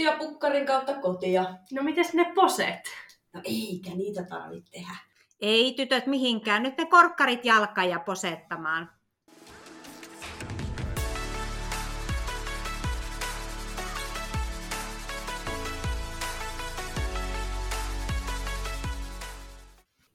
juttuja 0.00 0.18
pukkarin 0.18 0.66
kautta 0.66 0.94
kotia. 0.94 1.44
No 1.72 1.82
mites 1.82 2.14
ne 2.14 2.32
poset? 2.34 2.80
No 3.32 3.40
eikä 3.44 3.90
niitä 3.90 4.22
tarvitse 4.22 4.70
tehdä. 4.72 4.96
Ei 5.40 5.74
tytöt 5.76 6.06
mihinkään, 6.06 6.62
nyt 6.62 6.78
ne 6.78 6.86
korkkarit 6.86 7.44
jalka 7.44 7.84
ja 7.84 7.98
posettamaan. 7.98 8.90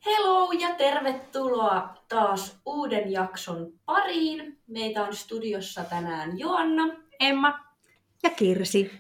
Hello 0.06 0.52
ja 0.52 0.76
tervetuloa 0.76 1.96
taas 2.10 2.60
uuden 2.66 3.12
jakson 3.12 3.74
pariin. 3.86 4.60
Meitä 4.68 5.04
on 5.04 5.16
studiossa 5.16 5.84
tänään 5.84 6.40
Joanna. 6.40 6.84
Emma, 7.20 7.60
Ja 8.24 8.30
Kirsi. 8.30 8.92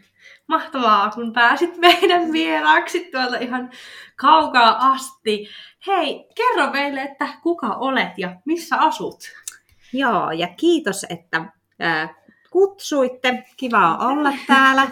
Mahtavaa 0.48 1.10
kun 1.10 1.34
pääsit 1.34 1.78
meidän 1.88 2.32
vieraaksi 2.32 3.10
tuolta 3.12 3.38
ihan 3.38 3.70
kaukaa 4.16 4.92
asti. 4.92 5.50
Hei, 5.88 6.28
kerro 6.36 6.72
meille, 6.72 7.02
että 7.02 7.28
kuka 7.44 7.68
olet 7.68 8.18
ja 8.18 8.36
missä 8.46 8.78
asut? 8.78 9.20
Joo, 9.94 10.32
ja 10.32 10.48
kiitos, 10.58 11.06
että 11.10 11.46
ää, 11.80 12.14
kutsuitte. 12.52 13.44
Kiva 13.58 13.98
olla 13.98 14.34
täällä. 14.48 14.88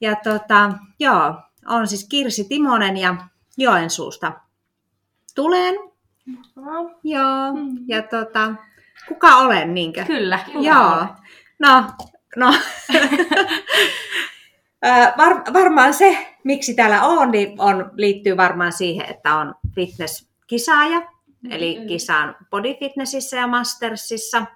Ja 0.00 0.14
tota, 0.24 0.72
joo, 1.00 1.34
on 1.68 1.88
siis 1.88 2.08
Kirsi 2.08 2.44
Timonen 2.44 2.96
ja 2.96 3.16
Joensuusta 3.58 4.32
tulen. 5.34 5.74
Joo, 7.04 7.52
Mm. 7.54 7.76
ja 7.88 8.02
tota, 8.02 8.54
kuka 9.08 9.36
olen 9.36 9.74
niinkö? 9.74 10.04
Kyllä. 10.04 10.38
Joo, 10.60 11.06
no, 11.58 11.84
no. 12.36 12.54
Var, 15.16 15.42
varmaan 15.52 15.94
se, 15.94 16.36
miksi 16.44 16.74
täällä 16.74 17.02
on, 17.02 17.30
niin 17.30 17.60
on, 17.60 17.90
liittyy 17.92 18.36
varmaan 18.36 18.72
siihen, 18.72 19.10
että 19.10 19.36
on 19.36 19.54
fitness-kisaaja, 19.74 21.02
eli 21.50 21.78
kisaan 21.88 22.36
bodyfitnessissä 22.50 23.36
ja 23.36 23.46
mastersissa 23.46 24.46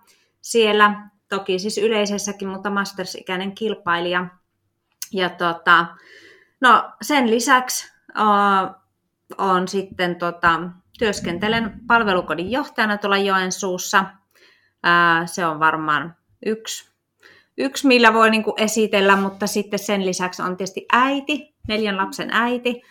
siellä. 0.40 1.10
Toki 1.28 1.58
siis 1.58 1.78
yleisessäkin, 1.78 2.48
mutta 2.48 2.70
masters-ikäinen 2.70 3.52
kilpailija. 3.54 4.26
Ja 5.12 5.30
tota, 5.30 5.86
no 6.60 6.92
sen 7.02 7.30
lisäksi 7.30 7.92
uh, 8.18 8.74
on 9.38 9.68
sitten 9.68 10.16
tota, 10.16 10.60
työskentelen 10.98 11.80
palvelukodin 11.86 12.50
johtajana 12.50 12.98
tuolla 12.98 13.18
Joensuussa. 13.18 14.04
Ää, 14.82 15.26
se 15.26 15.46
on 15.46 15.60
varmaan 15.60 16.16
yksi, 16.46 16.89
yksi 17.60 17.86
millä 17.86 18.14
voi 18.14 18.30
niinku 18.30 18.54
esitellä, 18.56 19.16
mutta 19.16 19.46
sitten 19.46 19.78
sen 19.78 20.06
lisäksi 20.06 20.42
on 20.42 20.56
tietysti 20.56 20.86
äiti, 20.92 21.54
neljän 21.68 21.96
lapsen 21.96 22.28
äiti. 22.32 22.82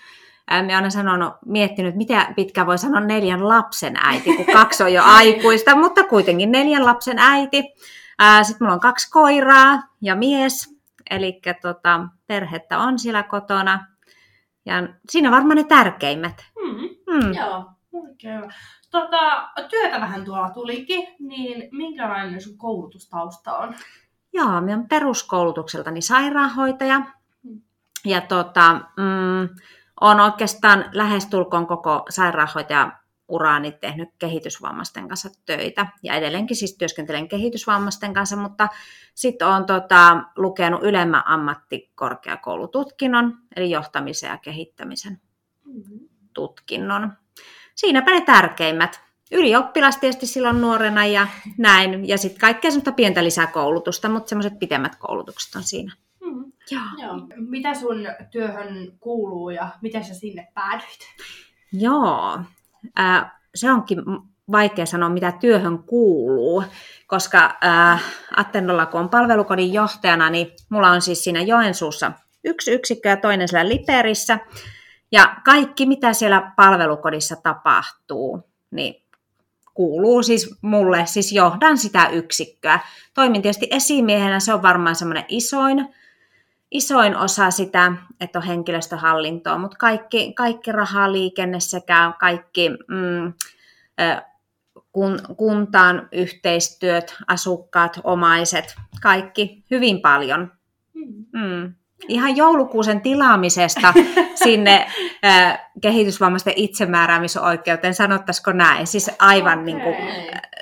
Mä 0.67 0.79
olen 0.79 0.91
sanonut, 0.91 1.33
miettinyt, 1.45 1.95
mitä 1.95 2.33
pitkä 2.35 2.65
voi 2.65 2.77
sanoa 2.77 2.99
neljän 2.99 3.47
lapsen 3.47 3.95
äiti, 4.03 4.35
kun 4.35 4.45
kaksi 4.53 4.83
on 4.83 4.93
jo 4.93 5.03
aikuista, 5.17 5.75
mutta 5.75 6.03
kuitenkin 6.03 6.51
neljän 6.51 6.85
lapsen 6.85 7.19
äiti. 7.19 7.63
Sitten 8.43 8.57
mulla 8.65 8.73
on 8.73 8.79
kaksi 8.79 9.11
koiraa 9.11 9.83
ja 10.01 10.15
mies, 10.15 10.79
eli 11.09 11.41
tota, 11.61 12.07
perhettä 12.27 12.77
on 12.79 12.99
siellä 12.99 13.23
kotona. 13.23 13.85
Ja 14.65 14.73
siinä 15.09 15.31
varmaan 15.31 15.57
ne 15.57 15.63
tärkeimmät. 15.63 16.45
Mm. 16.63 16.89
Hmm. 17.11 17.33
Joo. 17.33 17.65
Oikein. 17.93 18.53
Tota, 18.91 19.49
työtä 19.69 20.01
vähän 20.01 20.25
tuolla 20.25 20.49
tulikin, 20.49 21.07
niin 21.19 21.69
minkälainen 21.71 22.41
sun 22.41 22.57
koulutustausta 22.57 23.57
on? 23.57 23.75
Joo, 24.33 24.61
minä 24.61 24.75
olen 24.75 24.87
peruskoulutukseltani 24.87 26.01
sairaanhoitaja. 26.01 27.01
Ja 28.05 28.21
tota, 28.21 28.73
mm, 28.73 29.49
olen 30.01 30.19
oikeastaan 30.19 30.85
lähestulkoon 30.91 31.67
koko 31.67 32.05
sairaanhoitajauraani 32.09 33.71
tehnyt 33.71 34.09
kehitysvammaisten 34.19 35.07
kanssa 35.07 35.29
töitä. 35.45 35.87
Ja 36.03 36.13
edelleenkin 36.13 36.57
siis 36.57 36.77
työskentelen 36.77 37.27
kehitysvammaisten 37.27 38.13
kanssa, 38.13 38.35
mutta 38.35 38.67
sitten 39.15 39.47
olen 39.47 39.65
tota, 39.65 40.23
lukenut 40.35 40.83
ylemmän 40.83 41.27
ammattikorkeakoulututkinnon, 41.27 43.37
eli 43.55 43.71
johtamisen 43.71 44.29
ja 44.29 44.37
kehittämisen 44.37 45.21
tutkinnon. 46.33 47.13
Siinäpä 47.75 48.11
ne 48.11 48.21
tärkeimmät. 48.21 49.08
Ylioppilas 49.31 49.97
tietysti 49.97 50.27
silloin 50.27 50.61
nuorena 50.61 51.05
ja 51.05 51.27
näin. 51.57 52.07
Ja 52.07 52.17
sitten 52.17 52.39
kaikkea 52.39 52.71
semmoista 52.71 52.91
pientä 52.91 53.23
lisäkoulutusta, 53.23 54.09
mutta 54.09 54.29
semmoiset 54.29 54.59
pitemmät 54.59 54.95
koulutukset 54.95 55.55
on 55.55 55.63
siinä. 55.63 55.93
Mm. 56.23 56.51
Joo. 56.71 56.81
Joo. 56.97 57.27
Mitä 57.35 57.73
sun 57.73 58.07
työhön 58.31 58.91
kuuluu 58.99 59.49
ja 59.49 59.69
miten 59.81 60.05
sä 60.05 60.13
sinne 60.13 60.47
päädyit? 60.53 60.99
Joo. 61.71 62.39
Ää, 62.95 63.39
se 63.55 63.71
onkin 63.71 63.99
vaikea 64.51 64.85
sanoa, 64.85 65.09
mitä 65.09 65.31
työhön 65.31 65.83
kuuluu, 65.83 66.63
koska 67.07 67.57
ää, 67.61 67.99
Attendolla, 68.35 68.85
kun 68.85 68.99
on 68.99 69.09
palvelukodin 69.09 69.73
johtajana, 69.73 70.29
niin 70.29 70.51
mulla 70.69 70.89
on 70.89 71.01
siis 71.01 71.23
siinä 71.23 71.41
Joensuussa 71.41 72.11
yksi 72.43 72.71
yksikkö 72.71 73.09
ja 73.09 73.17
toinen 73.17 73.47
siellä 73.47 73.69
Liperissä. 73.69 74.39
Ja 75.11 75.35
kaikki, 75.45 75.85
mitä 75.85 76.13
siellä 76.13 76.51
palvelukodissa 76.55 77.35
tapahtuu, 77.43 78.43
niin 78.71 79.03
kuuluu 79.79 80.23
siis 80.23 80.57
mulle, 80.61 81.05
siis 81.05 81.31
johdan 81.31 81.77
sitä 81.77 82.09
yksikköä. 82.09 82.79
Toimin 83.13 83.41
tietysti 83.41 83.67
esimiehenä, 83.71 84.39
se 84.39 84.53
on 84.53 84.61
varmaan 84.61 84.95
semmoinen 84.95 85.25
isoin, 85.27 85.95
isoin 86.71 87.15
osa 87.15 87.51
sitä, 87.51 87.93
että 88.21 88.39
on 88.39 88.45
henkilöstöhallintoa, 88.45 89.57
mutta 89.57 89.77
kaikki, 89.77 90.33
kaikki 90.33 90.71
rahaliikenne 90.71 91.59
sekä 91.59 92.13
kaikki 92.19 92.69
mm, 92.69 93.33
kun, 94.91 95.19
kuntaan 95.37 96.09
yhteistyöt, 96.11 97.15
asukkaat, 97.27 97.99
omaiset, 98.03 98.75
kaikki 99.01 99.63
hyvin 99.71 100.01
paljon. 100.01 100.51
Mm. 101.33 101.73
Ihan 102.07 102.35
joulukuusen 102.35 103.01
tilaamisesta 103.01 103.93
sinne 104.43 104.87
kehitysvammaisten 105.81 106.53
itsemääräämisoikeuteen, 106.55 107.93
sanottaisiko 107.93 108.51
näin. 108.51 108.87
Siis 108.87 109.11
aivan 109.19 109.59
Okei. 109.59 109.65
niin 109.65 109.81
kuin, 109.81 109.95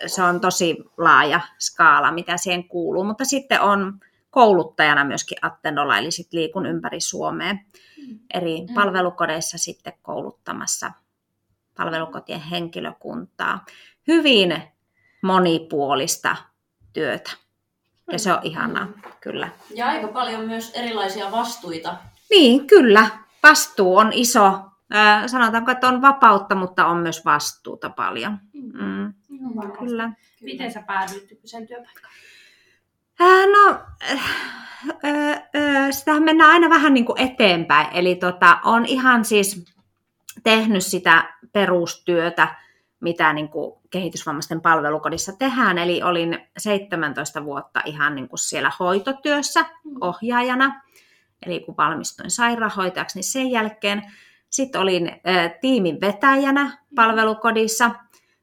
se 0.06 0.24
on 0.24 0.42
tosi 0.42 0.78
laaja 0.98 1.40
skaala, 1.60 2.12
mitä 2.12 2.38
siihen 2.38 2.68
kuuluu. 2.68 3.04
Mutta 3.04 3.26
sitten 3.26 3.62
on 3.62 4.00
kouluttajana 4.30 5.04
myöskin 5.06 5.38
Attendolla, 5.42 5.98
eli 5.98 6.12
sit 6.12 6.34
liikun 6.34 6.66
ympäri 6.66 7.00
Suomea 7.00 7.56
eri 8.34 8.62
Mm. 8.62 8.74
palvelukodeissa 8.74 9.58
sitten 9.58 9.94
kouluttamassa 10.02 10.92
palvelukotien 11.78 12.42
henkilökuntaa. 12.42 13.66
Hyvin 14.08 14.64
monipuolista 15.22 16.36
työtä. 16.94 17.32
Ja 18.12 18.20
se 18.20 18.34
on 18.34 18.40
ihanaa, 18.44 18.88
kyllä. 19.22 19.50
Ja 19.76 19.88
aika 19.88 20.08
paljon 20.08 20.46
myös 20.46 20.72
erilaisia 20.76 21.32
vastuita. 21.32 21.98
Niin, 22.30 22.68
kyllä. 22.68 23.10
Vastuu 23.44 23.98
on 23.98 24.14
iso. 24.14 24.60
Ää, 24.92 25.28
sanotaanko, 25.28 25.72
että 25.72 25.88
on 25.88 26.02
vapautta, 26.02 26.56
mutta 26.56 26.86
on 26.86 26.98
myös 26.98 27.26
vastuuta 27.26 27.90
paljon. 27.90 28.38
Mm, 28.54 29.14
kyllä. 29.80 30.12
Miten 30.42 30.72
sä 30.72 30.84
päädyit 30.88 31.30
nykyiseen 31.30 31.68
työpaikkaan? 31.68 32.14
Ää, 33.20 33.46
no, 33.46 33.80
äh, 34.12 34.22
äh, 35.06 35.44
äh, 35.56 35.92
sitähän 35.92 36.24
mennään 36.24 36.52
aina 36.52 36.70
vähän 36.70 36.94
niin 36.94 37.06
kuin 37.06 37.22
eteenpäin. 37.22 37.88
Eli 37.94 38.16
tota, 38.16 38.60
on 38.64 38.86
ihan 38.86 39.26
siis 39.26 39.66
tehnyt 40.44 40.86
sitä 40.86 41.34
perustyötä, 41.54 42.56
mitä 43.00 43.34
niin 43.34 43.50
kuin 43.50 43.74
kehitysvammaisten 43.90 44.62
palvelukodissa 44.62 45.32
tehdään. 45.40 45.78
Eli 45.78 46.04
olin 46.04 46.40
17 46.58 47.46
vuotta 47.46 47.82
ihan 47.86 48.16
niin 48.16 48.30
kuin 48.30 48.40
siellä 48.40 48.72
hoitotyössä 48.80 49.66
ohjaajana. 50.02 50.82
Eli 51.46 51.60
kun 51.60 51.78
valmistuin 51.78 52.32
sairaanhoitajaksi, 52.32 53.18
niin 53.18 53.24
sen 53.24 53.52
jälkeen 53.52 54.04
sitten 54.50 54.82
olin 54.82 55.08
äh, 55.08 55.54
tiimin 55.62 56.02
vetäjänä 56.02 56.78
palvelukodissa. 56.96 57.92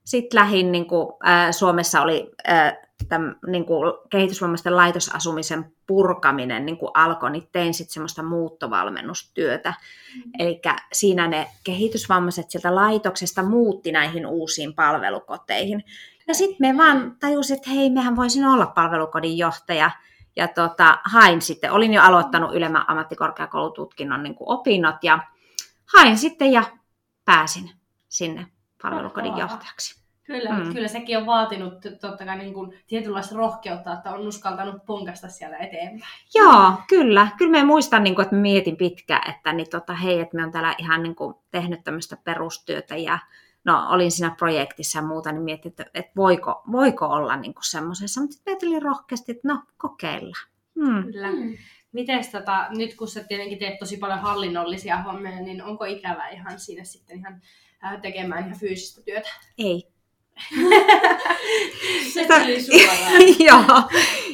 Sitten 0.05 0.41
lähin, 0.41 0.73
niin 0.73 0.87
kuin, 0.87 1.09
äh, 1.27 1.51
Suomessa 1.51 2.03
oli 2.03 2.31
äh, 2.49 2.77
täm, 3.09 3.35
niin 3.47 3.65
kuin 3.65 3.93
kehitysvammaisten 4.11 4.77
laitosasumisen 4.77 5.73
purkaminen 5.87 6.67
niin 6.67 6.79
kuin 6.79 6.91
alkoi, 6.95 7.31
niin 7.31 7.49
tein 7.53 7.75
sitten 7.75 7.93
semmoista 7.93 8.23
muuttovalmennustyötä. 8.23 9.71
Mm-hmm. 9.71 10.33
Eli 10.39 10.61
siinä 10.93 11.29
ne 11.29 11.47
kehitysvammaiset 11.65 12.51
sieltä 12.51 12.75
laitoksesta 12.75 13.43
muutti 13.43 13.93
näihin 13.93 14.27
uusiin 14.27 14.75
palvelukoteihin. 14.75 15.85
Ja 16.29 16.35
sitten 16.35 16.57
me 16.61 16.77
vaan 16.77 17.17
tajusin, 17.21 17.57
että 17.57 17.71
hei, 17.71 17.91
mehän 17.91 18.17
voisin 18.17 18.45
olla 18.45 18.67
palvelukodin 18.67 19.39
johtaja. 19.39 19.91
Ja 20.37 20.49
tota, 20.49 20.99
hain 21.05 21.43
sitten, 21.43 21.73
olin 21.73 21.95
jo 21.95 22.03
aloittanut 22.03 22.55
ylemmän 22.55 22.91
ammattikorkeakoulututkinnon 22.91 24.23
niin 24.23 24.35
kuin 24.35 24.49
opinnot 24.49 24.97
ja 25.03 25.19
hain 25.97 26.19
sitten 26.19 26.53
ja 26.53 26.63
pääsin 27.25 27.71
sinne 28.09 28.47
palvelukodin 28.83 29.37
johtajaksi. 29.37 30.04
Kyllä, 30.25 30.51
Mm. 30.51 30.67
mm. 30.67 30.73
kyllä 30.73 30.89
sekin 30.89 31.19
on 31.19 31.27
vaatinut 31.27 31.75
totta 32.01 32.25
kai 32.25 32.39
niin 32.39 32.55
kuin 32.55 32.79
tietynlaista 32.87 33.37
rohkeutta, 33.37 33.93
että 33.93 34.11
on 34.11 34.27
uskaltanut 34.27 34.87
ponkasta 34.87 35.29
siellä 35.29 35.57
eteenpäin. 35.57 36.13
Joo, 36.35 36.73
kyllä. 36.89 37.29
Kyllä 37.39 37.51
me 37.51 37.65
muistan, 37.65 38.05
niin 38.05 38.15
kuin, 38.15 38.23
että 38.23 38.37
mä 38.37 38.43
mietin 38.43 38.77
pitkään, 38.77 39.31
että 39.31 39.53
niin, 39.53 39.71
tota, 39.71 39.95
hei, 39.95 40.21
että 40.21 40.37
me 40.37 40.45
on 40.45 40.53
täällä 40.53 40.75
ihan 40.79 41.03
niin 41.03 41.15
kuin, 41.15 41.35
tehnyt 41.51 41.85
tämmöistä 41.85 42.17
perustyötä 42.25 42.97
ja 42.97 43.19
no, 43.65 43.87
olin 43.91 44.11
siinä 44.13 44.35
projektissa 44.39 44.99
ja 44.99 45.03
muuta, 45.03 45.33
niin 45.33 45.43
mietin, 45.43 45.71
että, 45.71 45.87
että 45.95 46.13
voiko, 46.17 46.63
voiko 46.73 47.07
olla 47.07 47.37
niin 47.37 47.55
kuin 47.55 47.65
semmoisessa. 47.65 48.21
Mutta 48.21 48.35
sitten 48.35 48.53
ajattelin 48.53 48.83
rohkeasti, 48.83 49.33
että 49.33 49.49
no, 49.49 49.63
kokeillaan. 49.77 50.49
Hmm. 50.75 51.05
Kyllä. 51.05 51.31
Mm. 51.31 51.57
Mites 51.93 52.29
tota, 52.29 52.67
nyt 52.71 52.95
kun 52.95 53.09
sä 53.09 53.25
tietenkin 53.25 53.59
teet 53.59 53.79
tosi 53.79 53.97
paljon 53.97 54.19
hallinnollisia 54.19 55.03
hommia, 55.03 55.41
niin 55.41 55.63
onko 55.63 55.85
ikävä 55.85 56.29
ihan 56.29 56.61
siinä 56.61 56.85
sitten 56.85 57.19
ihan 57.19 57.43
äh, 57.85 58.01
tekemään 58.01 58.47
ihan 58.47 58.59
fyysistä 58.59 59.03
työtä? 59.03 59.29
Ei. 59.59 59.94
Se 62.13 62.27
tuli 62.27 62.63
suoraan. 62.63 63.23
joo, 63.49 63.91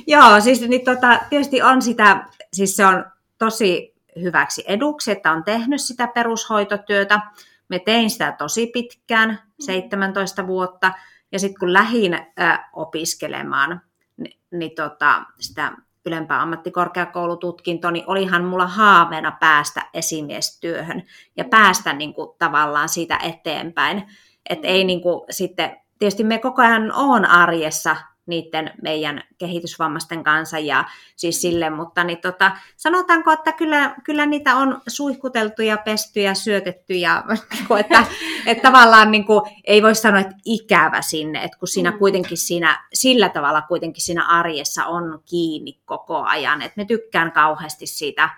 joo, 0.06 0.41
siis 0.41 0.61
niin, 0.61 0.85
tota, 0.85 1.20
tietysti 1.31 1.62
on 1.62 1.82
sitä, 1.82 2.26
siis 2.52 2.76
se 2.76 2.87
on 2.87 3.05
tosi 3.38 3.94
hyväksi 4.23 4.64
eduksi, 4.67 5.11
että 5.11 5.32
on 5.32 5.44
tehnyt 5.44 5.81
sitä 5.81 6.06
perushoitotyötä. 6.06 7.20
Me 7.69 7.79
tein 7.79 8.11
sitä 8.11 8.32
tosi 8.32 8.67
pitkään, 8.67 9.38
17 9.61 10.47
vuotta, 10.47 10.93
ja 11.32 11.38
sitten 11.38 11.58
kun 11.58 11.73
lähdin 11.73 12.14
äh, 12.14 12.70
opiskelemaan 12.73 13.81
niin, 14.17 14.38
niin 14.50 14.75
tota, 14.75 15.23
sitä 15.38 15.73
ylempää 16.06 16.43
ammattikorkeakoulututkintoa, 16.43 17.91
niin 17.91 18.05
olihan 18.06 18.44
mulla 18.44 18.67
haaveena 18.67 19.37
päästä 19.41 19.87
esimiestyöhön 19.94 21.02
ja 21.37 21.44
päästä 21.44 21.93
niin 21.93 22.14
kuin, 22.14 22.29
tavallaan 22.38 22.88
siitä 22.88 23.17
eteenpäin. 23.17 24.02
Että 24.50 24.69
ei 24.69 24.85
niin 24.85 25.02
kuin, 25.02 25.20
sitten, 25.31 25.76
tietysti 26.00 26.25
me 26.25 26.38
koko 26.38 26.62
ajan 26.62 26.93
on 26.93 27.25
arjessa 27.25 27.97
niiden 28.26 28.70
meidän 28.82 29.23
kehitysvammaisten 29.38 30.25
kanssa 30.25 30.58
ja 30.58 30.85
siis 31.17 31.41
sille, 31.43 31.70
mutta 31.70 32.05
niin 32.05 32.19
tota, 32.19 32.52
sanotaanko, 32.76 33.32
että 33.32 33.52
kyllä, 33.52 33.94
kyllä 34.05 34.26
niitä 34.26 34.56
on 34.56 34.81
suihkuteltu 34.87 35.62
ja 35.62 35.76
pesty 35.76 36.20
ja 36.20 36.35
syötetty 36.35 36.94
ja 36.94 37.25
niinku, 37.55 37.75
että, 37.75 38.05
että 38.47 38.62
tavallaan 38.62 39.11
niin 39.11 39.26
kuin, 39.26 39.43
ei 39.64 39.82
voi 39.82 39.94
sanoa, 39.94 40.20
että 40.20 40.35
ikävä 40.44 41.02
sinne, 41.02 41.44
että 41.44 41.58
kun 41.58 41.69
siinä 41.69 41.91
Mm. 41.91 41.99
kuitenkin 41.99 42.38
siinä, 42.38 42.85
sillä 42.94 43.29
tavalla 43.29 43.62
kuitenkin 43.62 44.05
siinä 44.05 44.26
arjessa 44.26 44.87
on 44.87 45.23
kiinni 45.31 45.81
koko 45.85 46.23
ajan, 46.23 46.62
että 46.62 46.76
me 46.76 46.85
tykkään 46.85 47.32
kauheasti 47.32 47.87
siitä, 47.87 48.31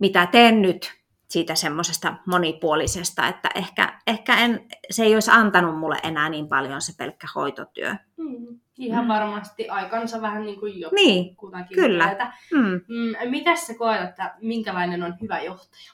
mitä 0.00 0.26
teen 0.26 0.62
nyt, 0.62 0.92
siitä 1.28 1.54
semmoisesta 1.54 2.14
monipuolisesta, 2.26 3.26
että 3.28 3.48
ehkä, 3.54 4.00
ehkä 4.06 4.36
en, 4.36 4.66
se 4.90 5.04
ei 5.04 5.14
olisi 5.14 5.30
antanut 5.30 5.78
mulle 5.78 5.96
enää 6.02 6.28
niin 6.28 6.48
paljon 6.48 6.82
se 6.82 6.92
pelkkä 6.98 7.26
hoitotyö. 7.34 7.94
Mm. 8.16 8.60
Ihan 8.78 9.04
Mm. 9.04 9.08
varmasti 9.08 9.68
aikansa 9.68 10.20
vähän 10.22 10.46
niin 10.46 10.60
kuin 10.60 10.80
joku 10.80 10.94
Niin, 10.94 11.36
kutakin 11.36 11.74
kyllä. 11.76 12.06
työtä. 12.06 12.32
mm. 12.52 12.60
Mm, 12.88 13.30
mitäs 13.30 13.66
sä 13.66 13.74
koet, 13.74 14.02
että 14.02 14.34
minkälainen 14.40 15.02
on 15.02 15.14
hyvä 15.22 15.40
johtaja? 15.40 15.92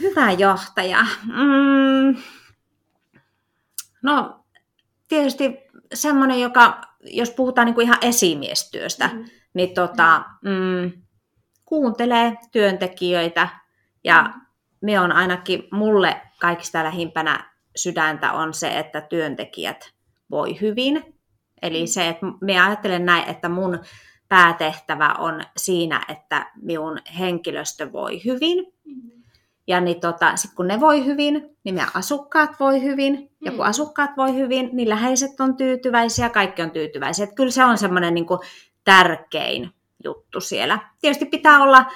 Hyvä 0.00 0.32
johtaja. 0.32 1.06
Mm. 1.26 2.16
No, 4.02 4.44
tietysti 5.08 5.58
semmoinen, 5.94 6.40
joka, 6.40 6.80
jos 7.00 7.30
puhutaan 7.30 7.64
niin 7.66 7.74
kuin 7.74 7.84
ihan 7.84 7.98
esimiestyöstä, 8.00 9.08
Mm. 9.08 9.24
niin 9.54 9.74
tota, 9.74 10.24
mm, 10.44 10.92
kuuntelee 11.64 12.36
työntekijöitä 12.52 13.48
ja 14.04 14.34
me 14.80 15.00
on 15.00 15.12
ainakin 15.12 15.68
mulle 15.72 16.20
kaikista 16.40 16.84
lähimpänä 16.84 17.50
sydäntä 17.76 18.32
on 18.32 18.54
se, 18.54 18.78
että 18.78 19.00
työntekijät 19.00 19.92
voi 20.30 20.60
hyvin. 20.60 21.14
Eli 21.62 21.80
Mm. 21.80 21.86
se, 21.86 22.08
että 22.08 22.26
me 22.40 22.60
ajattelen 22.60 23.06
näin, 23.06 23.30
että 23.30 23.48
mun 23.48 23.78
päätehtävä 24.28 25.14
on 25.18 25.40
siinä, 25.56 26.00
että 26.08 26.50
minun 26.62 26.98
henkilöstö 27.18 27.92
voi 27.92 28.24
hyvin. 28.24 28.72
Ja 29.66 29.80
niin 29.80 30.00
tota, 30.00 30.36
sit 30.36 30.54
kun 30.54 30.66
ne 30.68 30.80
voi 30.80 31.04
hyvin, 31.04 31.34
niin 31.64 31.74
meidän 31.74 31.90
asukkaat 31.94 32.60
voi 32.60 32.82
hyvin. 32.82 33.30
Ja 33.44 33.50
kun 33.50 33.60
Mm. 33.60 33.66
asukkaat 33.66 34.10
voi 34.16 34.34
hyvin, 34.34 34.70
niin 34.72 34.88
läheiset 34.88 35.40
on 35.40 35.56
tyytyväisiä, 35.56 36.28
kaikki 36.28 36.62
on 36.62 36.70
tyytyväisiä. 36.70 37.24
Et 37.24 37.34
kyllä 37.34 37.50
se 37.50 37.64
on 37.64 37.78
semmoinen 37.78 38.14
niin 38.14 38.26
tärkein 38.84 39.70
juttu 40.04 40.40
siellä. 40.40 40.78
Tietysti 41.00 41.26
pitää 41.26 41.62
olla 41.62 41.86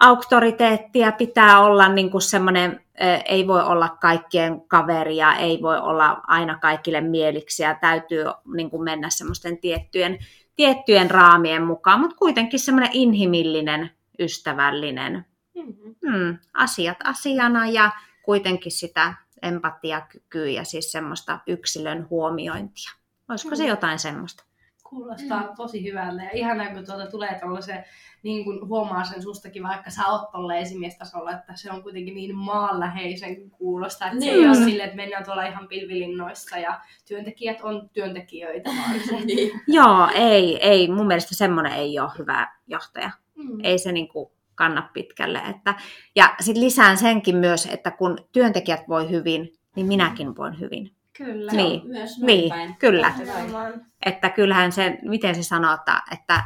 auktoriteettia, 0.00 1.12
pitää 1.12 1.60
olla 1.60 1.88
niin 1.88 2.10
kuin 2.10 2.22
semmoinen, 2.22 2.80
ei 3.24 3.46
voi 3.46 3.62
olla 3.62 3.88
kaikkien 3.88 4.60
kaveria, 4.68 5.34
ei 5.34 5.62
voi 5.62 5.78
olla 5.78 6.20
aina 6.26 6.58
kaikille 6.58 7.00
mieliksiä, 7.00 7.74
täytyy 7.80 8.24
niin 8.54 8.70
kuin 8.70 8.82
mennä 8.82 9.10
semmoisten 9.10 9.58
tiettyjen, 9.58 10.18
tiettyjen 10.56 11.10
raamien 11.10 11.62
mukaan, 11.62 12.00
mutta 12.00 12.16
kuitenkin 12.16 12.60
semmoinen 12.60 12.90
inhimillinen, 12.92 13.90
ystävällinen, 14.18 15.24
Mm. 15.54 15.94
hmm, 16.06 16.38
asiat 16.54 16.96
asiana 17.04 17.68
ja 17.68 17.90
kuitenkin 18.22 18.72
sitä 18.72 19.14
empatiakykyä 19.42 20.46
ja 20.46 20.64
siis 20.64 20.92
semmoista 20.92 21.38
yksilön 21.46 22.06
huomiointia. 22.10 22.90
Olisiko 23.28 23.56
se 23.56 23.62
Mm. 23.62 23.68
jotain 23.68 23.98
semmoista? 23.98 24.44
Kuulostaa 24.88 25.40
Mm. 25.42 25.48
tosi 25.56 25.84
hyvältä 25.84 26.22
ja 26.22 26.30
ihanaa, 26.32 26.74
kun 26.74 26.86
tuolta 26.86 27.06
tulee 27.10 27.38
tällaisen, 27.40 27.84
niin 28.22 28.44
kuin 28.44 28.68
huomaa 28.68 29.04
sen 29.04 29.22
sustakin, 29.22 29.62
vaikka 29.62 29.90
sä 29.90 30.06
oot 30.06 30.30
tolle 30.32 30.58
esimiestasolla, 30.60 31.32
että 31.32 31.52
se 31.56 31.70
on 31.72 31.82
kuitenkin 31.82 32.14
niin 32.14 32.36
maanläheisen 32.36 33.36
kuin 33.36 33.50
kuulostaa, 33.50 34.08
että 34.08 34.20
se 34.20 34.30
ei 34.30 34.36
Niin. 34.36 34.48
ole 34.48 34.56
silleen, 34.56 34.84
että 34.88 34.96
mennään 34.96 35.24
tuolla 35.24 35.46
ihan 35.46 35.68
pilvilinnoissa 35.68 36.58
ja 36.58 36.80
työntekijät 37.08 37.60
on 37.62 37.90
työntekijöitä, 37.92 38.70
vaan 38.70 39.00
se. 39.08 39.20
niin. 39.26 39.60
Joo, 39.66 40.08
ei, 40.14 40.58
ei. 40.68 40.88
Mun 40.88 41.06
mielestä 41.06 41.34
semmoinen 41.34 41.72
ei 41.72 41.98
ole 41.98 42.10
hyvä 42.18 42.48
johtaja. 42.66 43.10
Mm. 43.34 43.58
Ei 43.62 43.78
se 43.78 43.92
niin 43.92 44.08
kuin 44.08 44.30
kanna 44.54 44.90
pitkälle. 44.92 45.38
Että, 45.50 45.74
ja 46.16 46.34
sitten 46.40 46.64
lisään 46.64 46.96
senkin 46.96 47.36
myös, 47.36 47.66
että 47.66 47.90
kun 47.90 48.18
työntekijät 48.32 48.82
voi 48.88 49.10
hyvin, 49.10 49.52
niin 49.76 49.86
minäkin 49.86 50.36
voin 50.36 50.60
hyvin. 50.60 50.90
Kyllä. 51.18 51.52
Niin. 51.52 51.80
on 51.82 51.88
myös 51.88 52.18
noin 52.18 52.26
Niin, 52.26 52.50
päin. 52.50 52.76
kyllä. 52.78 53.12
Nimenomaan. 53.18 53.86
Että 54.06 54.30
kyllähän 54.30 54.72
se, 54.72 54.98
miten 55.02 55.34
se 55.34 55.42
sanotaan, 55.42 56.02
että 56.12 56.42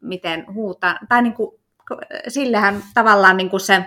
miten 0.00 0.54
huutaa, 0.54 0.98
tai 1.08 1.22
niin 1.22 1.34
kuin, 1.34 1.60
sillehän 2.28 2.82
tavallaan 2.94 3.36
niin 3.36 3.50
kuin 3.50 3.60
se, 3.60 3.84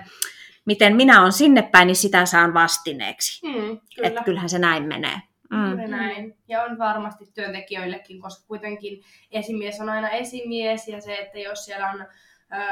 miten 0.66 0.96
minä 0.96 1.22
olen 1.22 1.32
sinne 1.32 1.62
päin, 1.62 1.88
niin 1.88 1.96
sitä 1.96 2.26
saan 2.26 2.54
vastineeksi. 2.54 3.48
Mm, 3.48 3.54
Kyllä. 3.96 4.08
Että 4.08 4.24
kyllähän 4.24 4.50
se 4.50 4.60
näin 4.60 4.84
menee. 4.84 5.22
Mm. 5.52 5.92
Näin. 5.92 6.38
Ja 6.48 6.64
on 6.64 6.78
varmasti 6.78 7.26
työntekijöillekin, 7.34 8.22
koska 8.22 8.48
kuitenkin 8.48 9.04
esimies 9.32 9.82
on 9.82 9.90
aina 9.90 10.10
esimies 10.10 10.88
ja 10.88 11.02
se, 11.02 11.16
että 11.16 11.40
jos 11.40 11.66
siellä 11.66 11.92
on 11.92 12.06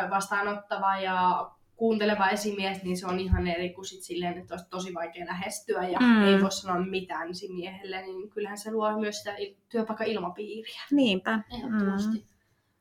vastaanottava 0.09 0.97
ja 0.97 1.49
kuunteleva 1.75 2.29
esimies, 2.29 2.83
niin 2.83 2.97
se 2.97 3.07
on 3.07 3.19
ihan 3.19 3.47
eri 3.47 3.69
kuin 3.69 3.85
sit 3.85 4.03
silleen, 4.03 4.37
että 4.37 4.53
olisi 4.53 4.69
tosi 4.69 4.93
vaikea 4.93 5.25
lähestyä 5.25 5.87
ja 5.87 5.99
Mm. 5.99 6.05
mm. 6.05 6.23
ei 6.23 6.41
voi 6.41 6.51
sanoa 6.51 6.79
mitään 6.85 7.29
esimiehelle, 7.29 8.01
niin 8.01 8.29
kyllähän 8.29 8.57
se 8.57 8.71
luo 8.71 8.99
myös 8.99 9.17
sitä 9.17 9.35
työpaikan 9.69 10.07
ilmapiiriä. 10.07 10.81
Niinpä. 10.91 11.39
Ehdottomasti. 11.53 12.25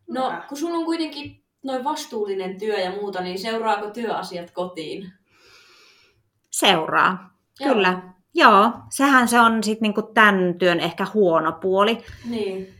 No, 0.09 0.33
kun 0.49 0.59
sulla 0.59 0.78
on 0.78 0.85
kuitenkin 0.85 1.45
noin 1.62 1.85
vastuullinen 1.85 2.59
työ 2.59 2.78
ja 2.78 2.90
muuta, 2.90 3.21
niin 3.23 3.38
seuraako 3.38 3.90
työasiat 3.90 4.50
kotiin? 4.50 5.12
Seuraa. 6.50 7.30
Joo. 7.61 7.75
Kyllä. 7.75 8.02
Joo, 8.35 8.71
sehän 8.90 9.28
se 9.28 9.40
on 9.40 9.62
sitten 9.64 9.83
niinku 9.83 10.02
tämän 10.02 10.59
työn 10.59 10.80
ehkä 10.80 11.07
huono 11.14 11.52
puoli, 11.52 11.99
Niin. 12.30 12.75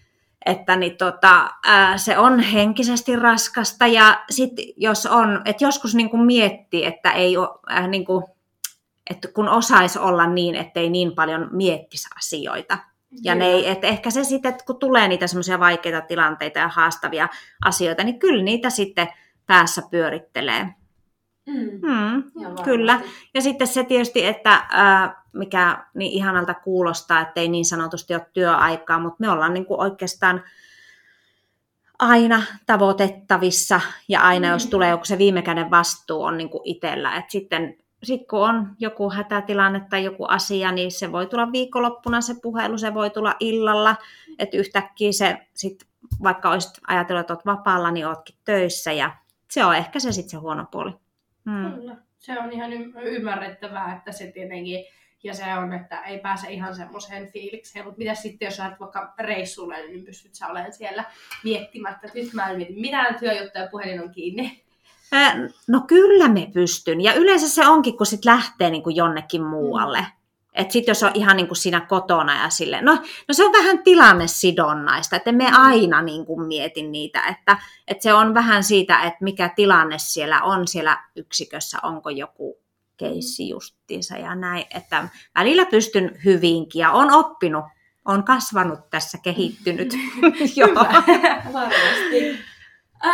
Että 0.47 0.77
niin 0.77 0.97
tota, 0.97 1.51
ää, 1.67 1.99
se 1.99 2.19
on 2.19 2.41
henkisesti 2.41 3.17
raskasta 3.17 3.87
ja 3.87 4.25
sitten 4.31 4.65
jos 4.77 5.07
on, 5.07 5.43
että 5.45 5.65
joskus 5.65 5.95
niinku 5.95 6.17
miettii, 6.17 6.85
että 6.85 7.11
ei 7.11 7.37
ole, 7.37 7.49
äh, 7.73 7.89
niinku, 7.89 8.25
että 9.11 9.29
kun 9.29 9.49
osaisi 9.49 9.99
olla 9.99 10.27
niin, 10.27 10.55
ettei 10.55 10.91
niin 10.91 11.15
paljon 11.15 11.49
miettisi 11.53 12.09
asioita. 12.17 12.79
Ja 13.23 13.35
ne 13.35 13.47
ei, 13.47 13.69
että 13.69 13.87
ehkä 13.87 14.11
se 14.11 14.25
sitten, 14.25 14.51
että 14.51 14.65
kun 14.65 14.79
tulee 14.79 15.09
niitä 15.09 15.27
semmoisia 15.27 15.61
vaikeita 15.61 16.01
tilanteita 16.01 16.59
ja 16.59 16.69
haastavia 16.69 17.29
asioita, 17.65 18.05
niin 18.05 18.19
kyllä 18.19 18.45
niitä 18.45 18.71
sitten 18.71 19.09
päässä 19.47 19.83
pyörittelee. 19.91 20.69
Mm. 21.47 21.71
Hmm. 21.71 22.23
Ihan 22.41 22.65
Kyllä. 22.65 23.01
Ja 23.35 23.43
sitten 23.43 23.67
se 23.67 23.85
tietysti, 23.85 24.27
että 24.27 24.67
ää, 24.71 25.24
mikä 25.35 25.85
niin 25.95 26.12
ihanalta 26.12 26.55
kuulostaa, 26.55 27.21
että 27.21 27.41
ei 27.41 27.49
niin 27.49 27.64
sanotusti 27.64 28.14
ole 28.14 28.26
työaikaa, 28.33 28.99
mutta 28.99 29.17
me 29.19 29.31
ollaan 29.31 29.55
niin 29.55 29.67
kuin 29.67 29.81
oikeastaan 29.81 30.43
aina 31.99 32.43
tavoitettavissa 32.67 33.81
ja 34.09 34.21
aina 34.21 34.49
jos 34.49 34.64
Mm. 34.64 34.71
tulee 34.71 34.91
joku 34.91 35.05
se 35.05 35.19
viimekäinen 35.19 35.71
vastuu 35.71 36.23
on 36.23 36.38
niin 36.38 36.50
kuin 36.50 36.61
itsellä. 36.64 37.17
Et 37.17 37.31
sitten 37.31 37.76
sit 38.03 38.29
kun 38.31 38.49
on 38.49 38.69
joku 38.79 39.11
hätätilanne 39.11 39.87
tai 39.91 40.05
joku 40.05 40.25
asia, 40.29 40.73
niin 40.73 40.93
se 40.93 41.12
voi 41.12 41.26
tulla 41.26 41.53
viikonloppuna 41.53 42.21
se 42.21 42.35
puhelu, 42.43 42.79
se 42.79 42.95
voi 42.95 43.11
tulla 43.11 43.35
illalla, 43.41 43.97
että 44.38 44.57
yhtäkkiä 44.57 45.12
se 45.12 45.47
sit, 45.55 45.85
vaikka 46.23 46.50
olisit 46.50 46.73
ajatellut, 46.87 47.21
että 47.21 47.33
olet 47.33 47.47
vapaalla, 47.47 47.91
niin 47.91 48.07
oletkin 48.07 48.37
töissä 48.45 48.93
ja 48.93 49.11
se 49.50 49.64
on 49.64 49.76
ehkä 49.76 50.00
se 50.00 50.12
sitten 50.12 50.31
se 50.31 50.37
huono 50.37 50.67
puoli. 50.71 50.93
Hmm. 51.50 51.73
Kyllä. 51.73 51.97
Se 52.19 52.38
on 52.41 52.53
ihan 52.53 52.73
y- 52.73 52.93
ymmärrettävää, 53.03 53.97
että 53.97 54.12
se 54.12 54.26
tietenkin 54.26 54.85
Ja 55.25 55.35
se 55.35 55.45
on, 55.59 55.73
että 55.73 56.00
ei 56.00 56.19
pääse 56.19 56.52
ihan 56.52 56.76
semmoiseen 56.76 57.33
fiilikseen. 57.33 57.85
Mutta 57.85 57.99
mitä 57.99 58.14
sitten, 58.14 58.47
jos 58.47 58.59
lähdet 58.59 58.81
vaikka 58.81 59.14
reissulle, 59.19 59.87
niin 59.87 60.04
pystyt 60.04 60.35
sä 60.35 60.47
olemaan 60.47 60.73
siellä 60.73 61.04
miettimättä, 61.45 62.07
että 62.07 62.19
nyt 62.19 62.33
mä 62.33 62.50
en 62.50 62.57
mieti 62.57 62.81
mitään 62.81 63.19
työjuttuja, 63.19 63.69
puhelin 63.71 64.02
on 64.02 64.11
kiinni. 64.11 64.64
No 65.69 65.81
kyllä 65.81 66.28
me 66.28 66.50
pystyn. 66.54 67.00
Ja 67.00 67.14
yleensä 67.14 67.49
se 67.49 67.66
onkin, 67.66 67.97
kun 67.97 68.07
sit 68.07 68.25
lähtee 68.25 68.71
niin 68.71 68.83
kuin 68.83 68.97
jonnekin 68.97 69.43
muualle. 69.43 70.00
Mm. 70.00 70.07
Että 70.54 70.73
sitten 70.73 70.90
jos 70.90 71.02
on 71.02 71.11
ihan 71.14 71.37
niin 71.37 71.47
kuin 71.47 71.57
siinä 71.57 71.81
kotona 71.81 72.43
ja 72.43 72.50
sille, 72.50 72.83
no, 72.83 72.93
no 73.28 73.35
se 73.35 73.45
on 73.45 73.52
vähän 73.52 73.83
tilannesidonnaista, 73.83 75.16
että 75.16 75.33
me 75.33 75.50
aina 75.52 76.02
niin 76.02 76.26
kuin 76.26 76.47
mietin 76.47 76.93
niitä, 76.93 77.23
että, 77.23 77.57
että 77.88 78.02
se 78.02 78.14
on 78.14 78.35
vähän 78.35 78.64
siitä, 78.64 79.02
että 79.02 79.19
mikä 79.21 79.50
tilanne 79.57 79.99
siellä 79.99 80.43
on 80.43 80.69
siellä 80.69 81.04
yksikössä, 81.16 81.78
onko 81.83 82.11
joku 82.11 82.63
keissi 82.97 83.49
justiinsa 83.49 84.17
ja 84.17 84.35
näin, 84.35 84.65
että 84.75 85.09
välillä 85.35 85.67
pystyn 85.67 86.19
hyvinkin 86.25 86.81
ja 86.81 86.91
on 86.91 87.13
oppinut, 87.13 87.65
on 88.05 88.25
kasvanut 88.25 88.91
tässä, 88.91 89.19
kehittynyt. 89.23 89.93
Joo. 90.57 90.75
Varmasti. 91.53 92.39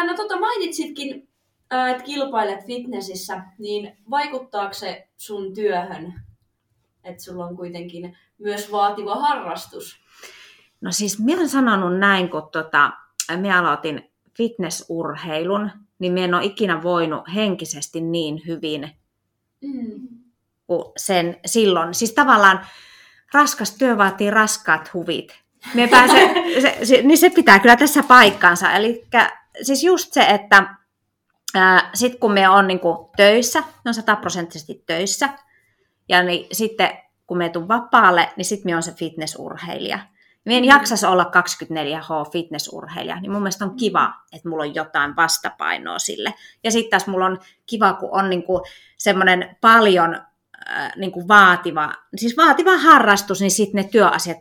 no 0.07 0.15
tota, 0.17 0.41
mainitsitkin, 0.41 1.29
että 1.91 2.05
kilpailet 2.05 2.67
fitnessissä, 2.67 3.43
niin 3.59 3.97
vaikuttaako 4.11 4.75
se 4.75 5.09
sun 5.17 5.55
työhön 5.55 6.15
että 7.05 7.23
sulla 7.23 7.47
on 7.47 7.57
kuitenkin 7.57 8.17
myös 8.39 8.73
vaativa 8.73 9.15
harrastus. 9.15 10.01
No 10.81 10.93
siis 10.93 11.19
minä 11.19 11.37
olen 11.37 11.49
sanonut 11.49 11.99
näin, 11.99 12.29
kun 12.29 12.49
tota, 12.53 12.93
minä 13.37 13.59
aloitin 13.59 14.11
fitnessurheilun, 14.37 15.71
niin 15.99 16.13
minä 16.13 16.25
en 16.25 16.35
ole 16.35 16.45
ikinä 16.45 16.83
voinut 16.83 17.23
henkisesti 17.35 18.01
niin 18.01 18.43
hyvin 18.47 18.91
mm. 19.63 20.09
kuin 20.67 20.85
sen 20.97 21.37
silloin. 21.47 21.95
Siis 21.95 22.13
tavallaan 22.13 22.67
raskas 23.35 23.71
työ 23.71 23.99
vaatii 23.99 24.31
raskaat 24.31 24.95
huvit. 24.95 25.41
Me 25.75 25.89
pääse, 25.89 26.35
se, 26.63 26.79
se, 26.83 27.03
niin 27.03 27.19
se 27.19 27.31
pitää 27.31 27.59
kyllä 27.59 27.77
tässä 27.77 28.03
paikkansa. 28.03 28.73
Eli 28.73 29.07
siis 29.63 29.85
just 29.85 30.13
se, 30.13 30.23
että 30.23 30.75
sitten 31.95 32.21
kun 32.21 32.33
me 32.33 32.49
on 32.49 32.67
niinku 32.67 33.11
töissä, 33.17 33.61
ne 33.61 33.89
on 33.89 33.95
sataprosenttisesti 33.95 34.83
töissä, 34.87 35.29
ja 36.09 36.23
niin 36.23 36.47
sitten 36.53 36.91
kun 37.27 37.39
me 37.39 37.49
tuun 37.49 37.69
vapaalle, 37.69 38.33
niin 38.37 38.45
sitten 38.45 38.73
me 38.73 38.77
on 38.77 38.83
se 38.83 38.93
fitnessurheilija. 38.93 39.99
Me 40.45 40.57
en 40.57 40.63
mm. 40.63 40.69
jaksas 40.69 41.05
olla 41.05 41.25
24H 41.25 42.31
fitnessurheilija, 42.33 43.21
niin 43.21 43.33
mun 43.33 43.43
mielestä 43.43 43.65
on 43.65 43.77
kiva, 43.77 44.13
että 44.33 44.49
mulla 44.49 44.63
on 44.63 44.75
jotain 44.75 45.17
vastapainoa 45.17 45.99
sille. 45.99 46.35
Ja 46.65 46.71
sitten 46.71 46.91
taas 46.91 47.07
mulla 47.07 47.27
on 47.27 47.39
kiva, 47.67 47.93
kun 47.93 48.09
on 48.13 48.31
niinku 48.31 48.63
semmoinen 48.99 49.57
paljon 49.61 50.15
äh, 50.71 50.93
niinku 50.97 51.29
vaativa, 51.29 51.93
siis 52.17 52.37
vaativa 52.37 52.77
harrastus, 52.77 53.41
niin 53.41 53.51
sitten 53.51 53.83
ne 53.83 53.89
työasiat 53.89 54.39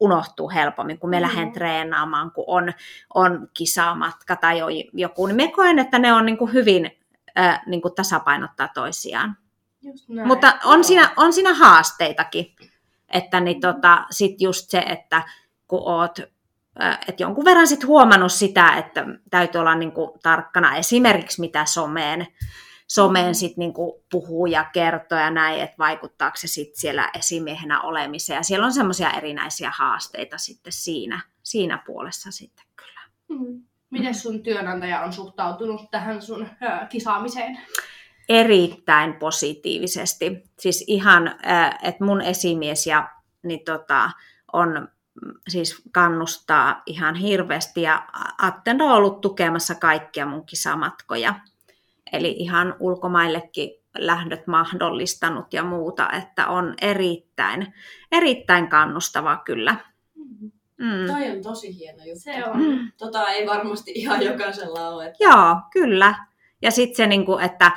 unohtuu 0.00 0.50
helpommin, 0.50 0.98
kun 0.98 1.10
me 1.10 1.16
mm. 1.16 1.22
lähden 1.22 1.52
treenaamaan, 1.52 2.30
kun 2.30 2.44
on, 2.46 2.72
on 3.14 3.48
kisamatka 3.54 4.36
tai 4.36 4.60
joku. 4.92 5.26
Niin 5.26 5.36
me 5.36 5.48
koen, 5.48 5.78
että 5.78 5.98
ne 5.98 6.12
on 6.12 6.26
niinku 6.26 6.46
hyvin 6.46 6.90
äh, 7.38 7.60
niinku 7.66 7.90
tasapainottaa 7.90 8.68
toisiaan. 8.74 9.36
Mutta 10.24 10.58
on 10.64 10.84
siinä, 10.84 11.10
on 11.16 11.32
siinä 11.32 11.54
haasteitakin. 11.54 12.56
Että 13.10 13.40
niin 13.40 13.60
tota, 13.60 14.06
sit 14.10 14.40
just 14.40 14.70
se, 14.70 14.78
että 14.78 15.22
kun 15.68 15.82
oot 15.84 16.20
et 17.08 17.20
jonkun 17.20 17.44
verran 17.44 17.66
sit 17.66 17.86
huomannut 17.86 18.32
sitä, 18.32 18.76
että 18.76 19.06
täytyy 19.30 19.60
olla 19.60 19.74
niinku 19.74 20.18
tarkkana 20.22 20.76
esimerkiksi 20.76 21.40
mitä 21.40 21.64
someen, 21.64 22.26
someen 22.86 23.26
mm. 23.26 23.34
sit 23.34 23.56
niinku 23.56 24.04
puhuu 24.10 24.46
ja 24.46 24.64
kertoo 24.64 25.18
ja 25.18 25.30
näin, 25.30 25.60
että 25.60 25.78
vaikuttaako 25.78 26.36
se 26.36 26.46
sit 26.46 26.74
siellä 26.74 27.10
esimiehenä 27.14 27.80
olemiseen. 27.80 28.36
Ja 28.36 28.42
siellä 28.42 28.66
on 28.66 28.72
semmoisia 28.72 29.10
erinäisiä 29.10 29.72
haasteita 29.76 30.38
sitten 30.38 30.72
siinä, 30.72 31.20
siinä 31.42 31.82
puolessa 31.86 32.30
sitten 32.30 32.64
kyllä. 32.76 33.00
Mm. 33.28 33.62
Miten 33.90 34.14
sun 34.14 34.42
työnantaja 34.42 35.00
on 35.00 35.12
suhtautunut 35.12 35.90
tähän 35.90 36.22
sun 36.22 36.42
ö, 36.42 36.86
kisaamiseen? 36.86 37.60
Erittäin 38.30 39.14
positiivisesti. 39.14 40.42
Siis 40.58 40.84
ihan, 40.86 41.34
että 41.82 42.04
mun 42.04 42.20
esimies 42.20 42.86
ja 42.86 43.08
niin 43.42 43.64
tota, 43.64 44.10
on 44.52 44.88
siis 45.48 45.82
kannustaa 45.92 46.82
ihan 46.86 47.14
hirveästi 47.14 47.82
ja 47.82 48.06
Atten 48.38 48.82
on 48.82 48.90
ollut 48.90 49.20
tukemassa 49.20 49.74
kaikkia 49.74 50.26
mun 50.26 50.46
kisamatkoja. 50.46 51.34
Eli 52.12 52.30
ihan 52.30 52.74
ulkomaillekin 52.80 53.70
lähdöt 53.98 54.46
mahdollistanut 54.46 55.52
ja 55.52 55.64
muuta, 55.64 56.10
että 56.12 56.48
on 56.48 56.74
erittäin, 56.82 57.74
erittäin 58.12 58.68
kannustava 58.68 59.36
kyllä. 59.36 59.76
Mm. 60.76 61.06
Toi 61.06 61.30
on 61.30 61.42
tosi 61.42 61.78
hieno 61.78 62.04
juttu. 62.04 62.20
Se 62.20 62.44
on. 62.44 62.62
Mm. 62.62 62.92
Tota 62.98 63.28
ei 63.28 63.46
varmasti 63.46 63.92
ihan 63.94 64.22
jokaisella 64.22 64.88
ole. 64.88 65.06
Että... 65.06 65.24
Joo, 65.24 65.56
kyllä. 65.72 66.14
Ja 66.62 66.70
sitten 66.70 66.96
se, 66.96 67.06
niinku, 67.06 67.38
että 67.38 67.72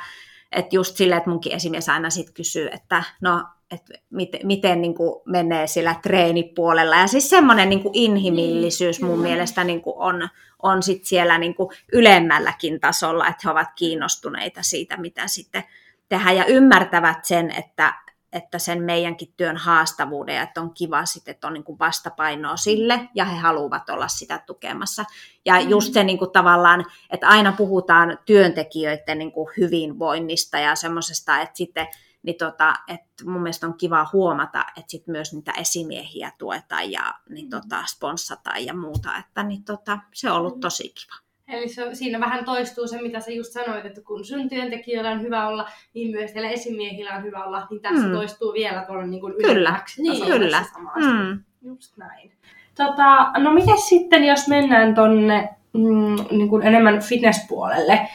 että 0.54 0.76
just 0.76 0.96
silleen, 0.96 1.18
että 1.18 1.30
munkin 1.30 1.52
esimies 1.52 1.88
aina 1.88 2.10
sit 2.10 2.30
kysyy, 2.30 2.68
että 2.72 3.04
no, 3.20 3.44
että 3.70 3.94
miten, 4.10 4.46
miten 4.46 4.82
niin 4.82 4.94
kuin 4.94 5.22
menee 5.26 5.66
sillä 5.66 5.94
treenipuolella. 6.02 6.96
Ja 6.96 7.06
siis 7.06 7.30
semmoinen 7.30 7.68
niin 7.68 7.82
kuin 7.82 7.94
inhimillisyys 7.94 9.00
mun 9.00 9.18
mm. 9.18 9.22
mielestä 9.22 9.64
niin 9.64 9.82
kuin 9.82 9.94
on, 9.98 10.28
on 10.62 10.82
sit 10.82 11.04
siellä 11.04 11.38
niin 11.38 11.54
kuin 11.54 11.68
ylemmälläkin 11.92 12.80
tasolla, 12.80 13.26
että 13.28 13.40
he 13.44 13.50
ovat 13.50 13.68
kiinnostuneita 13.76 14.62
siitä, 14.62 14.96
mitä 14.96 15.26
sitten 15.26 15.64
tehdään 16.08 16.36
ja 16.36 16.44
ymmärtävät 16.44 17.24
sen, 17.24 17.50
että 17.50 17.94
että 18.34 18.58
sen 18.58 18.82
meidänkin 18.82 19.34
työn 19.36 19.56
haastavuuden, 19.56 20.42
että 20.42 20.60
on 20.60 20.74
kiva 20.74 21.04
sitten, 21.04 21.32
että 21.32 21.46
on 21.46 21.52
niin 21.52 21.64
kuin 21.64 21.78
vastapainoa 21.78 22.56
sille, 22.56 23.08
ja 23.14 23.24
he 23.24 23.36
haluavat 23.36 23.90
olla 23.90 24.08
sitä 24.08 24.38
tukemassa. 24.46 25.04
Ja 25.44 25.60
mm. 25.60 25.68
just 25.68 25.92
se 25.92 26.04
niin 26.04 26.18
kuin 26.18 26.30
tavallaan, 26.30 26.84
että 27.10 27.28
aina 27.28 27.52
puhutaan 27.52 28.18
työntekijöiden 28.26 29.18
niin 29.18 29.32
kuin 29.32 29.48
hyvinvoinnista 29.56 30.58
ja 30.58 30.74
semmoisesta, 30.74 31.40
että 31.40 31.56
sitten 31.56 31.86
niin 32.22 32.36
tota, 32.38 32.74
että 32.88 33.24
mun 33.24 33.42
mielestä 33.42 33.66
on 33.66 33.78
kiva 33.78 34.08
huomata, 34.12 34.64
että 34.68 34.90
sit 34.90 35.06
myös 35.06 35.32
niitä 35.32 35.52
esimiehiä 35.52 36.32
tuetaan 36.38 36.92
ja 36.92 37.14
niin 37.28 37.50
tota, 37.50 37.84
sponssataan 37.86 38.66
ja 38.66 38.74
muuta, 38.74 39.16
että 39.16 39.42
niin 39.42 39.64
tota, 39.64 39.98
se 40.14 40.30
on 40.30 40.36
ollut 40.36 40.54
mm. 40.54 40.60
tosi 40.60 40.88
kiva. 40.88 41.23
Eli 41.48 41.68
se, 41.68 41.94
siinä 41.94 42.20
vähän 42.20 42.44
toistuu 42.44 42.86
se, 42.86 43.02
mitä 43.02 43.20
sä 43.20 43.30
just 43.30 43.52
sanoit, 43.52 43.84
että 43.84 44.00
kun 44.00 44.24
sun 44.24 44.48
työntekijöillä 44.48 45.10
on 45.10 45.22
hyvä 45.22 45.48
olla, 45.48 45.68
niin 45.94 46.10
myös 46.10 46.32
teillä 46.32 46.50
esimiehillä 46.50 47.14
on 47.14 47.22
hyvä 47.22 47.44
olla, 47.44 47.66
niin 47.70 47.80
tässä 47.80 48.06
mm. 48.06 48.12
toistuu 48.12 48.52
vielä 48.52 48.84
tuonne 48.86 49.06
niin 49.06 49.20
kuin 49.20 49.34
Kyllä, 49.42 49.80
niin, 49.98 50.26
kyllä. 50.26 50.64
Mm. 50.96 51.44
Just 51.62 51.96
näin. 51.96 52.32
Tota, 52.76 53.32
no 53.38 53.54
miten 53.54 53.78
sitten, 53.78 54.24
jos 54.24 54.48
mennään 54.48 54.94
tonne 54.94 55.48
mm, 55.72 56.16
niin 56.30 56.48
kuin 56.48 56.62
enemmän 56.66 57.00
fitnesspuolelle, 57.02 58.08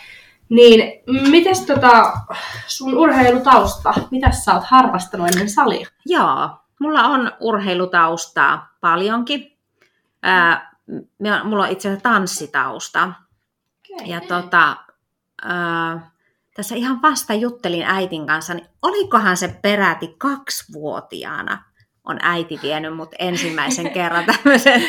niin 0.49 1.01
miten 1.31 1.55
tota, 1.67 2.13
sun 2.67 2.97
urheilutausta, 2.97 3.93
mitä 4.11 4.31
sä 4.31 4.53
oot 4.53 4.63
harrastanut 4.63 5.27
ennen 5.27 5.49
salia? 5.49 5.87
Joo, 6.05 6.49
mulla 6.79 7.03
on 7.03 7.31
urheilutaustaa 7.39 8.75
paljonkin. 8.81 9.57
Ää, 10.23 10.75
mulla 11.43 11.63
on 11.63 11.71
itse 11.71 11.89
asiassa 11.89 12.09
tanssitausta. 12.09 13.13
Okay. 13.93 14.07
Ja 14.07 14.21
tota, 14.21 14.77
äh, 15.45 16.11
tässä 16.55 16.75
ihan 16.75 17.01
vasta 17.01 17.33
juttelin 17.33 17.83
äitin 17.85 18.27
kanssa, 18.27 18.53
niin 18.53 18.67
olikohan 18.81 19.37
se 19.37 19.59
peräti 19.61 20.15
kaksivuotiaana 20.17 21.63
on 22.03 22.19
äiti 22.21 22.59
vienyt 22.63 22.95
mut 22.95 23.09
ensimmäisen 23.19 23.91
kerran 23.97 24.25
tämmöisen 24.25 24.83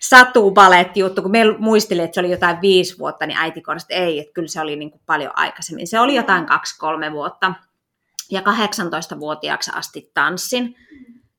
satubalet-juttu, 0.00 1.22
kun 1.22 1.30
me 1.30 1.44
muistelin, 1.58 2.04
että 2.04 2.14
se 2.14 2.20
oli 2.20 2.30
jotain 2.30 2.60
viisi 2.60 2.98
vuotta, 2.98 3.26
niin 3.26 3.38
äiti 3.38 3.60
korjasi, 3.60 3.84
että 3.84 3.94
ei, 3.94 4.20
että 4.20 4.32
kyllä 4.32 4.48
se 4.48 4.60
oli 4.60 4.76
niin 4.76 4.90
kuin 4.90 5.02
paljon 5.06 5.32
aikaisemmin. 5.34 5.86
Se 5.86 6.00
oli 6.00 6.14
jotain 6.14 6.46
kaksi-kolme 6.46 7.12
vuotta. 7.12 7.54
Ja 8.30 8.40
18-vuotiaaksi 8.40 9.70
asti 9.74 10.10
tanssin. 10.14 10.76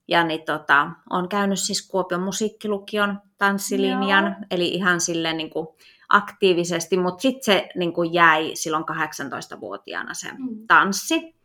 Ja 0.10 0.24
niin 0.24 0.42
tota, 0.46 0.92
on 1.10 1.30
käynyt 1.30 1.60
siis 1.60 1.88
Kuopion 1.88 2.22
musiikkilukion 2.22 3.20
tanssilinjan, 3.38 4.26
Joo. 4.26 4.36
eli 4.52 4.68
ihan 4.68 5.02
silleen 5.02 5.38
niin 5.38 5.50
kuin 5.50 5.68
aktiivisesti, 6.10 6.98
mutta 6.98 7.22
sitten 7.22 7.44
se 7.44 7.70
niin 7.76 7.94
kuin 7.94 8.14
jäi 8.14 8.52
silloin 8.54 8.84
18-vuotiaana 8.84 10.14
se 10.14 10.32
mm. 10.32 10.68
tanssi. 10.68 11.36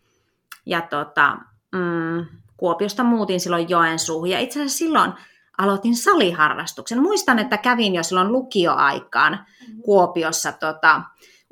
Ja 0.67 0.81
tota, 0.81 1.37
mm, 1.73 2.27
Kuopiosta 2.57 3.05
muutin 3.05 3.41
silloin 3.41 3.69
Joensuuhun 3.69 4.31
ja 4.31 4.39
itse 4.39 4.61
asiassa 4.61 4.79
silloin 4.79 5.13
aloitin 5.59 5.97
saliharrastuksen. 5.97 7.03
Muistan, 7.03 7.39
että 7.39 7.57
kävin 7.57 7.95
jo 7.95 8.03
silloin 8.03 8.33
lukioaikaan 8.33 9.47
mm. 9.69 9.83
Kuopiossa 9.83 10.53
tota, 10.53 11.03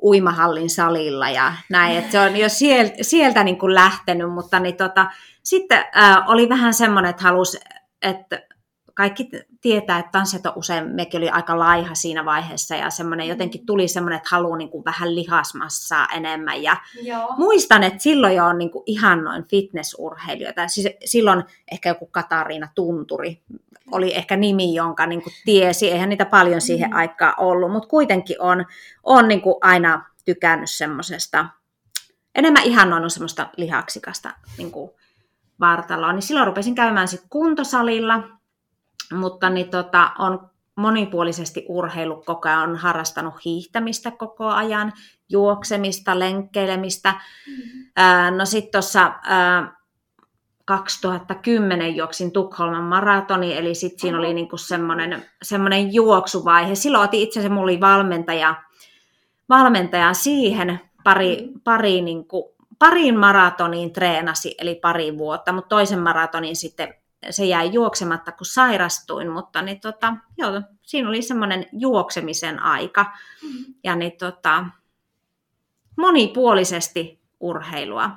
uimahallin 0.03 0.69
salilla 0.69 1.29
ja 1.29 1.53
näin, 1.69 1.97
että 1.97 2.11
se 2.11 2.19
on 2.19 2.37
jo 2.37 2.49
sieltä, 2.49 2.93
sieltä 3.01 3.43
niin 3.43 3.59
kuin 3.59 3.75
lähtenyt, 3.75 4.33
mutta 4.33 4.59
niin 4.59 4.75
tota, 4.75 5.11
sitten 5.43 5.85
äh, 5.97 6.29
oli 6.29 6.49
vähän 6.49 6.73
semmoinen, 6.73 7.09
että 7.09 7.23
halusi, 7.23 7.59
että 8.01 8.41
kaikki 8.93 9.29
tietää, 9.61 9.99
että 9.99 10.11
tanssijat 10.11 10.45
on 10.45 10.53
usein, 10.55 10.95
mekin 10.95 11.17
oli 11.17 11.29
aika 11.29 11.59
laiha 11.59 11.95
siinä 11.95 12.25
vaiheessa 12.25 12.75
ja 12.75 12.89
semmoinen, 12.89 13.27
jotenkin 13.27 13.65
tuli 13.65 13.87
semmoinen, 13.87 14.17
että 14.17 14.29
haluaa 14.31 14.57
niin 14.57 14.69
kuin 14.69 14.85
vähän 14.85 15.15
lihasmassaa 15.15 16.07
enemmän. 16.13 16.63
Ja 16.63 16.77
Joo. 17.01 17.33
muistan, 17.37 17.83
että 17.83 18.03
silloin 18.03 18.35
jo 18.35 18.45
on 18.45 18.57
niin 18.57 18.71
kuin 18.71 18.83
ihan 18.85 19.23
noin 19.23 19.45
fitnessurheilijoita. 19.47 20.67
Siis 20.67 20.87
silloin 21.05 21.43
ehkä 21.71 21.89
joku 21.89 22.05
Katariina 22.05 22.67
Tunturi 22.75 23.41
oli 23.91 24.15
ehkä 24.15 24.35
nimi, 24.37 24.75
jonka 24.75 25.05
niin 25.05 25.21
kuin 25.21 25.33
tiesi. 25.45 25.91
Eihän 25.91 26.09
niitä 26.09 26.25
paljon 26.25 26.61
siihen 26.61 26.89
Mm. 26.89 26.95
aikaan 26.97 27.33
ollut, 27.37 27.71
mutta 27.71 27.89
kuitenkin 27.89 28.41
on, 28.41 28.65
on 29.03 29.27
niin 29.27 29.41
kuin 29.41 29.55
aina 29.61 30.05
tykännyt 30.25 30.69
semmoisesta, 30.69 31.45
enemmän 32.35 32.63
ihannoinut 32.63 33.13
semmoista 33.13 33.49
lihaksikasta 33.57 34.33
niin 34.57 34.71
kuin 34.71 34.91
vartaloa. 35.59 36.13
Niin 36.13 36.21
silloin 36.21 36.47
rupesin 36.47 36.75
käymään 36.75 37.07
sitten 37.07 37.29
kuntosalilla, 37.29 38.23
mutta 39.11 39.49
niin 39.49 39.69
tota, 39.69 40.11
on 40.19 40.49
monipuolisesti 40.75 41.65
urheilu 41.67 42.23
koko 42.25 42.49
ajan, 42.49 42.69
on 42.69 42.75
harrastanut 42.75 43.45
hiihtämistä 43.45 44.11
koko 44.11 44.47
ajan, 44.47 44.93
juoksemista, 45.29 46.19
lenkkeilemistä. 46.19 47.13
Ää, 47.95 48.31
no 48.31 48.45
sitten 48.45 48.71
tuossa 48.71 49.13
2010 50.65 51.95
juoksin 51.95 52.31
Tukholman 52.31 52.83
maratoni, 52.83 53.57
eli 53.57 53.75
sitten 53.75 53.99
siinä 53.99 54.17
oli 54.17 54.33
niinku 54.33 54.57
semmoinen, 54.57 55.25
semmoinen 55.41 55.93
juoksuvaihe. 55.93 56.75
Silloin 56.75 57.03
otin 57.03 57.19
itse 57.21 57.39
asiassa, 57.39 57.53
mulla 57.53 57.63
oli 57.63 57.81
valmentaja, 57.81 58.55
valmentaja 59.49 60.13
siihen, 60.13 60.79
pari, 61.03 61.49
pari 61.63 62.01
niinku, 62.01 62.55
pariin 62.79 63.19
maratoniin 63.19 63.93
treenasi, 63.93 64.55
eli 64.57 64.75
pari 64.75 65.17
vuotta, 65.17 65.51
mutta 65.51 65.69
toisen 65.69 65.99
maratonin 65.99 66.55
sitten 66.55 66.93
se 67.29 67.45
jäi 67.45 67.73
juoksematta, 67.73 68.31
kun 68.31 68.45
sairastuin, 68.45 69.29
mutta 69.29 69.61
niin 69.61 69.79
tota, 69.79 70.13
joo, 70.37 70.61
siinä 70.81 71.09
oli 71.09 71.21
semmoinen 71.21 71.65
juoksemisen 71.71 72.59
aika. 72.59 73.05
Ja 73.83 73.95
niin 73.95 74.17
tota, 74.17 74.65
monipuolisesti 75.97 77.21
urheilua. 77.39 78.11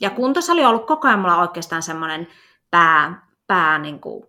Ja 0.00 0.10
kuntosali 0.10 0.64
on 0.64 0.70
ollut 0.70 0.86
koko 0.86 1.08
ajan 1.08 1.20
mulla 1.20 1.40
oikeastaan 1.40 1.82
semmoinen 1.82 2.28
pää, 2.70 3.26
pää 3.46 3.78
niin 3.78 4.00
kuin, 4.00 4.24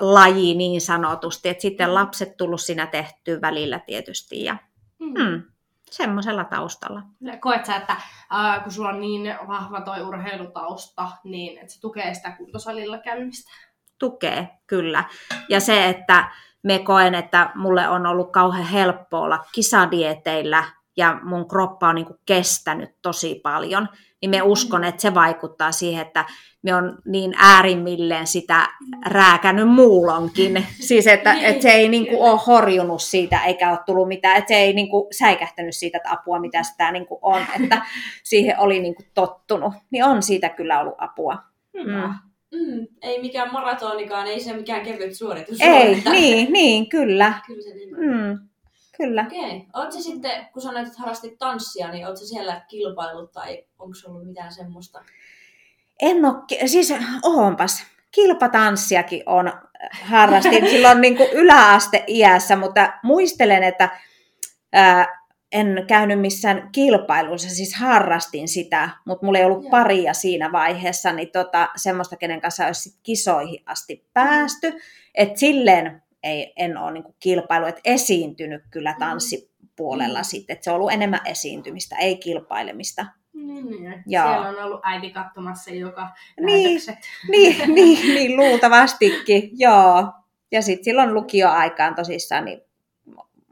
laji 0.00 0.54
niin 0.54 0.80
sanotusti, 0.80 1.48
että 1.48 1.62
sitten 1.62 1.94
lapset 1.94 2.36
tullut 2.36 2.60
siinä 2.60 2.86
tehtyä 2.86 3.40
välillä 3.40 3.78
tietysti 3.78 4.44
ja 4.44 4.56
Mm. 4.98 5.14
hmm, 5.18 5.42
semmoisella 5.90 6.44
taustalla. 6.44 7.02
Koet 7.40 7.66
sä, 7.66 7.76
että 7.76 7.92
äh, 7.92 8.62
kun 8.62 8.72
sulla 8.72 8.88
on 8.88 9.00
niin 9.00 9.34
vahva 9.48 9.80
toi 9.80 10.02
urheilutausta, 10.02 11.10
niin 11.24 11.58
että 11.58 11.72
se 11.72 11.80
tukee 11.80 12.14
sitä 12.14 12.30
kuntosalilla 12.30 12.98
käymistä? 12.98 13.50
Tukee, 13.98 14.48
kyllä. 14.66 15.04
Ja 15.48 15.60
se, 15.60 15.88
että 15.88 16.30
me 16.62 16.78
koen, 16.78 17.14
että 17.14 17.50
mulle 17.54 17.88
on 17.88 18.06
ollut 18.06 18.32
kauhean 18.32 18.66
helppo 18.66 19.20
olla 19.20 19.44
kisadieteillä 19.52 20.64
ja 20.96 21.20
mun 21.22 21.48
kroppa 21.48 21.88
on 21.88 21.94
niin 21.94 22.06
kuin 22.06 22.18
kestänyt 22.26 22.90
tosi 23.02 23.40
paljon, 23.42 23.88
niin 24.20 24.30
me 24.30 24.42
uskon, 24.42 24.84
että 24.84 25.02
se 25.02 25.14
vaikuttaa 25.14 25.72
siihen, 25.72 26.06
että 26.06 26.24
me 26.62 26.74
on 26.74 26.98
niin 27.04 27.34
äärimmilleen 27.36 28.26
sitä 28.26 28.68
rääkännyt 29.06 29.68
muulonkin. 29.68 30.66
Siis, 30.80 31.06
että, 31.06 31.32
että 31.32 31.62
se 31.62 31.70
ei 31.70 31.88
niin 31.88 32.06
kuin 32.06 32.20
ole 32.20 32.40
horjunut 32.46 33.02
siitä, 33.02 33.44
eikä 33.44 33.70
ole 33.70 33.78
tullut 33.86 34.08
mitään, 34.08 34.36
että 34.36 34.48
se 34.48 34.54
ei 34.54 34.72
niin 34.72 34.90
kuin 34.90 35.06
säikähtänyt 35.18 35.76
siitä 35.76 35.96
että 35.96 36.12
apua, 36.12 36.40
mitä 36.40 36.62
sitä 36.62 36.92
niin 36.92 37.06
kuin 37.06 37.18
on, 37.22 37.42
että 37.62 37.86
siihen 38.24 38.58
oli 38.58 38.80
niin 38.80 38.94
kuin 38.94 39.06
tottunut. 39.14 39.72
Niin 39.90 40.04
on 40.04 40.22
siitä 40.22 40.48
kyllä 40.48 40.80
ollut 40.80 40.94
apua. 40.98 41.38
Hyvä. 41.74 42.06
Mm. 42.06 42.14
Mm, 42.54 42.86
ei 43.02 43.20
mikään 43.20 43.52
maratonikaan, 43.52 44.26
ei 44.26 44.40
se 44.40 44.52
mikään 44.52 44.82
kevyt 44.82 45.16
suoritus. 45.16 45.60
Ei, 45.60 46.02
niin, 46.10 46.52
niin, 46.52 46.88
kyllä. 46.88 47.34
Kyllä 47.46 47.62
se 47.62 47.74
niin. 47.74 47.96
Mm, 47.96 48.38
kyllä. 48.96 49.24
Okei. 49.26 49.66
Oletko 49.72 50.00
sitten, 50.00 50.46
kun 50.52 50.62
sanoit, 50.62 50.86
että 50.86 50.98
harrastit 51.00 51.38
tanssia, 51.38 51.90
niin 51.90 52.06
oletko 52.06 52.24
siellä 52.24 52.64
kilpailut 52.68 53.32
tai 53.32 53.64
onko 53.78 53.96
ollut 54.06 54.26
mitään 54.26 54.52
semmoista? 54.52 55.02
En 56.02 56.24
ole, 56.24 56.66
siis 56.66 56.94
oonpas, 57.22 57.84
kilpatanssiakin 58.10 59.22
on 59.26 59.52
harrastin 60.02 60.70
silloin 60.70 61.00
niin 61.00 61.16
kuin 61.16 61.28
yläasteiässä, 61.32 62.56
mutta 62.56 62.92
muistelen, 63.02 63.62
että 63.62 63.88
ää, 64.72 65.24
en 65.52 65.84
käynyt 65.88 66.20
missään 66.20 66.68
kilpailuissa, 66.72 67.48
siis 67.48 67.74
harrastin 67.74 68.48
sitä, 68.48 68.90
mutta 69.04 69.26
mulla 69.26 69.38
ei 69.38 69.44
ollut 69.44 69.62
Joo. 69.62 69.70
paria 69.70 70.14
siinä 70.14 70.52
vaiheessa, 70.52 71.12
niin 71.12 71.30
tota, 71.32 71.68
semmoista, 71.76 72.16
kenen 72.16 72.40
kanssa 72.40 72.66
olisi 72.66 72.80
sit 72.80 73.00
kisoihin 73.02 73.62
asti 73.66 74.08
päästy. 74.12 74.72
että 75.14 75.38
silleen 75.38 76.02
ei, 76.24 76.52
en 76.56 76.78
ole 76.78 76.92
niin 76.92 77.04
kilpailu, 77.20 77.66
että 77.66 77.80
esiintynyt 77.84 78.62
kyllä 78.70 78.96
tanssipuolella 78.98 80.18
Mm. 80.18 80.24
sitten, 80.24 80.54
että 80.54 80.64
se 80.64 80.70
on 80.70 80.76
ollut 80.76 80.92
enemmän 80.92 81.20
esiintymistä, 81.24 81.96
ei 81.96 82.16
kilpailemista. 82.16 83.06
Niin, 83.32 83.70
niin. 83.70 84.02
Joo. 84.06 84.24
Siellä 84.28 84.48
on 84.48 84.58
ollut 84.64 84.80
äiti 84.82 85.10
katsomassa 85.10 85.70
joka 85.70 86.08
Niin. 86.40 86.64
näytökset. 86.64 86.98
niin, 87.30 87.74
niin, 87.74 88.14
niin, 88.14 88.36
luultavastikin, 88.36 89.50
joo. 89.52 90.12
Ja 90.52 90.62
sitten 90.62 90.84
silloin 90.84 91.14
lukioaikaan 91.14 91.94
tosissaan, 91.94 92.44
niin 92.44 92.60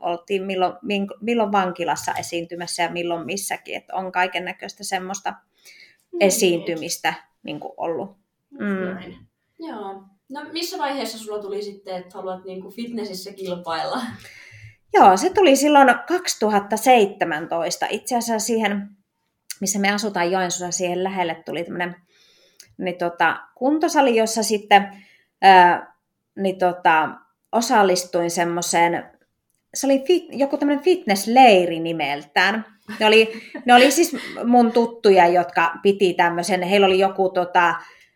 oltiin 0.00 0.42
milloin, 0.42 0.72
milloin 1.20 1.52
vankilassa 1.52 2.12
esiintymässä 2.18 2.82
ja 2.82 2.90
milloin 2.90 3.26
missäkin, 3.26 3.76
että 3.76 3.94
on 3.94 4.12
kaiken 4.12 4.44
näköistä 4.44 4.84
semmoista 4.84 5.34
Niin. 6.12 6.22
esiintymistä 6.22 7.14
niin 7.42 7.60
kuin 7.60 7.72
ollut. 7.76 8.16
Mm. 8.50 8.94
Näin. 8.94 9.18
Joo. 9.58 10.02
No 10.32 10.40
missä 10.52 10.78
vaiheessa 10.78 11.18
sulla 11.18 11.42
tuli 11.42 11.62
sitten, 11.62 11.96
että 11.96 12.18
haluat 12.18 12.44
niinku 12.44 12.70
fitnessissä 12.70 13.32
kilpailla? 13.32 14.02
Joo, 14.94 15.16
se 15.16 15.30
tuli 15.30 15.56
silloin 15.56 15.88
2017. 16.08 17.86
Itse 17.90 18.16
asiassa 18.16 18.46
siihen, 18.46 18.88
missä 19.60 19.78
me 19.78 19.90
asutaan 19.92 20.32
Joensuussa, 20.32 20.70
siihen 20.70 21.04
lähelle 21.04 21.42
tuli 21.46 21.64
tämmöinen 21.64 21.96
niin 22.78 22.98
tota, 22.98 23.40
kuntosali, 23.54 24.16
jossa 24.16 24.42
sitten 24.42 24.88
ää, 25.42 25.94
niin 26.36 26.58
tota, 26.58 27.08
osallistuin 27.52 28.30
semmoiseen, 28.30 29.10
se 29.74 29.86
oli 29.86 30.04
fit, 30.06 30.24
joku 30.30 30.56
tämmöinen 30.56 30.84
fitnessleiri 30.84 31.80
nimeltään. 31.80 32.66
Ne 33.00 33.06
oli, 33.06 33.42
ne 33.64 33.74
oli 33.74 33.90
siis 33.90 34.16
mun 34.44 34.72
tuttuja, 34.72 35.26
jotka 35.26 35.72
piti 35.82 36.14
tämmöisen, 36.14 36.62
heillä 36.62 36.86
oli 36.86 36.98
joku 36.98 37.30
tota, 37.30 37.74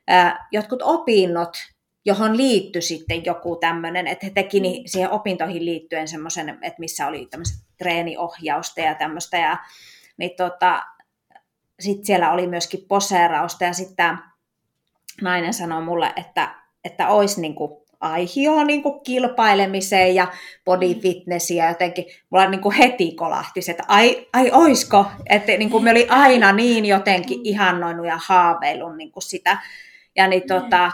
ää, 0.08 0.48
jotkut 0.52 0.82
opinnot, 0.82 1.56
johon 2.06 2.36
liittyi 2.36 2.82
sitten 2.82 3.24
joku 3.24 3.56
tämmöinen, 3.56 4.06
että 4.06 4.26
he 4.26 4.32
teki 4.34 4.60
ni- 4.60 4.82
siihen 4.86 5.10
opintoihin 5.10 5.64
liittyen 5.64 6.08
semmoisen, 6.08 6.48
että 6.48 6.80
missä 6.80 7.06
oli 7.06 7.26
tämmöistä 7.30 7.66
treeniohjausta 7.78 8.80
ja 8.80 8.94
tämmöistä, 8.94 9.36
ja 9.36 9.56
niin 10.16 10.30
tota, 10.36 10.82
sitten 11.80 12.06
siellä 12.06 12.32
oli 12.32 12.46
myöskin 12.46 12.84
poseerausta, 12.88 13.64
ja 13.64 13.72
sitten 13.72 14.18
nainen 15.22 15.54
sanoi 15.54 15.82
mulle, 15.82 16.12
että, 16.16 16.54
että 16.84 17.08
olisi 17.08 17.40
niinku 17.40 17.86
aihio 18.00 18.64
niinku 18.64 19.00
kilpailemiseen 19.00 20.14
ja 20.14 20.26
body 20.64 20.94
fitnessiä 20.94 21.64
ja 21.64 21.70
jotenkin. 21.70 22.04
Mulla 22.30 22.48
niinku 22.48 22.72
heti 22.78 23.12
kolahti 23.12 23.60
että 23.70 23.84
ai, 23.88 24.26
ai 24.32 24.50
oisko, 24.52 25.06
että 25.30 25.52
niinku 25.52 25.80
me 25.80 25.90
oli 25.90 26.06
aina 26.08 26.52
niin 26.52 26.84
jotenkin 26.84 27.40
ihannoinut 27.44 28.06
ja 28.06 28.18
haaveillut 28.26 28.96
niinku 28.96 29.20
sitä, 29.20 29.58
ja 30.16 30.28
niin 30.28 30.42
tota, 30.48 30.92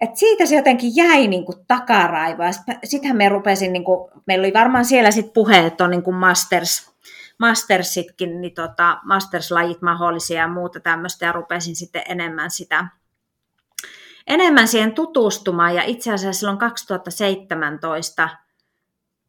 et 0.00 0.16
siitä 0.16 0.46
se 0.46 0.56
jotenkin 0.56 0.96
jäi 0.96 1.26
niinku 1.26 1.54
takaraivoa. 1.68 2.46
Sittenhän 2.84 3.16
me 3.16 3.28
rupesin, 3.28 3.72
niinku, 3.72 4.10
meillä 4.26 4.42
oli 4.42 4.52
varmaan 4.52 4.84
siellä 4.84 5.10
sit 5.10 5.32
puheet, 5.32 5.66
että 5.66 5.84
on 5.84 5.90
niinku 5.90 6.12
masters, 6.12 6.90
mastersitkin, 7.38 8.40
niin 8.40 8.54
tota, 8.54 8.98
masterslajit 9.04 9.82
mahdollisia 9.82 10.40
ja 10.40 10.48
muuta 10.48 10.80
tämmöistä, 10.80 11.26
ja 11.26 11.32
rupesin 11.32 11.76
sitten 11.76 12.02
enemmän 12.08 12.50
sitä 12.50 12.86
enemmän 14.26 14.68
siihen 14.68 14.94
tutustumaan, 14.94 15.74
ja 15.74 15.82
itse 15.82 16.12
asiassa 16.12 16.38
silloin 16.38 16.58
2017, 16.58 18.28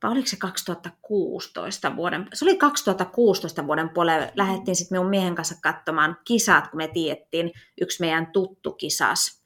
vai 0.03 0.11
oliko 0.11 0.27
se 0.27 0.37
2016 0.37 1.95
vuoden, 1.95 2.27
se 2.33 2.45
oli 2.45 2.57
2016 2.57 3.67
vuoden 3.67 3.89
puolella, 3.89 4.27
lähdettiin 4.35 4.75
sitten 4.75 4.95
minun 4.97 5.09
miehen 5.09 5.35
kanssa 5.35 5.55
katsomaan 5.61 6.17
kisat, 6.25 6.67
kun 6.67 6.77
me 6.77 6.87
tiedettiin, 6.87 7.51
yksi 7.81 8.01
meidän 8.01 8.27
tuttu 8.27 8.71
kisas 8.71 9.41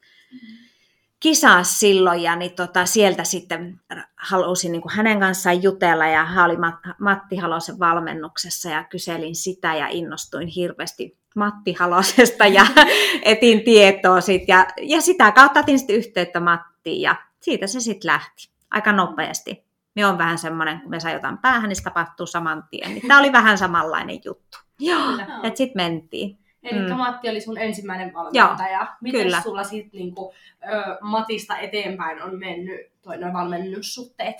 kisas 1.19 1.80
silloin 1.80 2.21
ja 2.21 2.36
niin 2.36 2.51
tota, 2.56 2.86
sieltä 2.86 3.23
sitten 3.23 3.82
halusin 4.17 4.71
niin 4.71 4.82
hänen 4.89 5.19
kanssaan 5.19 5.63
jutella 5.63 6.08
ja 6.08 6.25
hän 6.25 6.45
oli 6.45 6.56
Mat- 6.56 6.95
Matti 6.99 7.36
Halosen 7.36 7.80
valmennuksessa 7.80 8.69
ja 8.69 8.84
kyselin 8.84 9.36
sitä 9.36 9.75
ja 9.75 9.88
innostuin 9.88 10.47
hirveästi 10.47 11.17
Matti 11.36 11.73
Halosesta 11.73 12.45
ja 12.45 12.65
etin 13.23 13.63
tietoa 13.63 14.21
sit 14.21 14.47
ja, 14.47 14.67
ja 14.82 15.01
sitä 15.01 15.32
kautta 15.32 15.60
otin 15.60 15.80
sitten 15.80 15.95
yhteyttä 15.95 16.39
Mattiin 16.39 17.01
ja 17.01 17.15
siitä 17.41 17.67
se 17.67 17.80
sitten 17.80 18.08
lähti 18.08 18.49
aika 18.71 18.91
nopeasti. 18.91 19.65
Me 19.95 20.06
on 20.06 20.17
vähän 20.17 20.38
semmoinen, 20.38 20.82
kun 20.82 20.89
me 20.89 20.99
saa 20.99 21.12
jotain 21.12 21.38
päähän, 21.38 21.69
niin 21.69 21.75
se 21.75 21.84
tapahtuu 21.84 22.25
saman 22.25 22.63
tien. 22.69 22.89
Niin 22.89 23.08
tämä 23.08 23.19
oli 23.19 23.32
vähän 23.32 23.58
samanlainen 23.58 24.19
juttu. 24.25 24.58
Joo, 24.80 25.12
että 25.43 25.58
sitten 25.58 25.84
mentiin. 25.84 26.44
Eli 26.65 26.89
Mm. 26.89 26.97
Matti 26.97 27.30
oli 27.30 27.41
sun 27.41 27.58
ensimmäinen 27.58 28.13
valmentaja. 28.13 28.88
Miten 29.01 29.21
kyllä. 29.21 29.41
sulla 29.41 29.63
sitten 29.63 29.99
niinku, 29.99 30.34
ö, 30.63 30.97
Matista 31.01 31.58
eteenpäin 31.58 32.21
on 32.23 32.39
mennyt 32.39 32.80
toi 33.01 33.17
noin 33.17 33.34
valmennussuhteet? 33.34 34.36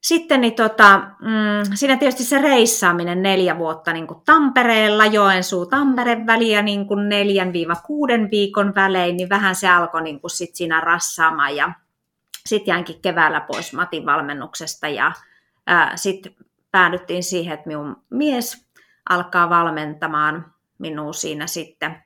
sitten 0.03 0.41
niin 0.41 0.55
tota, 0.55 0.97
mm, 1.19 1.75
siinä 1.75 1.97
tietysti 1.97 2.23
se 2.23 2.41
reissaaminen 2.41 3.21
neljä 3.21 3.57
vuotta 3.57 3.93
niin 3.93 4.07
kuin 4.07 4.21
Tampereella, 4.25 5.05
Joensuu, 5.05 5.65
Tampere 5.65 6.25
väliä 6.25 6.61
niin 6.61 6.87
kuin 6.87 7.09
neljän 7.09 7.53
viiva 7.53 7.75
kuuden 7.75 8.31
viikon 8.31 8.75
välein, 8.75 9.17
niin 9.17 9.29
vähän 9.29 9.55
se 9.55 9.69
alkoi 9.69 10.01
niin 10.01 10.21
kuin 10.21 10.31
sit 10.31 10.55
siinä 10.55 10.79
rassaamaan. 10.79 11.55
Ja 11.55 11.71
sitten 12.45 12.71
jäänkin 12.71 13.01
keväällä 13.01 13.41
pois 13.41 13.73
Matin 13.73 14.05
valmennuksesta 14.05 14.87
ja 14.87 15.11
sitten 15.95 16.35
päädyttiin 16.71 17.23
siihen, 17.23 17.53
että 17.53 17.67
minun 17.67 18.03
mies 18.09 18.67
alkaa 19.09 19.49
valmentamaan 19.49 20.53
minua 20.77 21.13
siinä 21.13 21.47
sitten. 21.47 22.03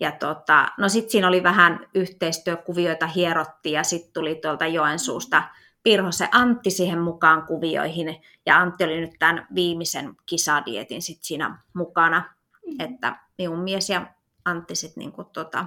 Ja 0.00 0.12
tota, 0.12 0.68
no 0.78 0.88
sitten 0.88 1.10
siinä 1.10 1.28
oli 1.28 1.42
vähän 1.42 1.86
yhteistyökuvioita 1.94 3.06
hierottiin 3.06 3.72
ja 3.72 3.82
sitten 3.82 4.12
tuli 4.12 4.34
tuolta 4.34 4.66
Joensuusta 4.66 5.42
Pirhosen 5.84 6.28
Antti 6.32 6.70
siihen 6.70 6.98
mukaan 6.98 7.46
kuvioihin. 7.46 8.22
Ja 8.46 8.58
Antti 8.58 8.84
oli 8.84 9.00
nyt 9.00 9.12
tämän 9.18 9.46
viimeisen 9.54 10.16
kisadietin 10.26 11.02
sit 11.02 11.18
siinä 11.22 11.58
mukana, 11.74 12.34
että 12.78 13.16
minun 13.38 13.58
mies 13.58 13.90
ja 13.90 14.06
Antti 14.44 14.74
sitten 14.74 15.00
niinku 15.00 15.24
tota, 15.24 15.66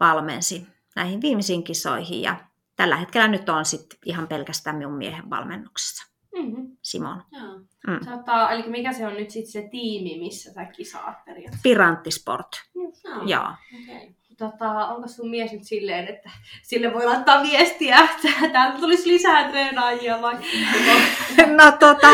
valmensi 0.00 0.66
näihin 0.96 1.20
viimeisiin 1.20 1.64
kisoihin. 1.64 2.22
Ja 2.22 2.36
tällä 2.76 2.96
hetkellä 2.96 3.28
nyt 3.28 3.48
on 3.48 3.64
sitten 3.64 3.98
ihan 4.04 4.28
pelkästään 4.28 4.76
minun 4.76 4.94
miehen 4.94 5.30
valmennuksessa, 5.30 6.08
Mm-hmm. 6.32 6.76
Simon. 6.82 7.22
Joo. 7.32 7.58
Mm. 7.86 8.00
Tota, 8.10 8.50
eli 8.50 8.68
mikä 8.68 8.92
se 8.92 9.06
on 9.06 9.14
nyt 9.14 9.30
sitten 9.30 9.52
se 9.52 9.68
tiimi, 9.70 10.18
missä 10.18 10.52
sä 10.52 10.64
kisaat 10.64 11.24
periaatteessa? 11.24 11.62
Piranttisport, 11.62 12.48
Joo. 12.74 13.22
joo. 13.26 13.52
Okei. 13.82 14.14
Tota, 14.38 14.86
onko 14.86 15.08
sun 15.08 15.30
mies 15.30 15.52
nyt 15.52 15.64
silleen, 15.64 16.08
että 16.08 16.30
sille 16.62 16.94
voi 16.94 17.04
laittaa 17.04 17.42
viestiä, 17.42 17.98
että 17.98 18.48
täältä 18.52 18.78
tulisi 18.78 19.08
lisää 19.08 19.48
treenaajia 19.48 20.22
vai? 20.22 20.34
No 21.56 21.72
tota, 21.78 22.08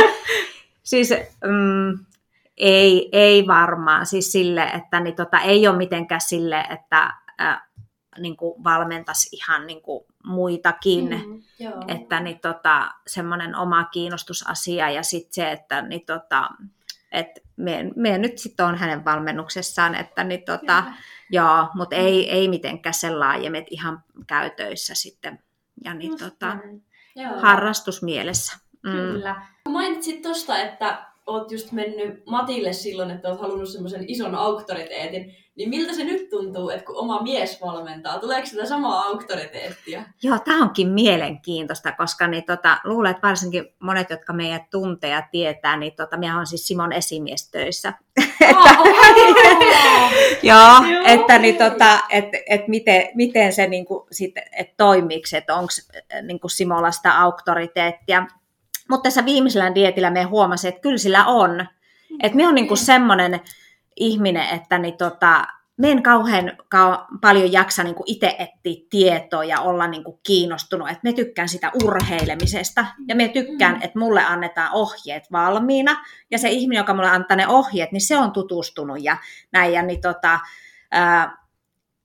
siis 0.82 1.10
mm, 1.44 2.04
ei, 2.56 3.08
ei 3.12 3.46
varmaan. 3.46 4.06
Siis 4.06 4.32
sille, 4.32 4.62
että 4.62 5.00
niin, 5.00 5.16
tota, 5.16 5.40
ei 5.40 5.68
ole 5.68 5.76
mitenkään 5.76 6.20
sille, 6.20 6.60
että 6.70 7.14
äh, 7.40 7.62
niin 8.18 8.36
kuin 8.36 8.64
valmentaisi 8.64 9.36
ihan 9.36 9.66
niin 9.66 9.82
kuin 9.82 10.04
muitakin. 10.24 11.08
Mm. 11.08 11.42
Joo. 11.58 11.84
Että 11.88 12.20
niin, 12.20 12.40
tota, 12.40 12.90
semmoinen 13.06 13.56
oma 13.56 13.84
kiinnostusasia 13.84 14.90
ja 14.90 15.02
sitten 15.02 15.34
se, 15.34 15.52
että 15.52 15.82
niin, 15.82 16.06
tota, 16.06 16.50
et 17.14 17.28
me, 17.56 17.90
me 17.96 18.18
nyt 18.18 18.38
sitten 18.38 18.66
on 18.66 18.78
hänen 18.78 19.04
valmennuksessaan, 19.04 19.94
että 19.94 20.24
niin, 20.24 20.44
tota, 20.44 20.82
Kyllä. 20.82 20.94
joo, 21.30 21.68
mutta 21.74 21.96
ei, 21.96 22.30
ei 22.30 22.48
mitenkään 22.48 22.94
sen 22.94 23.20
laajemmin, 23.20 23.58
että 23.58 23.74
ihan 23.74 24.04
käytöissä 24.26 24.94
sitten 24.94 25.38
ja 25.84 25.94
niin, 25.94 26.10
Just 26.10 26.24
tota, 26.24 26.54
näin. 26.54 26.84
Joo. 27.16 27.40
harrastusmielessä. 27.40 28.58
Mm. 28.82 28.92
Kyllä. 28.92 29.46
Mainitsit 29.68 30.22
tosta, 30.22 30.58
että 30.58 31.06
oot 31.26 31.52
just 31.52 31.72
mennyt 31.72 32.26
Matille 32.26 32.72
silloin, 32.72 33.10
että 33.10 33.28
oot 33.28 33.40
halunnut 33.40 33.68
semmoisen 33.68 34.04
ison 34.08 34.34
auktoriteetin. 34.34 35.34
Niin 35.56 35.68
miltä 35.68 35.92
se 35.92 36.04
nyt 36.04 36.30
tuntuu, 36.30 36.70
että 36.70 36.84
kun 36.84 36.96
oma 36.96 37.22
mies 37.22 37.60
valmentaa? 37.60 38.18
Tuleeko 38.18 38.46
sitä 38.46 38.66
samaa 38.66 39.02
auktoriteettia? 39.02 40.02
Joo, 40.22 40.38
tämä 40.38 40.62
onkin 40.62 40.88
mielenkiintoista, 40.88 41.92
koska 41.92 42.26
niin, 42.26 42.44
tota, 42.44 42.78
luulen, 42.84 43.10
että 43.10 43.28
varsinkin 43.28 43.74
monet, 43.78 44.10
jotka 44.10 44.32
meidät 44.32 44.70
tuntee 44.70 45.10
ja 45.10 45.22
tietää, 45.30 45.76
niin 45.76 45.92
tota, 45.96 46.16
minä 46.16 46.34
olen 46.34 46.46
siis 46.46 46.66
Simon 46.66 46.92
esimies 46.92 47.50
töissä. 47.50 47.92
Joo, 50.42 51.02
että 51.04 51.38
niin, 51.38 51.56
tota, 51.56 51.98
et, 52.10 52.28
et 52.48 52.68
miten, 52.68 53.08
miten 53.14 53.52
se 53.52 53.66
niin 53.66 53.86
kuin, 53.86 54.06
sit, 54.12 54.34
et 54.58 54.76
toimiks, 54.76 55.34
että 55.34 55.54
onko 55.54 55.72
niin 56.22 56.40
Simolla 56.46 56.90
sitä 56.90 57.20
auktoriteettia. 57.20 58.26
Mutta 58.90 59.02
tässä 59.02 59.24
viimeisellä 59.24 59.74
dietillä 59.74 60.10
me 60.10 60.22
huomasin, 60.22 60.68
että 60.68 60.80
kyllä 60.80 60.98
sillä 60.98 61.26
on. 61.26 61.66
Että 62.22 62.36
me 62.36 62.48
on 62.48 62.54
niin 62.54 62.68
kuin 62.68 62.78
semmoinen 62.78 63.40
ihminen, 63.96 64.48
että 64.48 64.78
niin 64.78 64.96
tota, 64.96 65.46
me 65.76 65.90
en 65.90 66.02
kauhean 66.02 66.52
kau- 66.74 67.18
paljon 67.20 67.52
jaksa 67.52 67.82
niin 67.82 67.94
kuin 67.94 68.10
itse 68.10 68.36
etsiä 68.38 68.86
tietoa 68.90 69.44
ja 69.44 69.60
olla 69.60 69.86
niin 69.86 70.04
kuin 70.04 70.18
kiinnostunut. 70.22 70.88
Että 70.88 71.00
me 71.02 71.12
tykkään 71.12 71.48
sitä 71.48 71.70
urheilemisesta 71.84 72.86
ja 73.08 73.14
me 73.16 73.28
tykkään, 73.28 73.74
Mm. 73.74 73.82
että 73.82 73.98
mulle 73.98 74.24
annetaan 74.24 74.70
ohjeet 74.72 75.24
valmiina. 75.32 76.04
Ja 76.30 76.38
se 76.38 76.48
ihminen, 76.48 76.80
joka 76.80 76.94
mulle 76.94 77.08
antaa 77.08 77.36
ne 77.36 77.48
ohjeet, 77.48 77.92
niin 77.92 78.00
se 78.00 78.18
on 78.18 78.32
tutustunut 78.32 78.98
ja 79.00 79.16
näin. 79.52 79.72
Ja 79.72 79.82
niin 79.82 80.00
tota, 80.00 80.40
ää, 80.90 81.43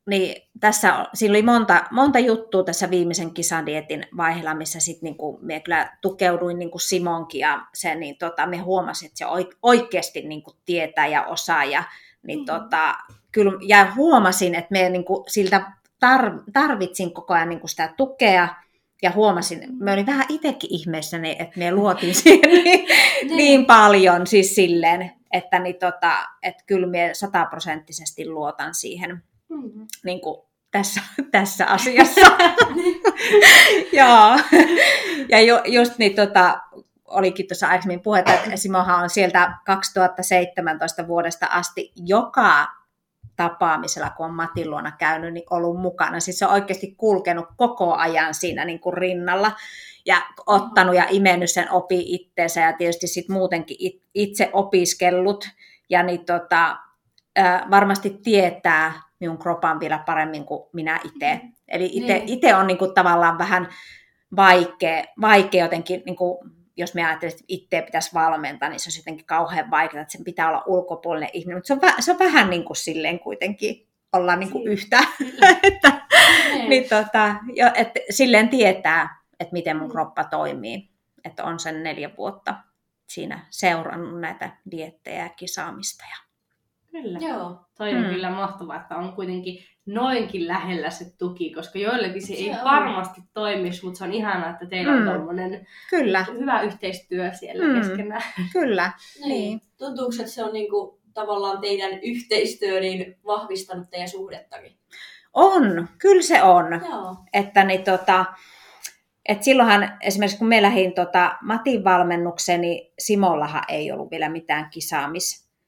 niin 0.09 0.49
tässä 0.59 1.05
siinä 1.13 1.31
oli 1.31 1.41
monta, 1.41 1.83
monta 1.91 2.19
juttua 2.19 2.63
tässä 2.63 2.89
viimeisen 2.89 3.33
kisadietin 3.33 4.07
vaiheella, 4.17 4.53
missä 4.55 4.79
sitten 4.79 5.03
niinku, 5.07 5.39
me 5.41 5.59
kyllä 5.59 5.97
tukeuduin 6.01 6.59
niinku 6.59 6.79
Simonkin 6.79 7.39
ja 7.39 7.65
se, 7.73 7.95
niin 7.95 8.17
tota, 8.17 8.47
me 8.47 8.57
huomasin, 8.57 9.05
että 9.07 9.17
se 9.17 9.25
oi- 9.25 9.49
oikeasti 9.63 10.21
niinku 10.21 10.51
tietää 10.65 11.07
ja 11.07 11.23
osaa 11.25 11.63
ja 11.65 11.83
niin 12.23 12.39
Mhm. 12.39 12.45
tota, 12.45 12.95
kyllä, 13.31 13.51
ja 13.67 13.87
huomasin, 13.95 14.55
että 14.55 14.71
me 14.71 14.89
niinku, 14.89 15.25
siltä 15.27 15.71
tar- 16.05 16.43
tarvitsin 16.53 17.13
koko 17.13 17.33
ajan 17.33 17.49
niinku 17.49 17.67
sitä 17.67 17.93
tukea 17.97 18.47
ja 19.01 19.11
huomasin, 19.11 19.67
me 19.79 19.93
olin 19.93 20.05
vähän 20.05 20.25
itsekin 20.29 20.73
ihmeissäni, 20.73 21.35
että 21.39 21.59
me 21.59 21.71
luotiin 21.71 22.15
siihen 22.23 22.49
niin, 22.63 22.87
niin 23.37 23.65
paljon 23.65 24.27
siis 24.27 24.55
silleen, 24.55 25.11
että 25.33 25.59
niin 25.59 25.75
tota, 25.79 26.11
et 26.43 26.55
kyllä 26.65 26.87
me 26.87 27.09
sataprosenttisesti 27.13 28.29
luotan 28.29 28.75
siihen 28.75 29.23
Mm. 29.49 29.87
niin 30.03 30.21
kuin 30.21 30.41
tässä, 30.71 31.01
tässä 31.31 31.65
asiassa. 31.65 32.21
Joo. 33.99 34.39
Ja 35.29 35.41
ju, 35.41 35.55
just 35.65 35.97
niin 35.97 36.15
tota, 36.15 36.59
olikin 37.05 37.47
tuossa 37.47 37.67
aikaisemmin 37.67 38.01
puhetta, 38.01 38.33
että 38.33 38.55
Simohan 38.55 39.03
on 39.03 39.09
sieltä 39.09 39.57
2017 39.65 41.07
vuodesta 41.07 41.45
asti 41.45 41.91
joka 41.95 42.67
tapaamisella, 43.35 44.09
kun 44.09 44.25
on 44.25 44.33
Matin 44.33 44.71
luona 44.71 44.91
käynyt, 44.91 45.33
niin 45.33 45.45
ollut 45.49 45.81
mukana. 45.81 46.19
Siis 46.19 46.39
se 46.39 46.45
on 46.45 46.53
oikeasti 46.53 46.95
kulkenut 46.97 47.45
koko 47.57 47.93
ajan 47.93 48.33
siinä 48.33 48.65
niin 48.65 48.79
kuin 48.79 48.93
rinnalla 48.93 49.51
ja 50.05 50.21
ottanut 50.47 50.95
ja 50.95 51.05
imennyt 51.09 51.51
sen 51.51 51.71
opi 51.71 52.13
itteensä 52.13 52.61
ja 52.61 52.73
tietysti 52.73 53.07
sit 53.07 53.29
muutenkin 53.29 53.77
it- 53.79 54.03
itse 54.13 54.49
opiskellut. 54.53 55.49
Ja 55.89 56.03
niin 56.03 56.25
tota, 56.25 56.77
varmasti 57.71 58.19
tietää 58.23 59.08
minun 59.19 59.37
kropan 59.37 59.79
vielä 59.79 60.03
paremmin 60.05 60.45
kuin 60.45 60.63
minä 60.73 60.99
itse. 61.03 61.41
Eli 61.67 61.87
Niin. 61.87 62.23
itse 62.29 62.55
on 62.55 62.67
niin 62.67 62.77
kuin 62.77 62.93
tavallaan 62.93 63.37
vähän 63.37 63.67
vaikea, 64.35 65.03
vaikea 65.21 65.65
jotenkin, 65.65 66.03
niin 66.05 66.15
kuin, 66.15 66.37
jos 66.77 66.93
me 66.93 67.05
ajattelen, 67.05 67.31
että 67.33 67.43
itse 67.47 67.81
pitäisi 67.81 68.13
valmentaa, 68.13 68.69
niin 68.69 68.79
se 68.79 68.87
olisi 68.87 68.99
jotenkin 68.99 69.25
kauhean 69.25 69.71
vaikeaa, 69.71 70.01
että 70.01 70.11
sen 70.11 70.23
pitää 70.23 70.49
olla 70.49 70.63
ulkopuolinen 70.67 71.29
ihminen. 71.33 71.57
Mutta 71.57 71.67
se 71.67 71.73
on, 71.73 72.03
se 72.03 72.11
on 72.11 72.19
vähän 72.19 72.49
niin 72.49 72.63
kuin 72.65 72.77
silleen 72.77 73.19
kuitenkin 73.19 73.87
olla 74.13 74.35
niin 74.35 74.51
kuin 74.51 74.67
yhtä. 74.67 74.99
että, 75.63 76.01
Niin. 76.53 76.69
niin 76.69 76.89
tota, 76.89 77.35
jo, 77.55 77.71
et 77.73 77.89
silleen 78.09 78.49
tietää, 78.49 79.19
että 79.39 79.53
miten 79.53 79.77
mun 79.77 79.87
Mm. 79.87 79.91
kroppa 79.91 80.23
toimii. 80.23 80.89
Että 81.25 81.43
on 81.43 81.59
sen 81.59 81.83
neljä 81.83 82.09
vuotta 82.17 82.55
siinä 83.07 83.45
seurannut 83.49 84.19
näitä 84.21 84.49
diettejä 84.71 85.23
ja 85.23 85.29
kisaamista. 85.29 86.03
Ja... 86.09 86.28
Kyllä. 86.91 87.19
Joo. 87.21 87.57
Toi 87.77 87.95
on 87.95 88.03
Mm. 88.03 88.09
kyllä 88.09 88.29
mahtavaa, 88.29 88.75
että 88.81 88.95
on 88.95 89.13
kuitenkin 89.13 89.63
noinkin 89.85 90.47
lähellä 90.47 90.89
se 90.89 91.05
tuki, 91.17 91.53
koska 91.53 91.79
joillekin 91.79 92.21
se, 92.21 92.27
Se 92.27 92.33
ei 92.33 92.49
on. 92.49 92.57
varmasti 92.63 93.21
toimisi, 93.33 93.85
mutta 93.85 93.97
se 93.97 94.03
on 94.03 94.11
ihanaa, 94.13 94.49
että 94.49 94.65
teillä 94.65 94.91
on 94.93 94.99
Mm. 94.99 95.05
tuommoinen 95.05 95.67
Kyllä, 95.89 96.25
hyvä 96.39 96.61
yhteistyö 96.61 97.33
siellä 97.33 97.65
Mm. 97.67 97.79
keskenään. 97.79 98.23
kyllä. 98.53 98.91
Niin. 99.19 99.29
Niin. 99.29 99.61
Tuntuuko, 99.77 100.13
että 100.19 100.31
se 100.31 100.43
on 100.43 100.53
niinku 100.53 100.99
tavallaan 101.13 101.61
teidän 101.61 101.91
yhteistyö 102.03 102.79
niin 102.79 103.15
vahvistanut 103.25 103.89
teidän 103.89 104.09
suhdettakin? 104.09 104.77
On, 105.33 105.87
kyllä 105.97 106.21
se 106.21 106.43
on. 106.43 106.65
Joo. 106.89 107.15
Että 107.33 107.63
niin 107.63 107.83
tota, 107.83 108.25
et 109.29 109.43
silloinhan 109.43 109.91
esimerkiksi 110.01 110.37
kun 110.37 110.47
me 110.47 110.61
lähdin 110.61 110.93
tota 110.93 111.37
Matin 111.41 111.83
valmennukseen, 111.83 112.61
niin 112.61 112.91
Simollahan 112.99 113.63
ei 113.67 113.91
ollut 113.91 114.11
vielä 114.11 114.29
mitään 114.29 114.69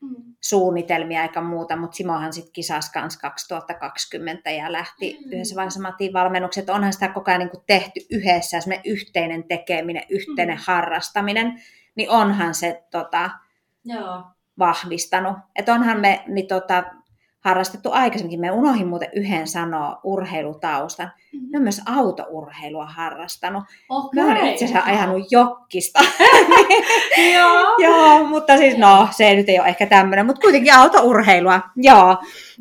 kisaamissuunnitelmia 0.02 1.22
eikä 1.22 1.42
muuta, 1.42 1.76
mutta 1.76 1.96
Simohan 1.96 2.34
sitten 2.34 2.54
kisasi 2.54 2.92
kans 2.92 3.18
2020 3.18 4.52
ja 4.52 4.72
lähti 4.72 5.18
Mm. 5.26 5.32
yhdessä 5.32 5.56
vaiheessa 5.56 5.82
Matin 5.82 6.14
valmennukset. 6.14 6.70
Onhan 6.70 6.94
sitä 6.94 7.08
koko 7.08 7.32
ajan 7.32 7.40
niin 7.40 7.50
kuin 7.50 7.64
tehty 7.68 8.00
yhdessä, 8.10 8.62
semmoinen 8.62 8.92
yhteinen 8.92 9.44
tekeminen, 9.44 10.04
yhteinen 10.10 10.58
Mm. 10.58 10.64
harrastaminen, 10.66 11.62
niin 11.96 12.10
onhan 12.10 12.56
se 12.56 12.84
tota, 12.92 13.30
Joo. 13.86 14.24
vahvistanut. 14.60 15.38
Että 15.56 15.74
onhan 15.74 16.00
me 16.00 16.24
niin 16.28 16.48
tota, 16.48 16.84
harrastettu 17.42 17.92
aikaisemminkin. 17.92 18.40
Me 18.40 18.52
unohdin 18.52 18.88
muuten 18.88 19.10
yhden 19.16 19.48
sanoa 19.48 20.00
urheilutaustan. 20.04 21.12
Me 21.52 21.58
on 21.58 21.64
myös 21.64 21.82
autourheilua 21.86 22.86
harrastanut. 22.86 23.64
Okei. 23.90 24.24
Mä 24.24 24.28
oon 24.40 24.48
itse 24.48 24.66
asiassa 24.66 24.86
ajanut 24.92 25.28
jokkista. 25.32 26.00
Joo. 27.34 27.76
Joo, 27.86 28.24
mutta 28.24 28.58
siis 28.58 28.78
no, 28.78 29.08
se 29.12 29.36
nyt 29.36 29.50
ei 29.50 29.60
ole 29.60 29.68
ehkä 29.68 29.86
tämmöinen, 29.86 30.26
mutta 30.26 30.42
kuitenkin 30.42 30.74
autourheilua. 30.74 31.62
Joo, 31.76 32.18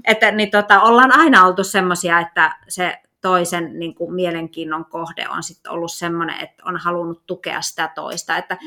että 0.07 0.31
niin 0.31 0.51
tota, 0.51 0.81
ollaan 0.83 1.19
aina 1.19 1.47
oltu 1.47 1.65
semmoisia, 1.65 2.21
että 2.21 2.57
se 2.69 2.99
toisen 3.21 3.79
niin 3.79 3.95
kuin, 3.95 4.15
mielenkiinnon 4.15 4.85
kohde 4.85 5.29
on 5.29 5.43
sitten 5.43 5.73
ollut 5.73 5.93
semmoinen, 5.93 6.41
että 6.41 6.63
on 6.67 6.77
halunnut 6.77 7.27
tukea 7.27 7.61
sitä 7.63 7.89
toista. 7.95 8.37
Että 8.37 8.59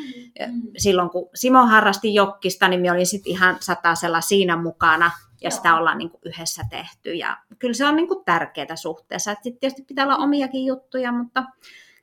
Mm. 0.48 0.62
silloin 0.78 1.10
kun 1.10 1.30
Simo 1.34 1.66
harrasti 1.66 2.14
jokkista, 2.14 2.68
niin 2.68 2.82
minä 2.82 2.94
olin 2.94 3.06
sitten 3.08 3.32
ihan 3.32 3.58
satasella 3.60 4.22
siinä 4.22 4.56
mukana 4.58 5.12
ja 5.44 5.50
Joo. 5.50 5.58
sitä 5.58 5.76
ollaan 5.76 5.98
niin 5.98 6.10
kuin 6.10 6.22
yhdessä 6.26 6.64
tehty. 6.70 7.14
Ja 7.14 7.38
kyllä 7.60 7.74
se 7.74 7.86
on 7.86 7.96
niin 7.96 8.08
kuin 8.08 8.26
tärkeää 8.26 8.76
suhteessa. 8.76 9.34
Sitten 9.34 9.58
tietysti 9.60 9.84
pitää 9.84 10.06
olla 10.06 10.18
omiakin 10.18 10.66
juttuja, 10.66 11.12
mutta 11.12 11.44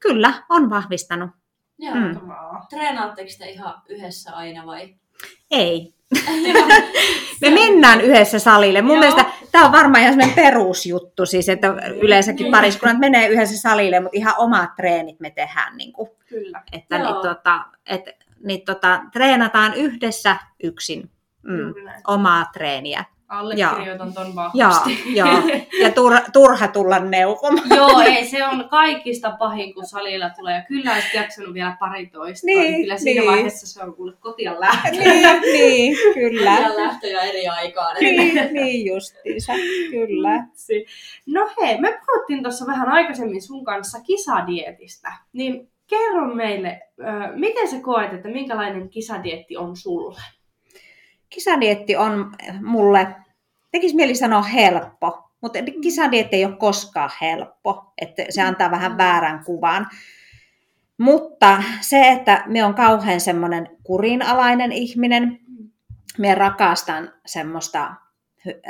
kyllä 0.01 0.33
on 0.49 0.71
vahvistanut. 0.71 1.31
Joo. 1.79 1.95
Mm. 1.95 2.21
Treenaatteko 2.71 3.31
te 3.39 3.51
ihan 3.51 3.83
yhdessä 3.89 4.33
aina 4.37 4.67
vai? 4.67 4.95
Ei. 5.51 5.95
Me 7.41 7.51
mennään 7.51 8.01
yhdessä 8.01 8.39
salille. 8.39 8.83
Mun 8.83 8.91
Joo. 8.91 9.01
mielestä 9.01 9.25
tämä 9.53 9.67
on 9.67 9.73
varmaan 9.73 10.03
ihan 10.03 10.15
semmoinen 10.15 10.45
perusjuttu, 10.45 11.27
siis 11.27 11.49
että 11.49 11.69
yleensäkin 12.03 12.45
Niin. 12.45 12.53
pariskunnat 12.53 12.99
menee 12.99 13.29
yhdessä 13.29 13.59
salille, 13.59 14.01
mutta 14.01 14.17
ihan 14.17 14.35
omat 14.39 14.77
treenit 14.77 15.21
me 15.21 15.31
tehdään. 15.31 15.77
Niin 15.77 15.93
kuin, 15.93 16.11
Kyllä. 16.29 16.63
että 16.73 16.97
Joo. 16.97 17.13
niin, 17.13 17.23
tota, 17.23 17.65
et, 17.87 18.03
niin, 18.45 18.65
tota, 18.65 19.01
treenataan 19.13 19.75
yhdessä 19.75 20.37
yksin 20.63 21.11
mm, 21.43 21.75
omaa 22.07 22.47
treeniä. 22.53 23.05
Allekirjoitan 23.31 24.15
ton 24.15 24.35
vahvasti. 24.35 25.03
joo. 25.15 25.29
Ja 25.83 25.91
turha, 25.91 26.21
turha 26.33 26.69
tulla 26.69 26.99
neuvomaan. 26.99 27.69
Joo, 27.77 28.01
ei, 28.01 28.27
se 28.27 28.47
on 28.47 28.69
kaikista 28.69 29.31
pahin, 29.39 29.75
kun 29.75 29.87
salilla 29.87 30.31
tulee. 30.31 30.55
Ja 30.55 30.63
kyllä 30.69 30.93
olisit 30.93 31.15
jaksanut 31.15 31.55
vielä 31.55 31.77
pari 31.81 32.07
toista. 32.07 32.47
Niin, 32.47 32.75
kyllä 32.83 32.97
siinä 32.97 33.21
niin. 33.21 33.31
vaiheessa 33.31 33.67
se 33.67 33.83
on 33.85 33.95
kuule 33.95 34.13
kotia 34.21 34.61
lähtö. 34.61 34.91
niin, 34.99 35.41
niin, 35.43 35.97
kyllä. 36.15 36.51
Ja 36.61 36.77
lähtöjä 36.77 37.21
eri 37.23 37.49
aikaan. 37.49 37.97
niin, 38.01 38.53
niin 38.53 38.87
justiinsa, 38.87 39.53
kyllä. 39.91 40.45
Si- 40.55 40.87
No 41.27 41.51
hei, 41.61 41.81
me 41.81 41.99
puhuttiin 42.07 42.43
tuossa 42.43 42.67
vähän 42.67 42.89
aikaisemmin 42.89 43.43
sun 43.43 43.65
kanssa 43.65 44.01
kisadietistä. 44.01 45.13
Niin 45.33 45.69
kerro 45.87 46.35
meille, 46.35 46.81
miten 47.35 47.69
sä 47.69 47.77
koet, 47.83 48.13
että 48.13 48.29
minkälainen 48.29 48.89
kisadietti 48.89 49.57
on 49.57 49.77
sulle? 49.77 50.21
Kisadietti 51.31 51.97
on 51.97 52.33
mulle, 52.63 53.17
tekisi 53.71 53.97
mieli 53.97 54.15
sanoa 54.15 54.43
helppo, 54.43 55.31
mutta 55.41 55.59
kisadietti 55.83 56.37
ei 56.37 56.45
ole 56.45 56.57
koskaan 56.57 57.11
helppo, 57.21 57.93
että 58.01 58.25
se 58.31 58.43
antaa 58.43 58.71
vähän 58.71 58.99
väärän 58.99 59.45
kuvan. 59.45 59.87
Mutta 60.99 61.63
se, 61.81 62.09
että 62.09 62.45
me 62.47 62.65
on 62.65 62.75
kauhean 62.75 63.21
semmoinen 63.21 63.69
kurinalainen 63.83 64.73
ihminen, 64.73 65.41
me 66.19 66.35
rakastan 66.35 67.13
semmoista 67.27 67.95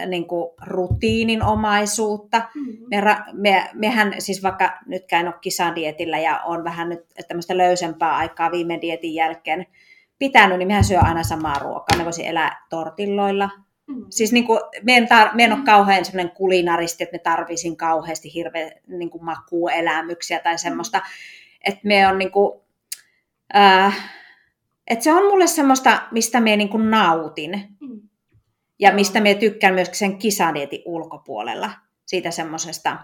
niin 0.07 0.27
kuin 0.27 0.51
rutiininomaisuutta. 0.67 2.43
Me, 2.91 3.01
ra- 3.01 3.33
me, 3.33 3.71
mehän 3.75 4.15
siis 4.19 4.43
vaikka 4.43 4.79
nytkään 4.87 5.27
ole 5.27 5.35
kisadietillä 5.41 6.19
ja 6.19 6.41
on 6.45 6.65
vähän 6.65 6.89
nyt 6.89 7.01
tämmöistä 7.29 7.57
löysempää 7.57 8.17
aikaa 8.17 8.51
viime 8.51 8.79
dietin 8.81 9.15
jälkeen 9.15 9.67
pitänyt, 10.21 10.59
niin 10.59 10.69
mehän 10.69 10.85
syö 10.85 10.99
aina 11.01 11.23
samaa 11.23 11.59
ruokaa. 11.59 11.99
Me 11.99 12.05
voisin 12.05 12.27
elää 12.27 12.67
tortilloilla. 12.71 13.51
Mm. 13.87 14.07
Siis 14.11 14.33
niin 14.33 14.47
kuin, 14.47 14.61
me 14.83 14.97
en, 14.97 15.05
tar- 15.05 15.35
me 15.35 15.45
en 15.45 15.53
ole 15.53 15.65
kauhean 15.65 16.05
semmoinen 16.05 16.35
kulinaristi, 16.35 17.05
että 17.05 17.15
me 17.15 17.19
tarvisin 17.19 17.77
kauheasti 17.77 18.35
hirveän 18.35 18.73
niin 18.87 19.11
kuin 19.11 19.25
makuelämyksiä 19.25 20.41
tai 20.41 20.59
semmoista. 20.59 21.03
Että 21.65 21.81
me 21.85 22.09
on 22.09 22.19
niin 22.19 22.33
kuin, 22.33 22.61
äh, 23.57 24.11
että 24.87 25.05
se 25.05 25.13
on 25.13 25.25
mulle 25.25 25.47
semmoista, 25.47 26.03
mistä 26.11 26.41
me 26.41 26.57
niin 26.57 26.69
kuin 26.69 26.91
nautin. 26.91 27.77
Mm. 27.81 28.01
Ja 28.79 28.93
mistä 28.93 29.21
me 29.21 29.35
tykkään 29.35 29.75
myös 29.75 29.91
sen 29.93 30.19
kisadietin 30.19 30.83
ulkopuolella. 30.85 31.71
Siitä 32.07 32.31
semmoisesta, 32.31 32.97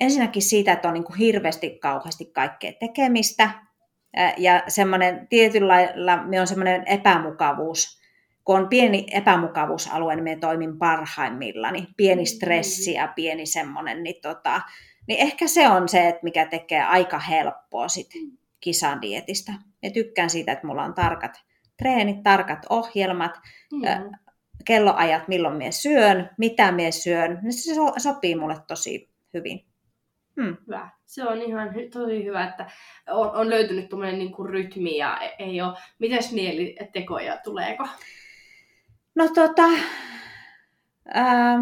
ensinnäkin 0.00 0.42
siitä, 0.42 0.72
että 0.72 0.88
on 0.88 0.94
niin 0.94 1.04
kuin 1.04 1.18
hirveästi 1.18 1.78
kauheasti 1.78 2.24
kaikkea 2.24 2.72
tekemistä. 2.80 3.50
Ja 4.36 4.62
semmoinen 4.68 5.26
tietyllä 5.28 5.68
lailla 5.68 6.16
me 6.22 6.40
on 6.40 6.46
semmoinen 6.46 6.82
epämukavuus. 6.86 8.00
Kun 8.44 8.56
on 8.56 8.68
pieni 8.68 9.06
epämukavuusalue, 9.12 10.16
niin 10.16 10.24
me 10.24 10.36
toimin 10.36 10.78
parhaimmillani. 10.78 11.86
Pieni 11.96 12.26
stressi 12.26 12.92
ja 12.92 13.08
pieni 13.08 13.46
semmoinen, 13.46 14.02
niin, 14.02 14.22
tota, 14.22 14.60
niin 15.08 15.20
ehkä 15.20 15.46
se 15.46 15.68
on 15.68 15.88
se, 15.88 16.08
että 16.08 16.20
mikä 16.22 16.46
tekee 16.46 16.82
aika 16.82 17.18
helppoa 17.18 17.88
sit 17.88 18.10
kisadietistä. 18.60 19.52
Ja 19.82 19.90
tykkään 19.90 20.30
siitä, 20.30 20.52
että 20.52 20.66
mulla 20.66 20.84
on 20.84 20.94
tarkat 20.94 21.40
treenit, 21.78 22.22
tarkat 22.22 22.66
ohjelmat, 22.70 23.32
Mm. 23.72 24.10
Kelloajat, 24.64 25.28
milloin 25.28 25.56
minä 25.56 25.70
syön, 25.70 26.30
mitä 26.38 26.72
minä 26.72 26.90
syön, 26.90 27.38
niin 27.42 27.52
se 27.52 27.74
so- 27.74 27.94
sopii 27.98 28.34
mulle 28.36 28.56
tosi 28.66 29.10
hyvin. 29.34 29.69
Hmm. 30.36 30.56
Hyvä. 30.66 30.90
Se 31.06 31.24
on 31.24 31.42
ihan 31.42 31.70
tosi 31.92 32.24
hyvä, 32.24 32.48
että 32.48 32.70
on, 33.08 33.30
on 33.30 33.50
löytynyt 33.50 33.88
tuommoinen 33.88 34.18
niinku 34.18 34.44
rytmi 34.44 34.96
ja 34.96 35.18
e- 35.20 35.34
ei 35.38 35.62
ole... 35.62 35.76
Mites 35.98 36.32
mielitekoja 36.32 37.36
tuleeko? 37.44 37.88
No 39.14 39.28
tota, 39.28 39.62
ää, 41.14 41.58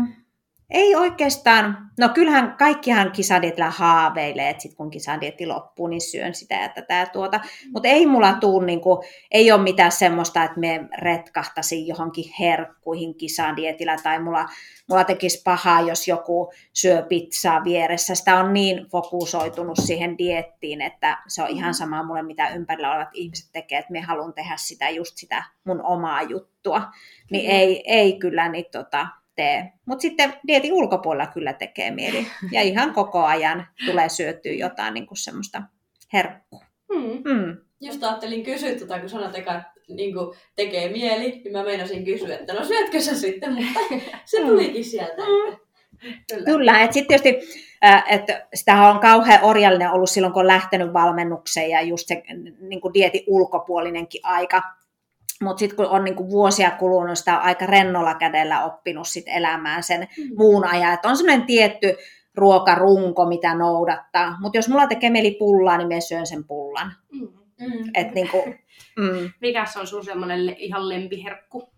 ei 0.70 0.94
oikeastaan, 0.94 1.90
no 1.98 2.08
kyllähän 2.08 2.56
kaikkihan 2.58 3.12
kisadietillä 3.12 3.70
haaveilee, 3.70 4.50
että 4.50 4.62
sit 4.62 4.74
kun 4.74 4.90
kisadietti 4.90 5.46
loppuu, 5.46 5.86
niin 5.86 6.00
syön 6.00 6.34
sitä 6.34 6.54
ja 6.54 6.68
tätä 6.68 6.94
ja 6.94 7.06
tuota. 7.06 7.40
Mutta 7.72 7.88
ei 7.88 8.06
mulla 8.06 8.32
tuu, 8.32 8.60
niinku, 8.60 9.04
ei 9.30 9.52
ole 9.52 9.62
mitään 9.62 9.92
semmoista, 9.92 10.44
että 10.44 10.60
me 10.60 10.88
retkahtaisin 10.98 11.86
johonkin 11.86 12.32
herkkuihin 12.40 13.14
kisadietillä 13.14 13.96
tai 14.02 14.22
mulla, 14.22 14.46
mulla 14.88 15.04
tekisi 15.04 15.42
pahaa, 15.44 15.80
jos 15.80 16.08
joku 16.08 16.52
syö 16.72 17.02
pizzaa 17.02 17.64
vieressä. 17.64 18.14
Sitä 18.14 18.38
on 18.38 18.52
niin 18.52 18.86
fokusoitunut 18.90 19.78
siihen 19.82 20.18
diettiin, 20.18 20.80
että 20.80 21.18
se 21.28 21.42
on 21.42 21.48
ihan 21.48 21.74
sama 21.74 22.02
mulle, 22.02 22.22
mitä 22.22 22.48
ympärillä 22.48 22.90
olevat 22.90 23.08
ihmiset 23.12 23.48
tekee, 23.52 23.78
että 23.78 23.92
me 23.92 24.00
haluan 24.00 24.34
tehdä 24.34 24.54
sitä 24.56 24.90
just 24.90 25.16
sitä 25.16 25.44
mun 25.64 25.82
omaa 25.82 26.22
juttua. 26.22 26.82
Niin 27.30 27.44
Kyllä. 27.44 27.58
ei, 27.58 27.82
ei 27.86 28.18
kyllä 28.18 28.48
niin 28.48 28.66
tota, 28.72 29.06
tee. 29.38 29.72
Mutta 29.86 30.02
sitten 30.02 30.34
dietin 30.46 30.72
ulkopuolella 30.72 31.32
kyllä 31.32 31.52
tekee 31.52 31.90
mieli. 31.90 32.26
Ja 32.52 32.62
ihan 32.62 32.94
koko 32.94 33.24
ajan 33.24 33.66
tulee 33.86 34.08
syötyä 34.08 34.52
jotain 34.52 34.94
niin 34.94 35.06
kuin 35.06 35.18
semmoista 35.18 35.62
herkkua. 36.12 36.64
Mm. 36.92 37.32
Mm. 37.32 37.56
Just 37.80 38.04
ajattelin 38.04 38.42
kysyä, 38.42 38.74
tota, 38.74 39.00
kun 39.00 39.08
sanot 39.08 39.34
eka, 39.34 39.54
että 39.54 39.72
niin 39.88 40.14
tekee 40.56 40.92
mieli, 40.92 41.30
niin 41.30 41.52
mä 41.52 41.64
meinasin 41.64 42.04
kysyä, 42.04 42.36
että 42.36 42.52
no 42.52 42.64
syötkö 42.64 43.00
sä 43.00 43.14
sitten, 43.14 43.54
mutta 43.54 43.80
se 44.24 44.40
tulikin 44.40 44.84
sieltä. 44.84 45.12
Että, 45.12 46.34
kyllä. 46.34 46.44
Kyllä, 46.44 46.80
että 46.80 46.94
sitten 46.94 47.20
tietysti, 47.20 47.60
äh, 47.84 48.04
että 48.08 48.46
sitä 48.54 48.88
on 48.88 48.98
kauhean 48.98 49.44
orjallinen 49.44 49.90
ollut 49.90 50.10
silloin, 50.10 50.32
kun 50.32 50.40
on 50.40 50.46
lähtenyt 50.46 50.92
valmennukseen 50.92 51.70
ja 51.70 51.82
just 51.82 52.08
se 52.08 52.22
niin 52.60 52.80
kuin 52.80 52.94
dietin 52.94 53.24
ulkopuolinenkin 53.26 54.20
aika. 54.24 54.62
Mutta 55.42 55.58
sitten 55.60 55.76
kun 55.76 55.86
on 55.86 56.04
niin 56.04 56.16
kuin 56.16 56.30
vuosia 56.30 56.70
kulunut, 56.70 57.18
sitä 57.18 57.36
on 57.38 57.42
aika 57.42 57.66
rennolla 57.66 58.14
kädellä 58.14 58.64
oppinut 58.64 59.08
sit 59.08 59.24
elämään 59.26 59.82
sen 59.82 60.00
Mm. 60.00 60.36
muun 60.36 60.64
ajan. 60.64 60.94
Että 60.94 61.08
on 61.08 61.16
semmoinen 61.16 61.46
tietty 61.46 61.96
ruokarunko, 62.34 63.26
mitä 63.26 63.54
noudattaa. 63.54 64.36
Mutta 64.40 64.58
jos 64.58 64.68
mulla 64.68 64.86
tekee 64.86 65.10
mieli 65.10 65.36
pullaa, 65.38 65.78
niin 65.78 65.88
mä 65.88 66.00
syön 66.00 66.26
sen 66.26 66.44
pullan. 66.44 66.92
Mm. 67.12 67.28
Mm. 67.60 67.90
Et 67.94 68.14
niin 68.14 68.28
kuin, 68.30 68.44
mm. 68.98 69.30
Mikäs 69.40 69.76
on 69.76 69.86
sun 69.86 70.04
semmoinen 70.04 70.46
le- 70.46 70.56
ihan 70.58 70.88
lempiherkku? 70.88 71.72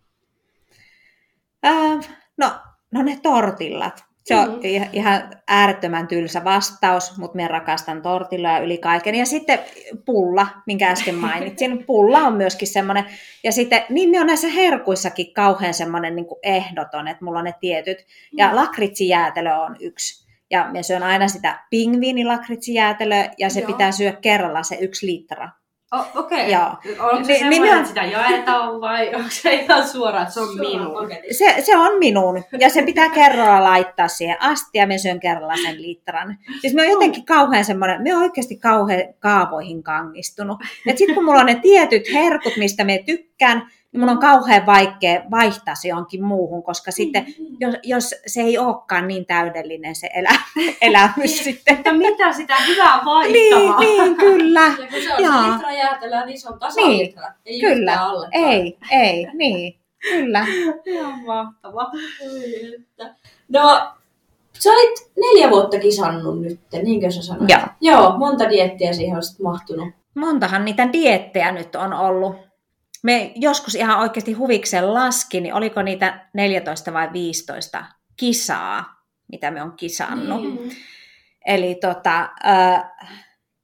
äh, 1.67 2.09
no, 2.37 2.51
no 2.91 3.03
ne 3.03 3.19
tortillat. 3.23 4.05
Se 4.25 4.37
on 4.37 4.49
Mhm. 4.49 4.57
mm. 4.57 4.89
ihan 4.93 5.31
äärettömän 5.49 6.09
tylsä 6.09 6.45
vastaus, 6.45 7.19
mutta 7.19 7.37
minä 7.37 7.49
rakastan 7.49 8.03
tortilloja 8.03 8.59
yli 8.59 8.79
kaiken. 8.79 9.15
Ja 9.15 9.27
sitten 9.27 9.59
pulla, 10.05 10.47
minkä 10.67 10.91
äsken 10.91 11.15
mainitsin. 11.29 11.85
Pulla 11.87 12.19
on 12.19 12.35
myöskin 12.35 12.69
semmoinen. 12.69 13.05
Ja 13.45 13.53
sitten, 13.53 13.83
niin 13.89 14.11
minä 14.11 14.21
on 14.21 14.27
näissä 14.27 14.49
herkuissakin 14.49 15.35
kauhean 15.35 15.75
semmoinen 15.75 16.17
niin 16.17 16.27
ehdoton, 16.43 17.09
että 17.09 17.25
mulla 17.25 17.39
on 17.39 17.45
ne 17.45 17.55
tietyt. 17.61 18.07
Ja 18.33 18.57
lakritsijäätelö 18.57 19.55
on 19.57 19.77
yksi. 19.81 20.31
Ja 20.51 20.67
minä 20.71 20.83
syön 20.83 21.03
aina 21.03 21.29
sitä 21.29 21.65
pingviinilakritsijäätelöä, 21.71 23.31
ja 23.39 23.51
se 23.51 23.61
Joo. 23.61 23.67
pitää 23.67 23.93
syödä 23.93 24.17
kerralla 24.21 24.63
se 24.63 24.75
yksi 24.81 25.07
litra. 25.07 25.49
Oh, 25.93 26.07
Okei. 26.15 26.53
Joo. 26.53 26.63
Onko 26.65 27.25
se 27.25 27.33
Ni- 27.33 27.39
semmoinen, 27.39 27.51
nimenomaan- 27.51 27.77
että 27.79 27.89
sitä 27.89 28.05
jaetaan 28.05 28.81
vai 28.81 29.09
onko 29.17 29.29
se 29.31 29.55
ihan 29.55 29.89
suoraan, 29.89 30.33
se 30.33 30.41
on 30.41 30.49
minun? 30.59 30.93
paketissa. 30.95 31.45
Se, 31.45 31.61
se 31.63 31.77
on 31.77 31.99
minun, 31.99 32.43
ja 32.61 32.69
se 32.71 32.83
pitää 32.83 33.09
kerralla 33.09 33.65
laittaa 33.65 34.09
siihen 34.09 34.37
asti, 34.43 34.79
ja 34.79 34.87
minä 34.87 34.99
syön 34.99 35.21
kerralla 35.21 35.57
sen 35.57 35.83
litran. 35.83 36.37
Siis 36.61 36.75
me 36.75 36.83
on 36.83 36.89
jotenkin 36.89 37.25
kauhean 37.27 37.65
semmoinen, 37.65 38.03
me 38.03 38.15
on 38.17 38.23
oikeasti 38.23 38.57
kauhean 38.57 39.03
kaavoihin 39.19 39.83
kangistunut. 39.83 40.59
Et 40.87 40.99
sitten 40.99 41.15
kun 41.15 41.25
mulla 41.25 41.41
on 41.41 41.47
ne 41.47 41.55
tietyt 41.55 42.13
herkut, 42.15 42.57
mistä 42.57 42.85
me 42.85 43.03
tykkään, 43.07 43.71
niin 43.93 44.01
mun 44.01 44.09
on 44.09 44.19
kauhean 44.19 44.67
vaikea 44.67 45.23
vaihtaa 45.31 45.75
se 45.75 45.89
johonkin 45.89 46.25
muuhun, 46.25 46.63
koska 46.63 46.91
sitten, 46.91 47.27
jos, 47.61 47.75
jos 47.83 48.15
se 48.27 48.41
ei 48.41 48.59
olekaan 48.59 49.09
niin 49.09 49.27
täydellinen 49.27 49.97
se 49.97 50.11
elä, 50.15 50.31
elämys 50.83 51.45
sitten. 51.45 51.77
Että 51.77 51.93
mitä 51.93 52.33
sitä 52.33 52.55
hyvää 52.69 53.01
Niin, 53.33 53.57
vaihtamaa? 53.57 53.81
niin, 53.81 54.17
kyllä. 54.17 54.61
Ja 54.61 54.87
kun 54.91 55.03
se 55.03 55.15
on 55.15 55.45
se 55.45 55.53
litra 55.53 55.73
jäätelöä, 55.73 56.27
niin 56.27 56.41
se 56.41 56.49
on 56.49 56.59
tasalitra. 56.59 57.29
Ei 57.47 57.61
Kyllä. 57.61 58.05
alle. 58.07 58.29
Ei, 58.33 58.79
ei, 58.91 59.27
niin, 59.35 59.81
kyllä. 60.03 60.47
Ihan 60.87 61.25
että. 62.81 63.15
No, 63.49 63.93
sä 64.59 64.71
olit 64.71 65.11
neljä 65.17 65.51
vuotta 65.51 65.79
kisannut 65.79 66.43
nyt, 66.43 66.61
niinkö 66.83 67.11
sä 67.11 67.23
sanoit? 67.23 67.51
Joo. 67.51 67.61
Joo, 67.81 68.19
monta 68.19 68.51
diettiä 68.51 68.93
siihen 68.93 69.17
on 69.17 69.23
sitten 69.23 69.45
mahtunut. 69.45 69.89
Montahan 70.15 70.65
niitä 70.65 70.93
diettejä 70.93 71.53
nyt 71.53 71.75
on 71.75 71.93
ollut. 71.93 72.50
Me 73.03 73.33
joskus 73.37 73.75
ihan 73.75 74.01
oikeasti 74.01 74.33
huviksen 74.33 74.95
laskin, 74.95 75.43
niin 75.43 75.55
oliko 75.55 75.83
niitä 75.83 76.27
14 76.35 76.93
vai 76.93 77.13
15 77.13 77.85
kisaa, 78.17 79.05
mitä 79.33 79.51
me 79.51 79.63
on 79.63 79.77
kisannut. 79.77 80.43
Niin. 80.43 80.77
Eli 81.47 81.75
tota, 81.75 82.29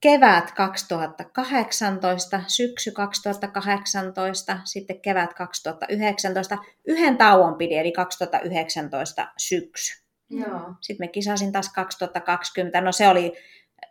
kevät 0.00 0.52
2018, 0.52 2.40
syksy 2.46 2.90
2018, 2.90 4.58
sitten 4.64 5.00
kevät 5.00 5.34
2019. 5.34 6.58
Yhden 6.86 7.16
tauon 7.16 7.54
pidi, 7.54 7.76
eli 7.76 7.92
2019 7.92 9.28
syksy. 9.38 10.02
Joo. 10.30 10.60
Sitten 10.80 11.04
me 11.04 11.08
kisasin 11.08 11.52
taas 11.52 11.72
2020. 11.72 12.80
No 12.80 12.92
se 12.92 13.08
oli, 13.08 13.32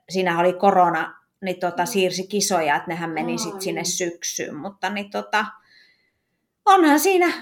siinä 0.10 0.39
oli 0.39 0.53
korona, 0.53 1.24
niin 1.45 1.60
tota, 1.60 1.86
siirsi 1.86 2.27
kisoja, 2.27 2.75
että 2.75 2.88
nehän 2.89 3.10
meni 3.10 3.38
sitten 3.38 3.62
sinne 3.62 3.84
syksyyn. 3.84 4.55
Mutta 4.55 4.89
niin 4.89 5.10
tota, 5.10 5.45
onhan 6.65 6.99
siinä, 6.99 7.34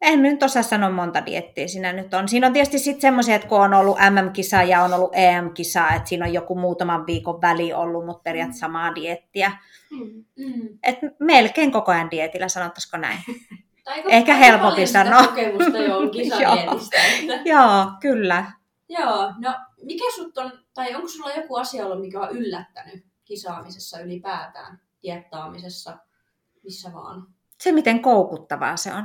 en 0.00 0.22
nyt 0.22 0.42
osaa 0.42 0.62
sanoa 0.62 0.90
monta 0.90 1.26
diettiä 1.26 1.68
siinä 1.68 1.92
nyt 1.92 2.14
on. 2.14 2.28
Siinä 2.28 2.46
on 2.46 2.52
tietysti 2.52 2.78
sitten 2.78 3.00
semmoisia, 3.00 3.34
että 3.34 3.48
kun 3.48 3.60
on 3.60 3.74
ollut 3.74 3.98
MM-kisa 4.10 4.62
ja 4.62 4.82
on 4.82 4.92
ollut 4.94 5.10
EM-kisa, 5.14 5.88
että 5.90 6.08
siinä 6.08 6.26
on 6.26 6.32
joku 6.32 6.54
muutaman 6.54 7.06
viikon 7.06 7.40
väli 7.40 7.72
ollut, 7.72 8.06
mutta 8.06 8.22
periaatteessa 8.22 8.60
samaa 8.66 8.94
diettiä. 8.94 9.52
Mm. 9.90 10.24
Mm. 10.36 10.68
Et 10.82 10.98
melkein 11.20 11.72
koko 11.72 11.92
ajan 11.92 12.10
dietillä, 12.10 12.48
sanottaisiko 12.48 12.96
näin. 12.96 13.18
Aika- 13.86 14.08
Ehkä 14.08 14.34
helpompi 14.34 14.86
sanoa. 14.86 15.26
kokemusta 15.26 15.78
jo 15.78 16.00
että- 16.60 17.42
Joo, 17.50 17.86
kyllä. 18.00 18.44
Joo, 18.88 19.32
no 19.38 19.54
mikä 19.84 20.04
sut 20.14 20.38
on, 20.38 20.52
tai 20.74 20.94
onko 20.94 21.08
sulla 21.08 21.30
joku 21.32 21.56
asia 21.56 21.86
ollut, 21.86 22.00
mikä 22.00 22.20
on 22.20 22.30
yllättänyt 22.36 23.04
kisaamisessa 23.30 24.00
ylipäätään, 24.00 24.80
diettaamisessa, 25.02 25.98
missä 26.64 26.92
vaan? 26.92 27.26
Se, 27.60 27.72
miten 27.72 28.00
koukuttavaa 28.00 28.76
se 28.76 28.92
on. 28.92 29.04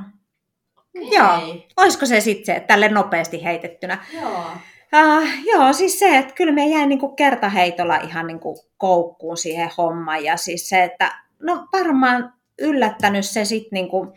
Okei. 0.78 1.10
Joo. 1.12 1.56
Olisiko 1.78 2.06
se 2.06 2.22
sitten 2.22 2.56
se, 2.56 2.60
tälle 2.60 2.90
nopeasti 2.90 3.44
heitettynä? 3.44 4.06
Joo. 4.14 4.46
Uh, 4.94 5.28
joo, 5.46 5.74
siis 5.74 6.00
se, 6.00 6.18
että 6.18 6.34
kyllä 6.34 6.52
me 6.52 6.68
jäin 6.68 6.90
niinku 6.90 7.10
kertaheitolla 7.10 7.98
ihan 7.98 8.28
niinku 8.28 8.66
koukkuun 8.78 9.38
siihen 9.38 9.72
hommaan. 9.78 10.24
Ja 10.24 10.38
siis 10.38 10.70
se, 10.70 10.84
että 10.84 11.24
no 11.40 11.68
varmaan 11.74 12.34
yllättänyt 12.60 13.26
se 13.26 13.46
sitten 13.46 13.70
niinku, 13.72 14.14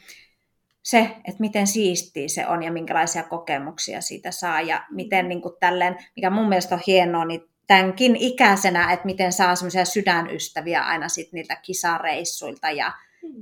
se, 0.83 0.99
että 1.01 1.40
miten 1.40 1.66
siistiä 1.66 2.29
se 2.29 2.47
on 2.47 2.62
ja 2.62 2.73
minkälaisia 2.73 3.23
kokemuksia 3.23 4.01
siitä 4.01 4.31
saa. 4.31 4.61
Ja 4.61 4.85
miten 4.90 5.29
niinku 5.29 5.57
tälleen, 5.61 5.97
mikä 6.16 6.31
mun 6.31 6.49
mielestä 6.49 6.75
on 6.75 6.81
hienoa, 6.87 7.25
niin 7.25 7.49
tämänkin 7.68 8.16
ikäisenä, 8.16 8.92
että 8.92 9.07
miten 9.07 9.33
saa 9.33 9.57
semmoisia 9.57 9.85
sydänystäviä 9.85 10.83
aina 10.83 11.09
sitten 11.09 11.37
niiltä 11.38 11.57
kisareissuilta. 11.57 12.70
Ja 12.70 12.92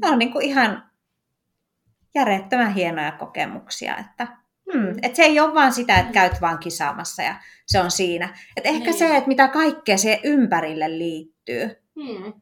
ne 0.03 0.09
on 0.09 0.19
niinku 0.19 0.39
ihan 0.39 0.91
järjettömän 2.15 2.75
hienoja 2.75 3.13
kokemuksia, 3.13 3.97
että 3.97 4.27
Hmm, 4.73 4.95
et 5.03 5.17
se 5.17 5.23
ei 5.23 5.41
ole 5.41 5.55
vaan 5.55 5.73
sitä, 5.73 5.99
että 5.99 6.13
käyt 6.13 6.41
vaan 6.41 6.59
kisaamassa 6.59 7.23
ja 7.23 7.35
se 7.67 7.81
on 7.81 7.91
siinä. 7.91 8.39
Et 8.57 8.67
ehkä 8.67 8.91
Niin. 8.91 8.99
se, 8.99 9.17
että 9.17 9.29
mitä 9.29 9.49
kaikkea 9.49 9.99
siihen 9.99 10.21
ympärille 10.25 10.99
liittyy. 10.99 11.83
Mm. 11.95 12.33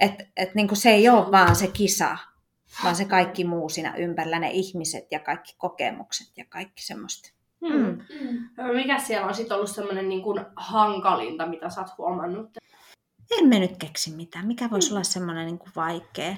Että 0.00 0.24
et 0.36 0.54
niinku 0.54 0.74
se 0.74 0.90
ei 0.90 1.08
ole 1.08 1.30
vaan 1.32 1.56
se 1.56 1.66
kisa, 1.66 2.18
vaan 2.84 2.96
se 2.96 3.04
kaikki 3.04 3.44
muu 3.44 3.68
siinä 3.68 3.94
ympärillä, 3.96 4.38
ne 4.38 4.50
ihmiset 4.50 5.06
ja 5.10 5.20
kaikki 5.20 5.54
kokemukset 5.58 6.26
ja 6.36 6.44
kaikki 6.48 6.82
semmoista. 6.82 7.35
Mm. 7.60 7.72
Mm. 7.72 7.98
Mm. 8.58 8.74
Mikä 8.74 8.98
siellä 8.98 9.26
on 9.26 9.34
sitten 9.34 9.54
ollut 9.56 9.70
semmoinen 9.70 10.08
niin 10.08 10.22
kuin 10.22 10.44
hankalinta, 10.56 11.46
mitä 11.46 11.70
sä 11.70 11.80
oot 11.80 11.98
huomannut? 11.98 12.50
En 13.38 13.48
me 13.48 13.58
nyt 13.58 13.76
keksi 13.78 14.10
mitään. 14.10 14.46
Mikä 14.46 14.70
voisi 14.70 14.92
olla 14.92 15.02
semmoinen 15.02 15.46
niinku 15.46 15.66
vaikea? 15.76 16.36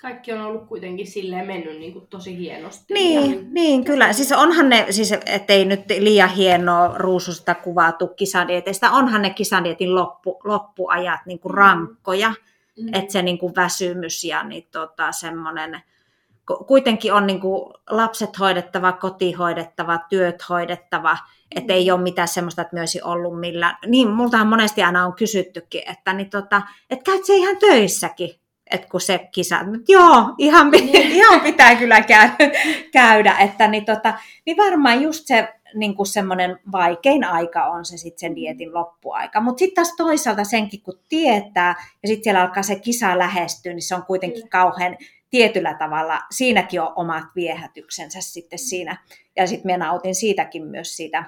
Kaikki 0.00 0.32
on 0.32 0.40
ollut 0.40 0.68
kuitenkin 0.68 1.06
silleen 1.06 1.46
mennyt 1.46 1.78
niin 1.78 1.92
kuin 1.92 2.06
tosi 2.06 2.38
hienosti. 2.38 2.94
Niin, 2.94 3.54
niin, 3.54 3.84
kyllä. 3.84 4.12
Siis 4.12 4.32
onhan 4.32 4.68
ne, 4.68 4.86
siis 4.90 5.12
ettei 5.26 5.64
nyt 5.64 5.80
liian 5.98 6.28
hienoa 6.28 6.98
ruususta 6.98 7.54
kuvattu 7.54 8.08
kisadieteistä, 8.08 8.90
onhan 8.90 9.22
ne 9.22 9.30
kisadietin 9.30 9.94
loppu, 9.94 10.40
loppuajat 10.44 11.20
niin 11.26 11.40
kuin 11.40 11.54
rankkoja. 11.54 12.34
Mm. 12.78 12.94
että 12.94 13.12
se 13.12 13.22
niin 13.22 13.38
kuin 13.38 13.56
väsymys 13.56 14.24
ja 14.24 14.44
niin 14.44 14.68
tota, 14.72 15.12
semmoinen, 15.12 15.82
kuitenkin 16.66 17.12
on 17.12 17.26
niin 17.26 17.40
kuin 17.40 17.74
lapset 17.90 18.38
hoidettava, 18.38 18.92
koti 18.92 19.32
hoidettava, 19.32 19.98
työt 20.08 20.48
hoidettava, 20.48 21.18
että 21.56 21.72
ei 21.72 21.90
ole 21.90 22.00
mitään 22.00 22.28
semmoista, 22.28 22.62
että 22.62 22.76
myös 22.76 22.98
ollut 23.04 23.40
millään. 23.40 23.76
Niin, 23.86 24.10
multahan 24.10 24.46
monesti 24.46 24.82
aina 24.82 25.06
on 25.06 25.14
kysyttykin, 25.14 25.82
että 25.90 26.12
niin 26.12 26.30
tota, 26.30 26.62
et 26.90 27.02
käyt 27.02 27.24
se 27.24 27.34
ihan 27.34 27.56
töissäkin, 27.56 28.30
että 28.70 28.88
kun 28.88 29.00
se 29.00 29.28
kisa, 29.32 29.64
Mut 29.64 29.88
joo, 29.88 30.34
ihan, 30.38 30.70
Niin. 30.70 31.12
ihan 31.20 31.40
pitää 31.40 31.74
kyllä 31.74 32.00
käydä, 32.00 32.36
käydä 32.92 33.38
että 33.38 33.68
niin, 33.68 33.84
tota, 33.84 34.14
niin 34.46 34.56
varmaan 34.56 35.02
just 35.02 35.26
se 35.26 35.48
niin 35.74 35.94
kuin 35.94 36.06
semmoinen 36.06 36.58
vaikein 36.72 37.24
aika 37.24 37.64
on 37.64 37.84
se 37.84 37.96
sitten 37.96 38.18
sen 38.18 38.36
dietin 38.36 38.74
loppuaika. 38.74 39.40
Mutta 39.40 39.58
sitten 39.58 39.74
taas 39.74 39.96
toisaalta 39.96 40.44
senkin, 40.44 40.82
kun 40.82 41.00
tietää 41.08 41.74
ja 42.02 42.08
sitten 42.08 42.24
siellä 42.24 42.42
alkaa 42.42 42.62
se 42.62 42.76
kisa 42.76 43.18
lähestyä, 43.18 43.72
niin 43.72 43.82
se 43.82 43.94
on 43.94 44.02
kuitenkin 44.02 44.42
Kyllä. 44.42 44.50
kauhean 44.50 44.96
tietyllä 45.30 45.74
tavalla, 45.74 46.20
siinäkin 46.30 46.80
on 46.80 46.92
omat 46.96 47.24
viehätyksensä 47.36 48.20
sitten 48.20 48.58
siinä. 48.58 48.96
Ja 49.36 49.46
sitten 49.46 49.66
minä 49.66 49.86
nautin 49.86 50.14
siitäkin 50.14 50.64
myös 50.66 50.96
siitä, 50.96 51.24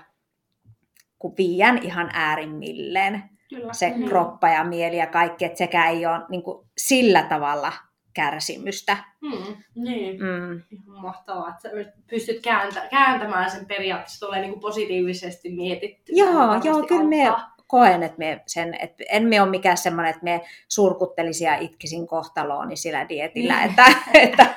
kun 1.18 1.34
viiän 1.38 1.78
ihan 1.82 2.10
äärimmilleen 2.12 3.22
Kyllä. 3.48 3.72
se 3.72 3.90
Mhm. 3.90 4.04
kroppa 4.04 4.48
ja 4.48 4.64
mieli 4.64 4.96
ja 4.96 5.06
kaikki, 5.06 5.44
että 5.44 5.58
sekä 5.58 5.88
ei 5.88 6.06
ole 6.06 6.20
niin 6.28 6.42
kuin 6.42 6.66
sillä 6.78 7.22
tavalla 7.22 7.72
kärsimystä. 8.12 8.96
Mm. 9.20 9.56
Niin. 9.74 10.20
Mm. 10.22 10.62
Ihan 10.70 11.00
mahtavaa, 11.02 11.48
että 11.48 11.68
pystyt 12.10 12.42
kääntä, 12.42 12.88
kääntämään 12.90 13.50
sen 13.50 13.66
periaatteessa 13.66 14.26
tulee 14.26 14.40
niin 14.40 14.50
kuin 14.50 14.60
positiivisesti 14.60 15.50
mietitty. 15.50 16.12
Joo, 16.16 16.60
joo, 16.64 16.86
kyllä 16.86 17.04
me. 17.04 17.32
Koen, 17.70 18.02
että 18.02 18.18
me 18.18 18.42
sen, 18.46 18.74
että 18.74 19.04
en 19.10 19.24
me 19.24 19.42
ole 19.42 19.50
mikään 19.50 19.76
semmoinen, 19.76 20.10
että 20.10 20.24
me 20.24 20.40
surkuttelisin 20.68 21.44
ja 21.44 21.56
itkisin 21.56 22.06
kohtalooni 22.06 22.76
sillä 22.76 23.08
dietillä, 23.08 23.56
Niin. 23.56 23.70
että, 23.70 23.84
että, 24.14 24.54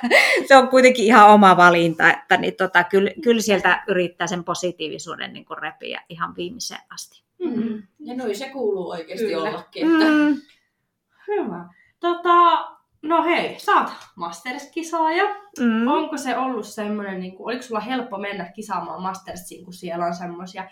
se 0.48 0.56
on 0.56 0.68
kuitenkin 0.68 1.04
ihan 1.04 1.30
oma 1.30 1.56
valinta, 1.56 2.10
että 2.12 2.36
niin 2.36 2.54
tota, 2.56 2.84
kyllä, 2.84 3.10
kyllä 3.22 3.40
sieltä 3.40 3.84
yrittää 3.88 4.26
sen 4.26 4.44
positiivisuuden 4.44 5.32
niin 5.32 5.44
kuin 5.44 5.58
repiä 5.58 6.02
ihan 6.08 6.36
viimeiseen 6.36 6.80
asti. 6.90 7.22
Mm. 7.38 7.82
Ja 8.00 8.14
noin 8.14 8.36
se 8.36 8.48
kuuluu 8.48 8.90
oikeasti 8.90 9.26
Kyllä. 9.26 9.48
ollakin. 9.50 9.92
Että... 9.92 10.10
Mm. 10.10 10.36
Hyvä. 11.28 11.64
Tota, 12.00 12.73
no 13.04 13.24
hei, 13.24 13.58
sä 13.58 13.72
oot 13.72 13.90
Masters-kisaaja. 14.16 15.24
Mm. 15.60 15.88
Onko 15.88 16.16
se 16.16 16.36
ollut 16.38 16.66
semmoinen, 16.66 17.20
niin 17.20 17.36
kuin, 17.36 17.46
oliko 17.46 17.62
sulla 17.62 17.80
helppo 17.80 18.18
mennä 18.18 18.44
kisaamaan 18.44 19.02
Mastersiin, 19.02 19.64
kun 19.64 19.74
siellä 19.74 20.06
on 20.06 20.14
semmoisia 20.14 20.64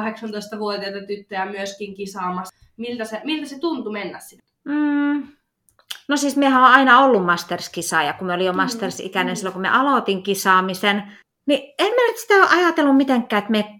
18-vuotiaita 0.00 1.06
tyttöjä 1.06 1.46
myöskin 1.46 1.94
kisaamassa? 1.94 2.56
Miltä 2.76 3.04
se, 3.04 3.20
miltä 3.24 3.46
se 3.46 3.58
tuntui 3.58 3.92
mennä 3.92 4.18
sinne? 4.18 4.44
Mm. 4.64 5.28
No 6.08 6.16
siis 6.16 6.36
mehän 6.36 6.62
on 6.62 6.70
aina 6.70 7.00
ollut 7.00 7.26
Masters-kisaaja, 7.26 8.12
kun 8.12 8.26
me 8.26 8.32
oli 8.32 8.44
jo 8.44 8.52
Mm, 8.52 8.56
Masters-ikäinen 8.56 9.32
mm. 9.32 9.36
silloin, 9.36 9.52
kun 9.52 9.62
me 9.62 9.68
aloitin 9.68 10.22
kisaamisen. 10.22 11.02
Niin 11.46 11.74
en 11.78 11.94
mä 11.94 12.08
nyt 12.08 12.16
sitä 12.16 12.34
ole 12.34 12.48
ajatellut 12.48 12.96
mitenkään, 12.96 13.38
että 13.38 13.50
me 13.50 13.79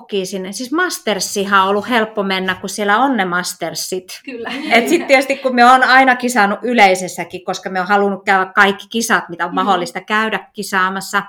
koki 0.00 0.26
sinne. 0.26 0.52
Siis 0.52 0.72
Mastersihan 0.72 1.62
on 1.62 1.68
ollut 1.68 1.88
helppo 1.88 2.22
mennä, 2.22 2.54
kun 2.54 2.68
siellä 2.68 2.98
on 2.98 3.16
ne 3.16 3.24
Mastersit. 3.24 4.20
Kyllä. 4.24 4.52
Et 4.70 4.88
sitten 4.88 5.08
tietysti 5.08 5.36
kun 5.36 5.54
me 5.54 5.64
on 5.64 5.82
aina 5.82 6.16
kisannut 6.16 6.58
yleisessäkin, 6.62 7.44
koska 7.44 7.70
me 7.70 7.80
on 7.80 7.86
halunnut 7.86 8.24
käydä 8.24 8.52
kaikki 8.54 8.86
kisat, 8.90 9.28
mitä 9.28 9.44
on 9.44 9.50
Mm. 9.50 9.54
mahdollista 9.54 10.00
käydä 10.00 10.48
kisaamassa, 10.52 11.22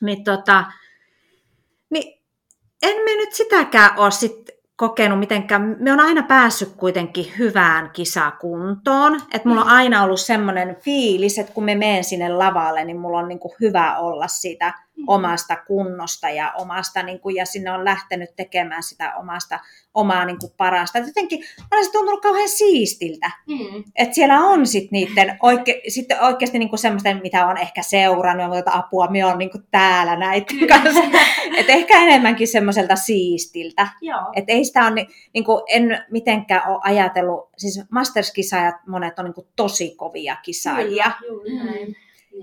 niin, 0.00 0.24
tota, 0.24 0.64
niin 1.90 2.22
en 2.82 2.96
me 3.04 3.16
nyt 3.16 3.32
sitäkään 3.32 3.90
ole 3.98 4.10
sit 4.10 4.50
kokenut 4.76 5.18
mitenkään. 5.18 5.76
Me 5.78 5.92
on 5.92 6.00
aina 6.00 6.22
päässyt 6.22 6.72
kuitenkin 6.76 7.32
hyvään 7.38 7.90
kisakuntoon. 7.90 9.20
Että 9.34 9.48
mulla 9.48 9.62
on 9.62 9.68
aina 9.68 10.02
ollut 10.02 10.20
semmoinen 10.20 10.76
fiilis, 10.80 11.38
että 11.38 11.52
kun 11.52 11.64
me 11.64 11.74
menen 11.74 12.04
sinne 12.04 12.28
lavalle, 12.28 12.84
niin 12.84 13.00
mulla 13.00 13.18
on 13.18 13.28
niinku 13.28 13.54
hyvä 13.60 13.98
olla 13.98 14.28
siitä 14.28 14.74
omasta 15.06 15.56
kunnosta 15.66 16.30
ja 16.30 16.52
omasta, 16.58 17.02
niin 17.02 17.20
kuin, 17.20 17.36
ja 17.36 17.46
sinne 17.46 17.72
on 17.72 17.84
lähtenyt 17.84 18.36
tekemään 18.36 18.82
sitä 18.82 19.14
omasta, 19.16 19.60
omaa 19.94 20.24
niin 20.24 20.38
kuin 20.38 20.52
parasta. 20.56 20.98
Et 20.98 21.06
jotenkin 21.06 21.44
on 21.72 21.84
se 21.84 21.90
tuntunut 21.92 22.20
kauhean 22.22 22.48
siistiltä, 22.48 23.30
Mm. 23.46 23.84
että 23.96 24.14
siellä 24.14 24.38
on 24.40 24.66
sit 24.66 24.90
niiden 24.90 25.36
oike, 25.42 25.82
sitten 25.88 26.20
oikeasti 26.20 26.58
niin 26.58 26.68
kuin 26.68 26.78
semmoista, 26.78 27.14
mitä 27.22 27.46
on 27.46 27.58
ehkä 27.58 27.82
seurannut, 27.82 28.56
mutta 28.56 28.70
apua, 28.74 29.06
me 29.10 29.24
on 29.24 29.38
niin 29.38 29.50
kuin 29.50 29.64
täällä 29.70 30.16
näiden 30.16 30.68
kanssa. 30.68 31.00
Et 31.58 31.70
ehkä 31.70 31.98
enemmänkin 32.02 32.48
semmoiselta 32.48 32.96
siistiltä. 32.96 33.88
Joo. 34.00 34.20
Et 34.36 34.44
ei 34.48 34.64
sitä 34.64 34.84
on, 34.84 34.94
ni- 34.94 35.06
niin 35.34 35.44
kuin, 35.44 35.62
en 35.68 36.04
mitenkään 36.10 36.68
ole 36.68 36.80
ajatellut, 36.82 37.48
siis 37.56 37.80
Masters-kisaajat 37.90 38.74
monet 38.86 39.18
on 39.18 39.24
niin 39.24 39.34
kuin 39.34 39.46
tosi 39.56 39.94
kovia 39.96 40.36
kisaajia. 40.42 41.10
Kyllä, 41.20 41.28
juuri 41.32 41.56
näin. 41.56 41.96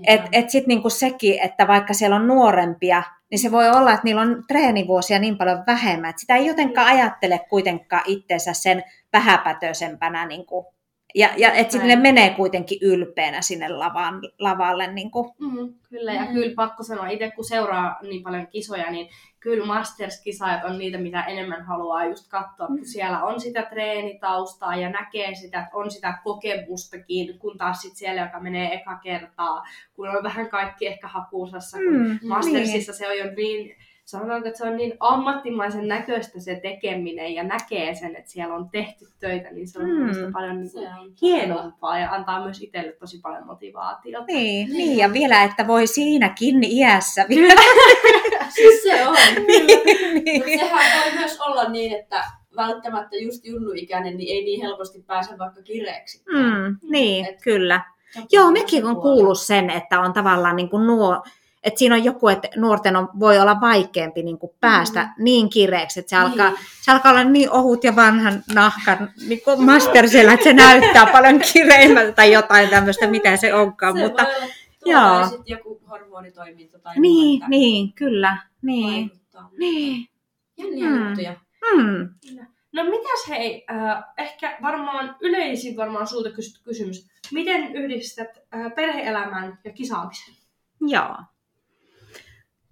Et, 0.06 0.20
et 0.32 0.50
sitten 0.50 0.68
niinku 0.68 0.90
sekin, 0.90 1.40
että 1.42 1.66
vaikka 1.66 1.94
siellä 1.94 2.16
on 2.16 2.26
nuorempia, 2.26 3.02
niin 3.30 3.38
se 3.38 3.52
voi 3.52 3.68
olla, 3.68 3.92
että 3.92 4.04
niillä 4.04 4.20
on 4.20 4.44
treenivuosia 4.48 5.18
niin 5.18 5.38
paljon 5.38 5.64
vähemmän, 5.66 6.10
että 6.10 6.20
sitä 6.20 6.36
ei 6.36 6.46
jotenkaan 6.46 6.86
ajattele 6.86 7.38
kuitenkaan 7.50 8.02
itseensä 8.06 8.52
sen 8.52 8.84
vähäpätöisempänä. 9.12 10.26
Niinku, 10.26 10.74
ja 11.14 11.28
ja 11.36 11.52
että 11.52 11.72
sitten 11.72 11.88
ne 11.88 11.96
menee 11.96 12.30
kuitenkin 12.30 12.78
ylpeänä 12.82 13.42
sinne 13.42 13.68
lavaan, 13.68 14.20
lavalle. 14.38 14.92
Niinku. 14.92 15.34
Mm, 15.38 15.74
kyllä, 15.90 16.12
ja 16.12 16.22
Mm. 16.24 16.32
kyllä 16.32 16.54
pakko 16.56 16.82
sanoa, 16.82 17.08
itse 17.08 17.30
kun 17.30 17.44
seuraa 17.44 17.98
niin 18.02 18.22
paljon 18.22 18.46
kisoja, 18.46 18.90
niin 18.90 19.08
kyllä 19.40 19.66
Masters-kisaajat 19.66 20.64
on 20.64 20.78
niitä, 20.78 20.98
mitä 20.98 21.22
enemmän 21.22 21.62
haluaa 21.64 22.04
just 22.06 22.28
katsoa, 22.28 22.66
kun 22.66 22.84
siellä 22.86 23.22
on 23.24 23.40
sitä 23.40 23.62
treenitaustaa 23.62 24.76
ja 24.76 24.90
näkee 24.90 25.34
sitä, 25.34 25.58
että 25.60 25.76
on 25.76 25.90
sitä 25.90 26.18
kokemustakin, 26.24 27.38
kun 27.38 27.58
taas 27.58 27.80
sit 27.82 27.96
siellä, 27.96 28.20
joka 28.22 28.40
menee 28.40 28.74
eka 28.74 28.96
kertaa, 29.02 29.64
kun 29.94 30.08
on 30.08 30.22
vähän 30.22 30.48
kaikki 30.48 30.86
ehkä 30.86 31.08
hakuusassa, 31.08 31.76
kun 31.78 31.98
Mm, 32.08 32.18
Mastersissa 32.28 32.92
se 32.92 33.08
on 33.08 33.18
jo 33.18 33.24
niin, 33.36 33.76
sanotaanko, 34.08 34.48
että 34.48 34.58
se 34.58 34.64
on 34.66 34.76
niin 34.76 34.92
ammattimaisen 35.00 35.88
näköistä 35.88 36.40
se 36.40 36.60
tekeminen 36.62 37.34
ja 37.34 37.42
näkee 37.42 37.94
sen, 37.94 38.16
että 38.16 38.30
siellä 38.30 38.54
on 38.54 38.70
tehty 38.70 39.04
töitä, 39.20 39.50
niin 39.52 39.68
se 39.68 39.78
on 39.78 39.84
Mm. 39.90 40.32
paljon 40.32 40.56
niin 40.56 40.68
Se 40.70 40.78
on 40.78 41.12
hienompaa 41.22 41.98
ja 41.98 42.12
antaa 42.12 42.44
myös 42.44 42.62
itselle 42.62 42.92
tosi 42.92 43.18
paljon 43.22 43.46
motivaatiota. 43.46 44.24
Niin, 44.26 44.68
Niin. 44.68 44.76
niin, 44.76 44.96
ja 44.96 45.12
vielä, 45.12 45.42
että 45.44 45.66
voi 45.66 45.86
siinäkin 45.86 46.64
iässä 46.64 47.24
vielä. 47.28 47.60
Siis 48.54 48.82
se 48.82 49.06
on. 49.08 49.16
niin. 49.44 50.42
Mutta 50.44 50.66
sehän 50.66 51.02
voi 51.04 51.12
myös 51.18 51.40
olla 51.40 51.68
niin, 51.68 51.92
että 52.00 52.24
välttämättä 52.56 53.16
just 53.16 53.44
junnuikäinen 53.46 54.16
niin 54.16 54.36
ei 54.36 54.44
niin 54.44 54.60
helposti 54.62 55.02
pääse 55.06 55.38
vaikka 55.38 55.62
kireeksi. 55.62 56.22
Mm, 56.32 56.76
niin, 56.90 57.26
Et- 57.26 57.42
kyllä. 57.42 57.80
Joo, 58.32 58.50
mekin 58.50 58.84
on 58.84 58.96
kuullut 58.96 59.40
sen, 59.40 59.70
että 59.70 60.00
on 60.00 60.12
tavallaan 60.12 60.56
niin 60.56 60.68
kuin 60.70 60.86
nuo, 60.86 61.22
että 61.64 61.78
siinä 61.78 61.94
on 61.94 62.04
joku, 62.04 62.28
että 62.28 62.48
nuorten 62.56 62.96
on, 62.96 63.08
voi 63.20 63.38
olla 63.38 63.60
vaikeampi 63.60 64.22
niin 64.22 64.38
kuin 64.38 64.52
päästä 64.60 65.02
mm. 65.04 65.24
niin 65.24 65.50
kireeksi, 65.50 66.00
että 66.00 66.10
se 66.10 66.16
alkaa, 66.16 66.48
Niin. 66.50 66.58
se 66.82 66.92
alkaa 66.92 67.12
olla 67.12 67.24
niin 67.24 67.50
ohut 67.50 67.84
ja 67.84 67.96
vanhan 67.96 68.42
nahkan 68.54 69.10
niin 69.28 69.40
kuin 69.44 69.64
mastersilla, 69.64 70.32
että 70.32 70.44
se 70.44 70.52
näyttää 70.52 71.06
paljon 71.12 71.40
kireimmältä 71.52 72.12
tai 72.12 72.32
jotain 72.32 72.68
tämmöistä, 72.68 73.06
mitä 73.06 73.36
se 73.36 73.54
onkaan. 73.54 73.94
Se 73.96 74.02
mutta, 74.02 74.22
voi 74.86 74.94
olla 74.94 75.30
joo. 75.30 75.42
joku 75.46 75.80
hormonitoiminta 75.90 76.78
tai 76.78 76.94
niin, 76.98 77.24
muu, 77.24 77.34
että 77.34 77.48
niin, 77.48 77.92
kyllä, 77.92 78.36
niin, 78.62 79.08
vaikuttaa. 79.10 79.50
niin. 79.58 80.08
Jänniä 80.56 80.88
Mm. 80.90 81.06
juttuja. 81.08 81.34
Mm. 81.76 82.08
No 82.72 82.84
mitäs 82.84 83.28
hei, 83.28 83.66
äh, 83.70 84.04
ehkä 84.18 84.58
varmaan 84.62 85.16
yleisin 85.20 85.76
varmaan 85.76 86.06
sulta 86.06 86.30
kysytty 86.30 86.60
kysymys. 86.64 87.08
Miten 87.32 87.72
yhdistät 87.76 88.28
äh, 88.54 88.74
perhe-elämän 88.74 89.58
ja 89.64 89.72
kisaamisen? 89.72 90.34
Joo. 90.80 91.16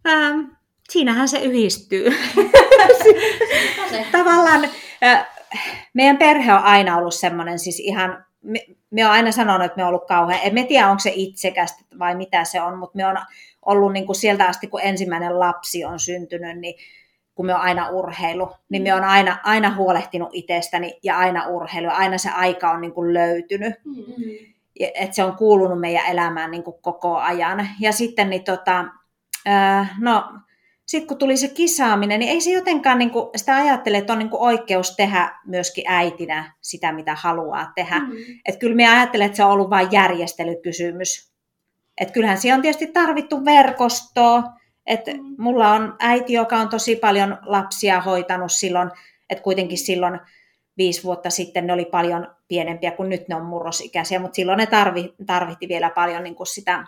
Ähm, 0.09 0.41
siinähän 0.91 1.29
se 1.29 1.39
yhdistyy. 1.39 2.07
Tavallaan 4.13 4.65
äh, 5.05 5.27
meidän 5.95 6.17
perhe 6.19 6.53
on 6.53 6.63
aina 6.63 6.97
ollut 6.99 7.15
semmoinen 7.15 7.59
siis 7.59 7.81
ihan, 7.81 8.25
me, 8.43 8.59
me 8.91 9.05
on 9.07 9.11
aina 9.13 9.33
sanonut, 9.33 9.65
että 9.65 9.77
me 9.77 9.83
on 9.83 9.89
ollut 9.89 10.07
kauhean, 10.07 10.41
en 10.45 10.55
me 10.55 10.65
tiedä 10.65 10.89
onko 10.89 11.01
se 11.01 11.13
itsekästä 11.15 11.85
vai 11.99 12.15
mitä 12.15 12.45
se 12.45 12.61
on, 12.61 12.79
mutta 12.79 12.97
me 12.97 13.07
on 13.07 13.17
ollut 13.67 13.93
niin 13.93 14.07
kuin 14.07 14.17
sieltä 14.17 14.45
asti, 14.47 14.67
kun 14.67 14.81
ensimmäinen 14.83 15.39
lapsi 15.41 15.85
on 15.85 16.01
syntynyt, 16.01 16.59
niin 16.59 16.75
kun 17.35 17.47
me 17.47 17.55
on 17.55 17.61
aina 17.61 17.89
urheilu, 17.91 18.51
niin 18.69 18.83
me 18.83 18.95
on 18.95 19.05
aina, 19.05 19.39
aina 19.45 19.75
huolehtinut 19.75 20.29
itsestäni 20.33 20.99
ja 21.03 21.19
aina 21.19 21.47
urheilu, 21.47 21.89
aina 21.93 22.19
se 22.19 22.31
aika 22.31 22.71
on 22.71 22.81
niin 22.81 22.93
kuin 22.93 23.15
löytynyt 23.15 23.75
Mm. 23.85 24.05
ja- 24.81 24.91
että 24.95 25.17
se 25.17 25.25
on 25.25 25.37
kuulunut 25.37 25.81
meidän 25.81 26.07
elämään 26.07 26.51
niin 26.51 26.63
kuin 26.63 26.77
koko 26.81 27.17
ajan. 27.17 27.69
Ja 27.81 27.93
sitten 27.93 28.31
niin 28.31 28.45
tota, 28.45 28.85
no, 30.01 30.25
sitten 30.87 31.09
kun 31.09 31.19
tuli 31.19 31.37
se 31.37 31.49
kisaaminen, 31.49 32.21
niin 32.21 32.33
ei 32.33 32.41
se 32.41 32.51
jotenkaan 32.51 32.99
niin 32.99 33.11
kuin, 33.11 33.29
sitä 33.37 33.57
ajattele, 33.57 33.99
että 33.99 34.13
on 34.13 34.19
niin 34.19 34.31
kuin 34.31 34.43
oikeus 34.43 34.97
tehdä 34.97 35.39
myöskin 35.47 35.85
äitinä 35.87 36.53
sitä, 36.61 36.93
mitä 36.93 37.15
haluaa 37.15 37.73
tehdä. 37.75 37.99
Mm. 37.99 38.07
Mm. 38.07 38.17
Että 38.45 38.59
kyllä 38.59 38.77
minä 38.77 38.93
ajattelen, 38.97 39.27
että 39.27 39.37
se 39.37 39.45
on 39.45 39.51
ollut 39.51 39.71
vain 39.71 39.89
järjestelykysymys. 39.93 41.33
Että 42.01 42.15
kyllähän 42.15 42.39
siellä 42.39 42.57
on 42.57 42.63
tietysti 42.63 42.87
tarvittu 42.87 43.45
verkostoa. 43.45 44.43
Että 44.87 45.11
Mm. 45.11 45.35
mulla 45.39 45.73
on 45.73 45.97
äiti, 45.99 46.33
joka 46.33 46.57
on 46.57 46.69
tosi 46.69 46.97
paljon 46.97 47.39
lapsia 47.43 48.01
hoitanut 48.01 48.53
silloin, 48.53 48.91
että 49.31 49.45
kuitenkin 49.45 49.79
silloin 49.79 50.21
viisi 50.77 51.05
vuotta 51.05 51.31
sitten 51.31 51.67
ne 51.67 51.73
oli 51.73 51.85
paljon 51.85 52.29
pienempiä 52.49 52.91
kuin 52.91 53.09
nyt 53.09 53.29
ne 53.29 53.35
on 53.35 53.45
murrosikäisiä, 53.45 54.19
mutta 54.19 54.37
silloin 54.37 54.57
ne 54.57 54.67
tarvi, 54.67 55.15
tarvitti 55.27 55.69
vielä 55.69 55.91
paljon 55.91 56.25
niin 56.25 56.35
kuin 56.35 56.47
sitä 56.47 56.85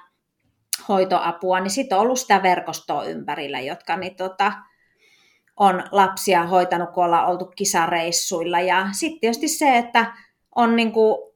hoitoapua, 0.89 1.61
niin 1.61 1.70
sitten 1.70 1.99
on 1.99 2.03
ollut 2.03 2.20
sitä 2.20 2.43
verkostoa 2.43 3.05
ympärillä, 3.05 3.61
jotka 3.61 3.97
niin 3.97 4.16
tota, 4.16 4.53
on 5.57 5.85
lapsia 5.93 6.47
hoitanut, 6.47 6.91
kun 6.91 7.05
ollaan 7.05 7.26
oltu 7.26 7.53
kisareissuilla. 7.57 8.61
Ja 8.61 8.89
sitten 8.93 9.20
tietysti 9.20 9.49
se, 9.49 9.79
että 9.79 10.12
on 10.57 10.76
niin 10.76 10.93
kuin, 10.93 11.29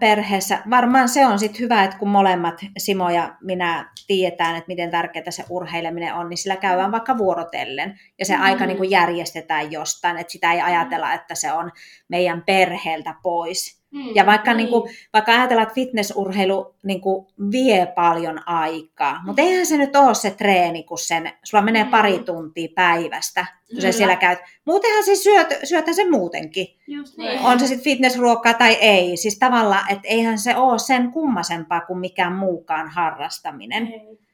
perheessä, 0.00 0.62
varmaan 0.70 1.08
se 1.08 1.26
on 1.26 1.38
sitten 1.38 1.60
hyvä, 1.60 1.84
että 1.84 1.98
kun 1.98 2.08
molemmat, 2.08 2.54
Simo 2.78 3.10
ja 3.10 3.36
minä, 3.40 3.92
tiedetään, 4.06 4.56
että 4.56 4.68
miten 4.68 4.90
tärkeää 4.90 5.30
se 5.30 5.44
urheileminen 5.50 6.14
on, 6.14 6.28
niin 6.28 6.38
sillä 6.38 6.56
käydään 6.56 6.92
vaikka 6.92 7.18
vuorotellen. 7.18 8.00
Ja 8.18 8.26
se 8.26 8.36
Mm. 8.36 8.42
aika 8.42 8.66
niin 8.66 8.76
kuin 8.76 8.90
järjestetään 8.90 9.72
jostain, 9.72 10.18
että 10.18 10.32
sitä 10.32 10.52
ei 10.52 10.60
ajatella, 10.60 11.12
että 11.12 11.34
se 11.34 11.52
on 11.52 11.72
meidän 12.08 12.42
perheeltä 12.46 13.14
pois. 13.22 13.75
Mm. 13.90 14.14
Ja 14.14 14.26
vaikka, 14.26 14.50
niin. 14.54 14.56
niin 14.56 14.68
kuin, 14.68 14.94
vaikka 15.12 15.32
ajatellaan, 15.32 15.62
että 15.62 15.74
fitnessurheilu 15.74 16.74
niin 16.82 17.00
kuin 17.00 17.26
vie 17.52 17.86
paljon 17.86 18.48
aikaa, 18.48 19.20
mutta 19.24 19.42
eihän 19.42 19.66
se 19.66 19.76
nyt 19.76 19.96
ole 19.96 20.14
se 20.14 20.30
treeni, 20.30 20.82
kun 20.82 20.98
sen, 20.98 21.32
sulla 21.44 21.62
menee 21.64 21.84
Mm. 21.84 21.90
pari 21.90 22.18
tuntia 22.18 22.68
päivästä, 22.74 23.40
kun 23.68 23.76
sä 23.76 23.80
Kyllä. 23.80 23.92
siellä 23.92 24.16
käyt. 24.16 24.38
Muutenhan 24.64 25.04
se 25.04 25.14
syöt, 25.14 25.48
syötään 25.64 25.94
se 25.94 26.10
muutenkin. 26.10 26.66
Just 26.86 27.16
Niin. 27.18 27.26
näin. 27.26 27.40
On 27.46 27.60
se 27.60 27.66
sitten 27.66 27.84
fitnessruokaa 27.84 28.54
tai 28.54 28.72
ei. 28.80 29.16
Siis 29.16 29.38
tavallaan, 29.38 29.92
että 29.92 30.08
eihän 30.08 30.38
se 30.38 30.56
ole 30.56 30.78
sen 30.78 31.12
kummasempaa 31.12 31.80
kuin 31.80 31.98
mikään 31.98 32.32
muukaan 32.32 32.88
harrastaminen. 32.88 33.82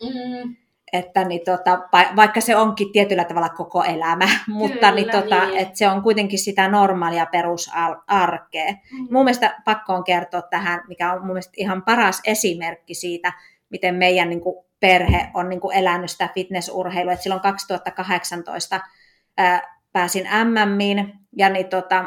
Mm. 0.03 0.57
Että 0.93 1.25
niin 1.25 1.45
tota, 1.45 1.79
va- 1.93 2.17
vaikka 2.17 2.41
se 2.41 2.57
onkin 2.57 2.93
tietyllä 2.93 3.25
tavalla 3.25 3.49
koko 3.49 3.83
elämä, 3.83 4.29
mutta 4.49 4.91
niin 4.91 5.11
tota, 5.11 5.47
niin. 5.47 5.59
että 5.59 5.79
se 5.79 5.89
on 5.89 6.03
kuitenkin 6.03 6.39
sitä 6.39 6.69
normaalia 6.69 7.27
perusarkea. 7.27 8.73
Mm. 8.73 9.09
Mun 9.11 9.25
mielestä 9.25 9.61
pakko 9.65 9.95
on 9.95 10.05
kertoa 10.05 10.43
tähän, 10.43 10.81
mikä 10.89 11.13
on 11.13 11.19
mun 11.19 11.27
mielestä 11.27 11.55
ihan 11.57 11.83
paras 11.83 12.21
esimerkki 12.25 12.95
siitä, 12.95 13.33
miten 13.71 13.95
meidän 13.95 14.29
niin 14.29 14.41
kuin, 14.41 14.65
perhe 14.81 15.31
on 15.35 15.49
niin 15.49 15.61
kuin, 15.61 15.77
elänyt 15.77 16.11
sitä 16.11 16.29
fitnessurheilua. 16.35 17.13
Et 17.13 17.23
silloin 17.23 17.43
2018 17.43 18.81
ää, 19.37 19.79
pääsin 19.93 20.29
MMiin 20.45 21.13
ja 21.37 21.49
niin, 21.49 21.67
tota, 21.67 22.05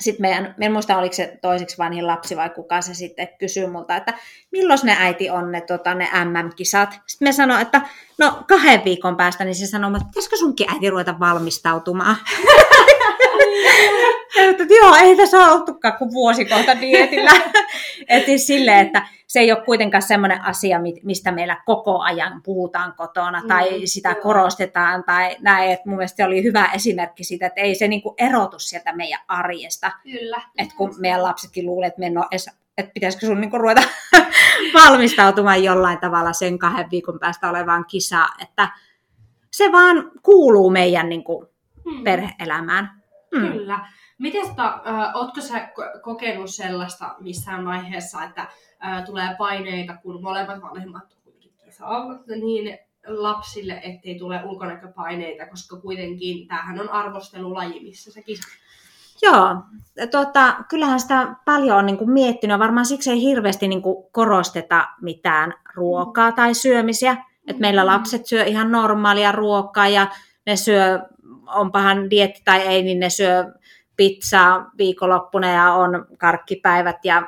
sitten 0.00 0.22
meidän, 0.22 0.54
en 0.60 0.72
muista 0.72 0.98
oliko 0.98 1.14
se 1.14 1.38
toiseksi 1.42 1.78
vanhin 1.78 2.06
lapsi 2.06 2.36
vai 2.36 2.50
kuka 2.50 2.80
se 2.80 2.94
sitten 2.94 3.28
kysyi 3.38 3.66
multa, 3.66 3.96
että 3.96 4.14
milloin 4.52 4.80
ne 4.82 4.96
äiti 4.98 5.30
on 5.30 5.52
ne, 5.52 5.60
tota, 5.60 5.94
ne 5.94 6.08
MM-kisat. 6.24 7.00
Sitten 7.06 7.28
me 7.28 7.32
sanoin, 7.32 7.62
että 7.62 7.80
no 8.18 8.44
kahden 8.48 8.84
viikon 8.84 9.16
päästä, 9.16 9.44
niin 9.44 9.54
se 9.54 9.66
sanoi, 9.66 9.92
että 9.96 10.08
pitäisikö 10.08 10.36
sunkin 10.36 10.70
äiti 10.70 10.90
ruveta 10.90 11.20
valmistautumaan. 11.20 12.16
Että 14.38 14.74
joo, 14.74 14.94
ei 14.94 15.16
tässä 15.16 15.38
oltukaan 15.38 15.98
kuin 15.98 16.12
vuosi 16.12 16.44
kohta 16.44 16.80
dietillä. 16.80 17.30
että 18.08 18.26
siis 18.26 18.46
silleen, 18.46 18.86
että 18.86 19.06
se 19.26 19.40
ei 19.40 19.52
ole 19.52 19.64
kuitenkaan 19.64 20.02
semmoinen 20.02 20.44
asia, 20.44 20.80
mistä 21.02 21.32
meillä 21.32 21.56
koko 21.66 22.00
ajan 22.00 22.42
puhutaan 22.42 22.94
kotona 22.96 23.42
tai 23.48 23.78
mm, 23.78 23.82
sitä 23.84 24.10
joo. 24.10 24.22
korostetaan 24.22 25.04
tai 25.04 25.36
näin. 25.40 25.72
Että 25.72 25.88
mun 25.88 25.96
mielestä 25.96 26.16
se 26.16 26.24
oli 26.24 26.42
hyvä 26.42 26.70
esimerkki 26.74 27.24
siitä, 27.24 27.46
että 27.46 27.60
ei 27.60 27.74
se 27.74 27.88
niinku 27.88 28.14
erotu 28.18 28.58
sieltä 28.58 28.92
meidän 28.92 29.20
arjesta. 29.28 29.92
Kyllä. 30.02 30.42
Että 30.58 30.74
kun 30.76 30.94
meidän 30.98 31.22
lapsetkin 31.22 31.66
luulee, 31.66 31.86
että 31.86 32.00
me 32.00 32.06
en 32.06 32.18
ole 32.18 32.26
edes 32.30 32.50
että 32.78 32.92
pitäisikö 32.94 33.26
sun 33.26 33.40
niinku 33.40 33.58
ruveta 33.58 33.82
valmistautumaan 34.74 35.64
jollain 35.64 35.98
tavalla 35.98 36.32
sen 36.32 36.58
kahden 36.58 36.90
viikon 36.90 37.18
päästä 37.18 37.50
olevaan 37.50 37.84
kisaan, 37.86 38.42
että 38.42 38.68
se 39.52 39.72
vaan 39.72 40.10
kuuluu 40.22 40.70
meidän 40.70 41.08
niinku 41.08 41.48
hmm. 41.84 42.04
perheelämään. 42.04 42.90
Hmm. 43.36 43.52
Kyllä. 43.52 43.78
Miten 44.18 44.44
äh, 44.58 45.14
ootko 45.14 45.40
sä 45.40 45.68
kokenut 46.02 46.50
sellaista 46.50 47.14
missään 47.20 47.64
vaiheessa, 47.64 48.24
että 48.24 48.40
äh, 48.84 49.04
tulee 49.04 49.34
paineita, 49.38 49.96
kun 50.02 50.22
molemmat 50.22 50.62
vanhemmat 50.62 51.16
kisaavat, 51.64 52.26
niin 52.26 52.78
lapsille, 53.06 53.80
ettei 53.82 54.18
tule 54.18 54.44
ulkonäköpaineita, 54.44 55.46
koska 55.46 55.76
kuitenkin 55.76 56.48
tämähän 56.48 56.80
on 56.80 56.88
arvostelulaji, 56.88 57.80
missä 57.80 58.12
se 58.12 58.22
kisa. 58.22 58.48
Joo, 59.22 59.56
tota, 60.10 60.56
kyllähän 60.68 61.00
sitä 61.00 61.34
paljon 61.44 61.78
on 61.78 61.86
niin 61.86 61.98
kuin 61.98 62.10
miettinyt 62.10 62.54
ja 62.54 62.58
varmaan 62.58 62.86
siksi 62.86 63.10
ei 63.10 63.22
hirveästi 63.22 63.68
niin 63.68 63.82
kuin 63.82 64.12
korosteta 64.12 64.88
mitään 65.00 65.54
ruokaa 65.74 66.32
tai 66.32 66.54
syömisiä. 66.54 67.16
Että 67.46 67.60
meillä 67.60 67.82
mm. 67.82 67.86
lapset 67.86 68.26
syö 68.26 68.44
ihan 68.44 68.72
normaalia 68.72 69.32
ruokaa 69.32 69.88
ja 69.88 70.06
ne 70.46 70.56
syö, 70.56 70.98
onpahan 71.46 72.10
dietti 72.10 72.42
tai 72.44 72.60
ei, 72.60 72.82
niin 72.82 73.00
ne 73.00 73.10
syö 73.10 73.44
pizzaa 73.98 74.70
viikonloppuna 74.78 75.52
ja 75.52 75.72
on 75.72 76.06
karkkipäivät 76.18 77.04
ja 77.04 77.22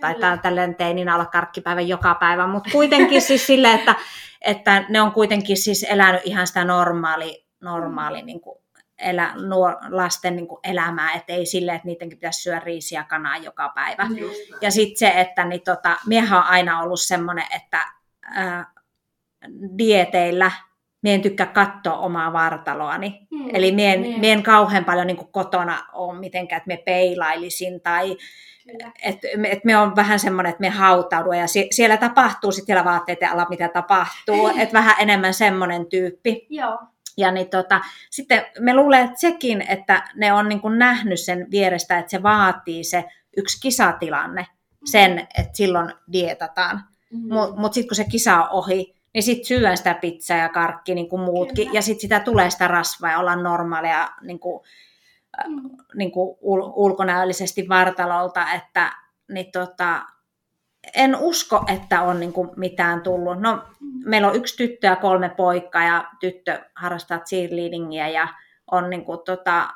taitaa 0.00 0.36
tälleen 0.36 0.74
teinin 0.74 1.10
olla 1.10 1.26
karkkipäivän 1.26 1.88
joka 1.88 2.14
päivä, 2.14 2.46
mutta 2.46 2.70
kuitenkin 2.72 3.22
siis 3.22 3.46
sille, 3.46 3.72
että, 3.72 3.94
että 4.40 4.84
ne 4.88 5.00
on 5.00 5.12
kuitenkin 5.12 5.56
siis 5.56 5.86
elänyt 5.88 6.20
ihan 6.24 6.46
sitä 6.46 6.64
normaali, 6.64 7.46
normaali 7.60 8.22
niin 8.22 8.40
kuin 8.40 8.58
elä, 8.98 9.34
nuor, 9.34 9.76
lasten 9.88 10.36
niin 10.36 10.48
kuin 10.48 10.60
elämää, 10.64 11.12
että 11.12 11.32
ei 11.32 11.46
sille, 11.46 11.74
että 11.74 11.88
niidenkin 11.88 12.18
pitäisi 12.18 12.42
syödä 12.42 12.60
riisiä 12.60 13.04
kanaa 13.04 13.36
joka 13.36 13.72
päivä. 13.74 14.04
Mm. 14.04 14.16
Ja 14.60 14.70
sitten 14.70 14.98
se, 14.98 15.20
että 15.20 15.44
niin 15.44 15.62
tota, 15.62 15.96
miehän 16.06 16.38
on 16.38 16.44
aina 16.44 16.80
ollut 16.80 17.00
semmoinen, 17.00 17.46
että 17.56 17.86
ää, 18.22 18.72
dieteillä 19.78 20.50
mie 21.02 21.14
en 21.14 21.22
tykkää 21.22 21.46
katsoa 21.46 21.96
omaa 21.96 22.32
vartaloani. 22.32 23.20
Mm, 23.30 23.50
Eli 23.54 23.72
mie 23.72 23.92
en, 23.92 24.02
niin. 24.02 24.20
mie 24.20 24.32
en 24.32 24.42
kauhean 24.42 24.84
paljon 24.84 25.06
niin 25.06 25.16
kuin 25.16 25.32
kotona 25.32 25.86
ole 25.92 26.18
mitenkään, 26.18 26.56
että 26.56 26.68
me 26.68 26.76
peilailisin 26.76 27.80
tai 27.80 28.16
että 29.02 29.28
et 29.44 29.64
me 29.64 29.76
on 29.76 29.96
vähän 29.96 30.18
semmoinen, 30.18 30.50
että 30.50 30.60
me 30.60 30.68
hautaudun 30.68 31.38
ja 31.38 31.46
siellä 31.70 31.96
tapahtuu 31.96 32.52
sitten 32.52 32.66
siellä 32.66 32.84
vaatteiden 32.84 33.30
alla, 33.30 33.46
mitä 33.50 33.68
tapahtuu. 33.68 34.46
että 34.58 34.72
vähän 34.72 34.94
enemmän 34.98 35.34
semmoinen 35.34 35.86
tyyppi. 35.86 36.46
Joo. 36.50 36.78
Ja 37.16 37.30
niin 37.30 37.48
tota, 37.48 37.80
sitten 38.10 38.46
me 38.58 38.74
luulen, 38.74 39.04
että 39.04 39.20
sekin, 39.20 39.64
että 39.68 40.02
ne 40.14 40.32
on 40.32 40.48
niin 40.48 40.60
kuin 40.60 40.78
nähnyt 40.78 41.20
sen 41.20 41.46
vierestä, 41.50 41.98
että 41.98 42.10
se 42.10 42.22
vaatii 42.22 42.84
se 42.84 43.04
yksi 43.36 43.60
kisatilanne, 43.60 44.46
sen, 44.84 45.18
että 45.18 45.56
silloin 45.56 45.92
dietataan. 46.12 46.84
Mm. 47.12 47.34
Mutta 47.34 47.60
mut 47.60 47.72
sitten 47.72 47.88
kun 47.88 47.96
se 47.96 48.04
kisa 48.04 48.36
on 48.36 48.48
ohi, 48.50 48.94
niin 49.14 49.22
sitten 49.22 49.44
syön 49.44 49.76
sitä 49.76 49.94
pizzaa 49.94 50.36
ja 50.36 50.48
karkki 50.48 50.94
niin 50.94 51.08
kuin 51.08 51.22
muutkin. 51.22 51.66
Kyllä. 51.66 51.78
Ja 51.78 51.82
sitten 51.82 52.00
sitä 52.00 52.20
tulee 52.20 52.50
sitä 52.50 52.68
rasvaa 52.68 53.10
ja 53.10 53.18
olla 53.18 53.36
normaalia 53.36 54.08
niin 54.22 54.38
kuin, 54.38 54.60
mm. 55.48 55.70
niin 55.94 56.12
kuin 56.12 56.36
ul- 56.36 56.72
ulkonäöllisesti 56.74 57.68
vartalolta. 57.68 58.52
Että, 58.52 58.92
niin 59.28 59.52
tota, 59.52 60.02
en 60.94 61.16
usko, 61.16 61.64
että 61.74 62.02
on 62.02 62.20
niin 62.20 62.32
kuin 62.32 62.50
mitään 62.56 63.02
tullut. 63.02 63.40
No, 63.40 63.62
meillä 64.04 64.28
on 64.28 64.36
yksi 64.36 64.56
tyttö 64.56 64.86
ja 64.86 64.96
kolme 64.96 65.28
poikaa 65.28 65.84
ja 65.84 66.04
tyttö 66.20 66.60
harrastaa 66.76 67.18
cheerleadingia 67.18 68.08
ja 68.08 68.28
on 68.70 68.90
niin 68.90 69.04
kuin, 69.04 69.18
tota, 69.24 69.68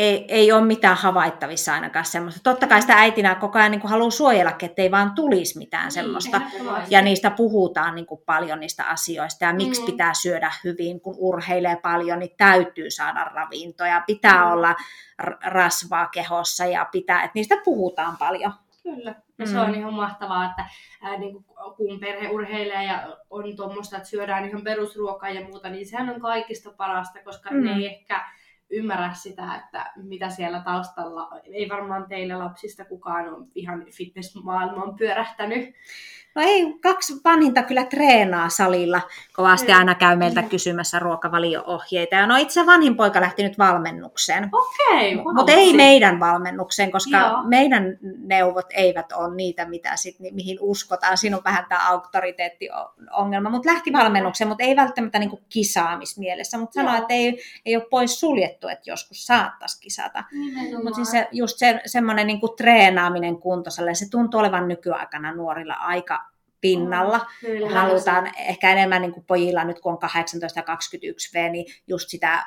ei, 0.00 0.24
ei 0.28 0.52
ole 0.52 0.64
mitään 0.64 0.96
havaittavissa 0.96 1.74
ainakaan 1.74 2.04
semmoista. 2.04 2.40
Totta 2.42 2.66
kai 2.66 2.80
sitä 2.80 2.94
äitinä 2.94 3.34
koko 3.34 3.58
ajan 3.58 3.70
niin 3.70 3.80
haluaa 3.84 4.10
suojella, 4.10 4.52
ettei 4.62 4.90
vaan 4.90 5.12
tulisi 5.14 5.58
mitään 5.58 5.84
niin, 5.84 5.92
semmoista. 5.92 6.40
Ja 6.88 7.02
niistä 7.02 7.30
puhutaan 7.30 7.94
niin 7.94 8.06
kuin 8.06 8.20
paljon 8.26 8.60
niistä 8.60 8.84
asioista 8.84 9.44
ja 9.44 9.54
miksi 9.54 9.80
mm. 9.80 9.86
pitää 9.86 10.14
syödä 10.14 10.52
hyvin, 10.64 11.00
kun 11.00 11.14
urheilee 11.18 11.76
paljon, 11.76 12.18
niin 12.18 12.36
täytyy 12.36 12.90
saada 12.90 13.24
ravintoja, 13.24 14.02
pitää 14.06 14.44
mm. 14.44 14.52
olla 14.52 14.74
rasvaa 15.44 16.06
kehossa 16.06 16.66
ja 16.66 16.84
pitää, 16.92 17.22
että 17.22 17.32
niistä 17.34 17.56
puhutaan 17.64 18.16
paljon. 18.16 18.52
Kyllä. 18.82 19.14
Ja 19.38 19.46
mm. 19.46 19.52
se 19.52 19.60
on 19.60 19.74
ihan 19.74 19.94
mahtavaa, 19.94 20.44
että 20.44 20.64
ää, 21.02 21.18
niin 21.18 21.32
kuin, 21.32 21.44
kun 21.76 22.00
perhe 22.00 22.28
urheilee 22.28 22.84
ja 22.84 23.16
on 23.30 23.56
tuommoista, 23.56 23.96
että 23.96 24.08
syödään 24.08 24.48
ihan 24.48 24.64
perusruokaa 24.64 25.30
ja 25.30 25.46
muuta, 25.46 25.68
niin 25.68 25.86
sehän 25.86 26.10
on 26.10 26.20
kaikista 26.20 26.70
parasta, 26.76 27.18
koska 27.24 27.50
mm. 27.50 27.64
ne 27.64 27.72
ei 27.72 27.86
ehkä 27.86 28.24
ymmärrä 28.70 29.12
sitä, 29.12 29.54
että 29.54 29.92
mitä 29.96 30.30
siellä 30.30 30.60
taustalla, 30.60 31.30
ei 31.44 31.68
varmaan 31.68 32.08
teillä 32.08 32.38
lapsista 32.38 32.84
kukaan 32.84 33.34
on 33.34 33.48
ihan 33.54 33.86
fitnessmaailmaan 33.96 34.96
pyörähtänyt. 34.96 35.74
No 36.34 36.42
ei, 36.42 36.74
kaksi 36.82 37.12
vanhinta 37.24 37.62
kyllä 37.62 37.84
treenaa 37.84 38.48
salilla. 38.48 39.00
Kovasti 39.32 39.72
aina 39.72 39.94
käy 39.94 40.16
meiltä 40.16 40.42
kysymässä 40.42 40.98
ruokavalio-ohjeita. 40.98 42.14
Ja 42.14 42.26
no 42.26 42.36
itse 42.36 42.66
vanhin 42.66 42.96
poika 42.96 43.20
lähti 43.20 43.42
nyt 43.42 43.58
valmennukseen. 43.58 44.48
Okei, 44.52 45.14
okay, 45.16 45.34
Mutta 45.34 45.52
ei 45.52 45.72
meidän 45.72 46.20
valmennukseen, 46.20 46.92
koska 46.92 47.18
Joo. 47.18 47.42
meidän 47.42 47.98
neuvot 48.18 48.66
eivät 48.70 49.12
ole 49.12 49.34
niitä, 49.34 49.64
mitä 49.64 49.96
sit, 49.96 50.16
mihin 50.32 50.58
uskotaan. 50.60 51.18
Siinä 51.18 51.36
on 51.36 51.44
vähän 51.44 51.66
tämä 51.68 51.88
auktoriteettiongelma. 51.88 53.50
Mutta 53.50 53.68
lähti 53.68 53.92
valmennukseen, 53.92 54.48
mutta 54.48 54.64
ei 54.64 54.76
välttämättä 54.76 55.18
niinku 55.18 55.40
kisaamismielessä. 55.48 56.58
Mutta 56.58 56.74
sanoi, 56.74 56.98
että 56.98 57.14
ei, 57.14 57.38
ei 57.66 57.76
ole 57.76 57.86
pois 57.90 58.20
suljettu, 58.20 58.68
että 58.68 58.90
joskus 58.90 59.26
saattaisi 59.26 59.80
kisata. 59.80 60.24
Mutta 60.84 60.94
siis 60.94 61.10
se, 61.10 61.28
just 61.32 61.58
se, 61.58 61.80
semmoinen 61.86 62.26
niinku 62.26 62.48
treenaaminen 62.48 63.38
kuntosalle, 63.38 63.94
se 63.94 64.10
tuntuu 64.10 64.40
olevan 64.40 64.68
nykyaikana 64.68 65.34
nuorilla 65.34 65.74
aika 65.74 66.29
pinnalla. 66.60 67.26
Oh, 67.62 67.72
Halutaan 67.72 68.26
se. 68.26 68.42
ehkä 68.42 68.72
enemmän 68.72 69.02
niin 69.02 69.12
kuin 69.12 69.26
pojilla 69.26 69.64
nyt, 69.64 69.80
kun 69.80 69.92
on 69.92 69.98
18 69.98 70.58
ja 70.58 70.62
21 70.62 71.38
V, 71.38 71.50
niin 71.50 71.66
just 71.86 72.08
sitä 72.08 72.44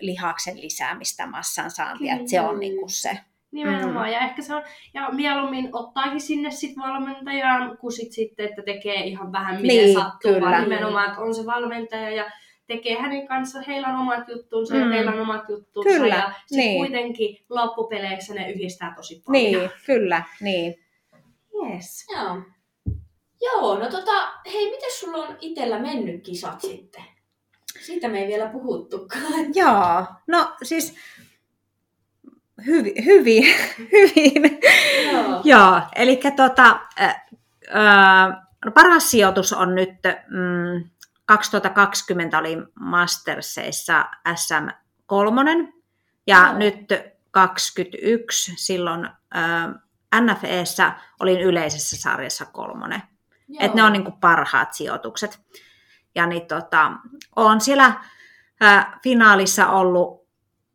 lihaksen 0.00 0.60
lisäämistä, 0.60 1.26
massan 1.26 1.70
saantia, 1.70 2.14
että 2.14 2.30
se 2.30 2.40
on 2.40 2.60
niin 2.60 2.76
kuin 2.76 2.90
se. 2.90 3.18
Nimenomaan, 3.52 4.06
mm. 4.06 4.12
ja 4.12 4.20
ehkä 4.20 4.42
se 4.42 4.54
on, 4.54 4.62
ja 4.94 5.08
mieluummin 5.12 5.68
ottaakin 5.72 6.20
sinne 6.20 6.50
sit 6.50 6.76
valmentajan, 6.76 7.78
kuin 7.78 7.92
sit 7.92 8.12
sitten, 8.12 8.46
että 8.48 8.62
tekee 8.62 8.94
ihan 8.94 9.32
vähän 9.32 9.62
miten 9.62 9.76
niin, 9.76 9.94
sattuu, 9.94 10.32
kyllä. 10.32 10.50
vaan 10.50 10.62
nimenomaan, 10.62 11.08
että 11.08 11.20
on 11.20 11.34
se 11.34 11.46
valmentaja 11.46 12.10
ja 12.10 12.30
tekee 12.66 12.98
hänen 12.98 13.28
kanssa, 13.28 13.60
heillä 13.66 13.88
on 13.88 13.96
omat 13.96 14.28
juttunsa 14.28 14.74
mm. 14.74 14.80
ja 14.80 14.88
teillä 14.88 15.12
on 15.12 15.20
omat 15.20 15.48
juttunsa, 15.48 15.90
kyllä, 15.90 16.14
ja 16.14 16.32
sitten 16.46 16.58
niin. 16.58 16.78
kuitenkin 16.78 17.44
loppupeleissä 17.48 18.34
ne 18.34 18.50
yhdistää 18.50 18.92
tosi 18.96 19.22
paljon. 19.26 19.42
Niin, 19.42 19.70
kyllä, 19.86 20.22
niin. 20.40 20.74
Yes. 21.54 22.06
Joo. 22.10 22.42
Joo, 23.40 23.78
no 23.78 23.90
tota, 23.90 24.32
hei, 24.52 24.70
miten 24.70 24.90
sulla 24.92 25.16
on 25.16 25.36
itsellä 25.40 25.78
mennyt 25.78 26.24
kisat 26.24 26.60
sitten? 26.60 27.04
Siitä 27.80 28.08
me 28.08 28.18
ei 28.18 28.28
vielä 28.28 28.46
puhuttukaan. 28.46 29.54
Joo, 29.54 30.04
no 30.26 30.56
siis 30.62 30.94
hyvin, 32.66 33.04
hyvin, 33.04 33.44
hyvin. 33.92 34.60
Joo. 35.12 35.40
Joo, 35.44 35.80
eli 35.96 36.20
tota, 36.36 36.80
äh, 37.00 37.22
äh, 37.74 38.72
paras 38.74 39.10
sijoitus 39.10 39.52
on 39.52 39.74
nyt, 39.74 39.90
mm, 40.28 40.90
2020 41.24 42.38
oli 42.38 42.56
Masterseissa 42.80 44.04
SM3 44.28 45.72
ja 46.26 46.46
Joo. 46.46 46.58
nyt 46.58 46.88
21 47.30 48.52
silloin 48.56 49.04
äh, 49.36 50.20
NFEssä 50.20 50.92
olin 51.20 51.40
yleisessä 51.40 51.96
sarjassa 51.96 52.46
kolmonen. 52.46 53.02
Että 53.58 53.76
ne 53.76 53.82
on 53.82 53.92
niin 53.92 54.04
kuin 54.04 54.20
parhaat 54.20 54.74
sijoitukset. 54.74 55.40
Ja 56.14 56.26
niin 56.26 56.46
tota, 56.46 56.92
olen 57.36 57.60
siellä 57.60 58.04
ää, 58.60 58.98
finaalissa 59.02 59.66
ollut 59.66 60.26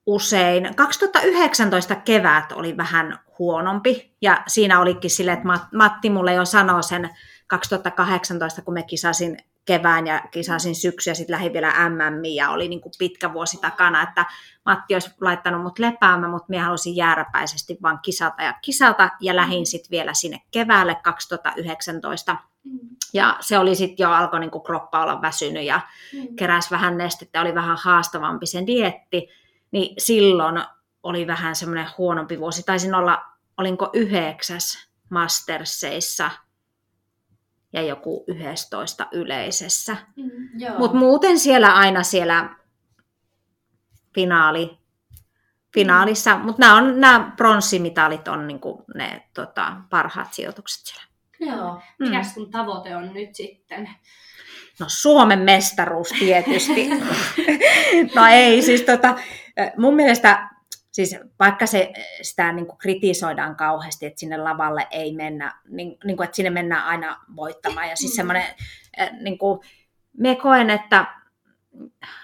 usein. 0.06 0.76
2019 0.76 1.96
kevät 1.96 2.52
oli 2.52 2.78
vähän 2.78 3.20
huonompi 3.40 4.16
ja 4.22 4.44
siinä 4.48 4.80
olikin 4.80 5.10
sille, 5.10 5.34
että 5.34 5.48
Matti 5.78 6.10
mulle 6.10 6.34
jo 6.34 6.46
sanoi 6.46 6.84
sen 6.84 7.10
2018, 7.48 8.62
kun 8.62 8.74
me 8.74 8.84
kisasin 8.84 9.38
kevään 9.66 10.08
ja 10.08 10.22
kisasin 10.32 10.76
syksyä, 10.76 11.14
sitten 11.14 11.34
lähdin 11.34 11.54
vielä 11.54 11.90
MM 11.90 12.26
ja 12.36 12.50
oli 12.50 12.68
niin 12.68 12.82
kuin 12.82 12.94
pitkä 13.00 13.34
vuosi 13.34 13.58
takana, 13.58 14.02
että 14.02 14.26
Matti 14.66 14.96
olisi 14.96 15.12
laittanut 15.22 15.64
mut 15.64 15.80
lepäämään, 15.80 16.32
mutta 16.32 16.50
minä 16.50 16.64
halusin 16.66 16.96
jääräpäisesti 16.96 17.78
vaan 17.82 18.00
kisata 18.00 18.44
ja 18.44 18.54
kisata 18.62 19.10
ja 19.20 19.36
lähdin 19.36 19.62
mm. 19.62 19.66
sitten 19.66 19.92
vielä 19.92 20.14
sinne 20.14 20.42
keväälle 20.52 20.96
2019. 20.96 22.36
Mm. 22.66 22.80
Ja 23.14 23.38
se 23.40 23.60
oli 23.60 23.76
sitten 23.76 24.04
jo, 24.04 24.12
alkoi 24.12 24.40
niin 24.40 24.52
kroppa 24.66 25.04
olla 25.04 25.22
väsynyt 25.22 25.64
ja 25.64 25.82
mm. 26.14 26.36
keräsi 26.36 26.72
vähän 26.72 26.98
nestettä, 26.98 27.42
oli 27.42 27.56
vähän 27.56 27.78
haastavampi 27.84 28.46
sen 28.46 28.68
dietti, 28.68 29.28
niin 29.72 29.96
silloin 29.98 30.62
oli 31.04 31.28
vähän 31.28 31.56
semmoinen 31.56 31.88
huonompi 31.98 32.40
vuosi. 32.40 32.64
Taisin 32.64 32.96
olla, 32.96 33.26
olinko 33.58 33.90
yhdeksäs 33.94 34.90
Masterseissa 35.10 36.32
ja 37.74 37.82
joku 37.82 38.24
11 38.28 39.08
yleisessä. 39.12 39.98
Mm. 40.16 40.32
Mutta 40.78 40.98
muuten 40.98 41.40
siellä 41.40 41.76
aina 41.76 42.04
siellä 42.04 42.56
finaali, 44.16 44.78
finaalissa, 45.74 46.38
mutta 46.38 46.60
nämä, 46.60 46.76
on, 46.76 47.00
nämä 47.00 47.34
pronssimitalit 47.38 48.28
on 48.28 48.48
niinku 48.48 48.86
ne 48.96 49.30
tota, 49.34 49.76
parhaat 49.90 50.34
sijoitukset 50.34 50.86
siellä. 50.86 51.15
Joo. 51.40 51.82
Mikä 52.00 52.24
sun 52.24 52.52
tavoite 52.52 52.96
on 52.96 53.14
nyt 53.14 53.36
sitten? 53.36 53.90
No 54.80 54.86
Suomen 54.90 55.40
mestaruus 55.40 56.10
tietysti. 56.20 56.90
no 58.16 58.26
ei, 58.32 58.62
siis 58.62 58.82
tota, 58.82 59.16
mun 59.78 59.96
mielestä, 59.96 60.50
siis 60.92 61.16
vaikka 61.40 61.66
se, 61.66 61.94
sitä 62.22 62.52
niin 62.54 62.66
kuin 62.68 62.78
kritisoidaan 62.78 63.56
kauheasti, 63.56 64.06
että 64.06 64.20
sinne 64.20 64.38
lavalle 64.38 64.88
ei 64.92 65.14
mennä, 65.14 65.54
niin, 65.70 65.98
niin 66.04 66.18
kuin, 66.18 66.26
että 66.26 66.36
sinne 66.36 66.50
mennään 66.50 66.84
aina 66.86 67.18
voittamaan. 67.36 67.90
Ja 67.90 67.96
siis 67.96 68.12
Mm. 68.12 68.16
semmoinen, 68.16 68.44
niin 69.22 69.38
kuin, 69.38 69.60
me 70.18 70.36
koen, 70.36 70.70
että 70.70 71.06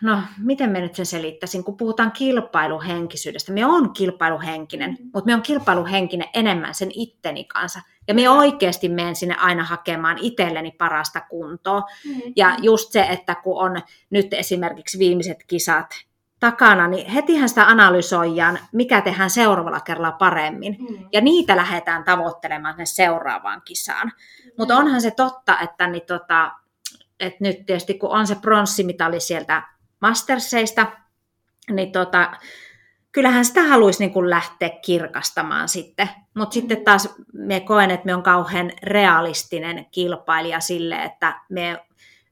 no 0.01 0.22
miten 0.38 0.70
me 0.70 0.82
nyt 0.82 0.95
sen 0.95 1.05
selittäisin, 1.05 1.64
kun 1.64 1.78
puhutaan 1.78 2.12
kilpailuhenkisyydestä. 2.12 3.51
Me 3.53 3.66
on 3.66 3.93
kilpailuhenkinen, 3.93 4.89
Mm. 4.89 5.09
mutta 5.14 5.26
me 5.26 5.34
on 5.36 5.41
kilpailuhenkinen 5.41 6.28
enemmän 6.34 6.76
sen 6.76 6.89
itteni 6.93 7.43
kanssa. 7.43 7.80
Ja 8.12 8.16
me 8.16 8.30
oikeasti 8.30 8.89
menen 8.89 9.16
sinne 9.16 9.36
aina 9.36 9.64
hakemaan 9.64 10.18
itselleni 10.22 10.72
parasta 10.72 11.22
kuntoa. 11.22 11.82
Mm. 12.05 12.22
Ja 12.36 12.55
just 12.62 12.91
se, 12.91 13.01
että 13.01 13.36
kun 13.36 13.59
on 13.66 13.82
nyt 14.09 14.34
esimerkiksi 14.34 14.99
viimeiset 14.99 15.38
kisat 15.47 15.86
takana, 16.39 16.88
niin 16.88 17.07
hetihän 17.07 17.49
sitä 17.49 17.68
analysoidaan, 17.68 18.59
mikä 18.72 19.01
tehdään 19.01 19.30
seuraavalla 19.30 19.80
kerralla 19.80 20.12
paremmin. 20.12 20.78
Mm. 20.80 21.07
Ja 21.14 21.22
niitä 21.22 21.55
lähdetään 21.55 22.03
tavoittelemaan 22.03 22.74
sinne 22.74 22.86
seuraavaan 22.86 23.62
kisaan. 23.66 24.12
Mutta 24.57 24.78
onhan 24.78 25.01
se 25.01 25.12
totta, 25.12 25.59
että, 25.59 25.88
niin 25.88 26.05
tota, 26.07 26.51
että 27.20 27.38
nyt 27.39 27.66
tietysti 27.66 27.93
kun 27.93 28.09
on 28.09 28.28
se 28.28 28.36
pronssimitali 28.36 29.20
sieltä 29.20 29.64
Masterseista, 30.01 30.88
niin 31.70 31.91
tota, 31.91 32.32
kyllähän 33.12 33.45
sitä 33.45 33.64
haluaisi 33.64 33.99
niin 33.99 34.14
kuin 34.14 34.30
lähteä 34.30 34.70
kirkastamaan 34.70 35.70
sitten. 35.70 36.09
Mutta 36.34 36.53
sitten 36.53 36.84
taas 36.84 37.09
me 37.34 37.59
koen, 37.59 37.91
että 37.91 38.05
me 38.05 38.16
on 38.16 38.24
kauhean 38.24 38.72
realistinen 38.84 39.86
kilpailija 39.91 40.59
sille, 40.59 41.03
että 41.03 41.41
me, 41.49 41.86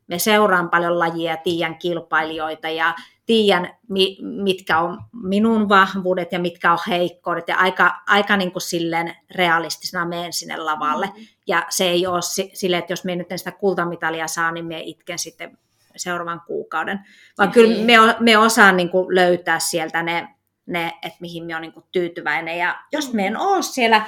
me 0.07 0.19
seuraan 0.19 0.69
paljon 0.69 0.99
lajia 0.99 1.31
ja 1.31 1.37
tiedän 1.37 1.77
kilpailijoita 1.77 2.69
ja 2.69 2.95
tiedän, 3.25 3.77
mi- 3.89 4.17
mitkä 4.21 4.79
on 4.79 4.99
minun 5.23 5.69
vahvuudet 5.69 6.31
ja 6.31 6.39
mitkä 6.39 6.71
on 6.71 6.79
heikkoudet 6.87 7.47
ja 7.47 7.57
aika, 7.57 8.01
aika 8.07 8.37
niin 8.37 8.51
kuin 8.51 8.61
silleen 8.61 9.15
realistisena 9.35 10.05
menen 10.05 10.33
sinne 10.33 10.57
lavalle. 10.57 11.05
Mm. 11.05 11.25
Ja 11.47 11.65
se 11.69 11.89
ei 11.89 12.07
ole 12.07 12.21
si- 12.21 12.51
silleen, 12.53 12.79
että 12.79 12.93
jos 12.93 13.03
me 13.03 13.15
nyt 13.15 13.31
en 13.31 13.39
sitä 13.39 13.51
kultamitalia 13.51 14.27
saa, 14.27 14.51
niin 14.51 14.65
me 14.65 14.79
itken 14.79 15.19
sitten 15.19 15.57
seuraavan 15.95 16.41
kuukauden. 16.47 16.99
Vaan 17.37 17.51
kyllä 17.51 17.85
me, 17.85 17.93
me 18.19 18.37
osaan 18.37 18.77
niin 18.77 18.89
kuin 18.89 19.15
löytää 19.15 19.59
sieltä 19.59 20.03
ne, 20.03 20.27
ne 20.69 20.93
että 21.03 21.17
mihin 21.19 21.45
me 21.45 21.55
on 21.55 21.61
niin 21.61 21.73
tyytyväinen. 21.91 22.57
Ja 22.57 22.75
jos 22.91 23.13
me 23.13 23.27
en 23.27 23.37
ole 23.37 23.61
siellä 23.61 24.01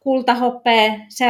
kultahoppea 0.00 0.92
se, 1.08 1.26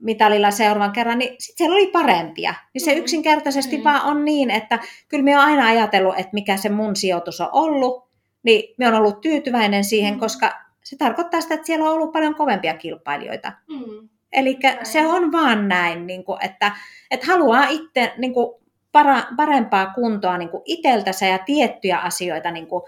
mitalilla 0.00 0.50
seuraavan 0.50 0.92
kerran, 0.92 1.18
niin 1.18 1.36
sit 1.38 1.56
siellä 1.58 1.74
oli 1.74 1.86
parempia. 1.86 2.54
Niin 2.74 2.84
se 2.84 2.92
Mm. 2.94 2.98
yksinkertaisesti 2.98 3.76
Mm. 3.78 3.84
vaan 3.84 4.02
on 4.02 4.24
niin, 4.24 4.50
että 4.50 4.78
kyllä 5.08 5.24
me 5.24 5.38
on 5.38 5.44
aina 5.44 5.66
ajatellut, 5.66 6.18
että 6.18 6.30
mikä 6.32 6.56
se 6.56 6.68
mun 6.68 6.96
sijoitus 6.96 7.40
on 7.40 7.48
ollut, 7.52 8.08
niin 8.42 8.74
me 8.78 8.88
on 8.88 8.94
ollut 8.94 9.20
tyytyväinen 9.20 9.84
siihen, 9.84 10.14
Mm. 10.14 10.20
koska 10.20 10.52
se 10.84 10.96
tarkoittaa 10.96 11.40
sitä, 11.40 11.54
että 11.54 11.66
siellä 11.66 11.84
on 11.84 11.94
ollut 11.94 12.12
paljon 12.12 12.34
kovempia 12.34 12.74
kilpailijoita. 12.74 13.52
Mm. 13.68 14.08
Eli 14.32 14.58
se 14.82 15.06
on 15.06 15.32
vaan 15.32 15.68
näin, 15.68 16.06
niin 16.06 16.24
kuin, 16.24 16.44
että, 16.44 16.72
että 17.10 17.26
haluaa 17.26 17.66
itse 17.68 18.12
niin 18.18 18.34
kuin, 18.34 18.60
para, 18.92 19.22
parempaa 19.36 19.86
kuntoa 19.94 20.38
niin 20.38 20.48
kuin 20.48 20.62
itseltänsä 20.64 21.26
ja 21.26 21.38
tiettyjä 21.38 21.98
asioita 21.98 22.50
niin 22.50 22.66
kuin, 22.66 22.82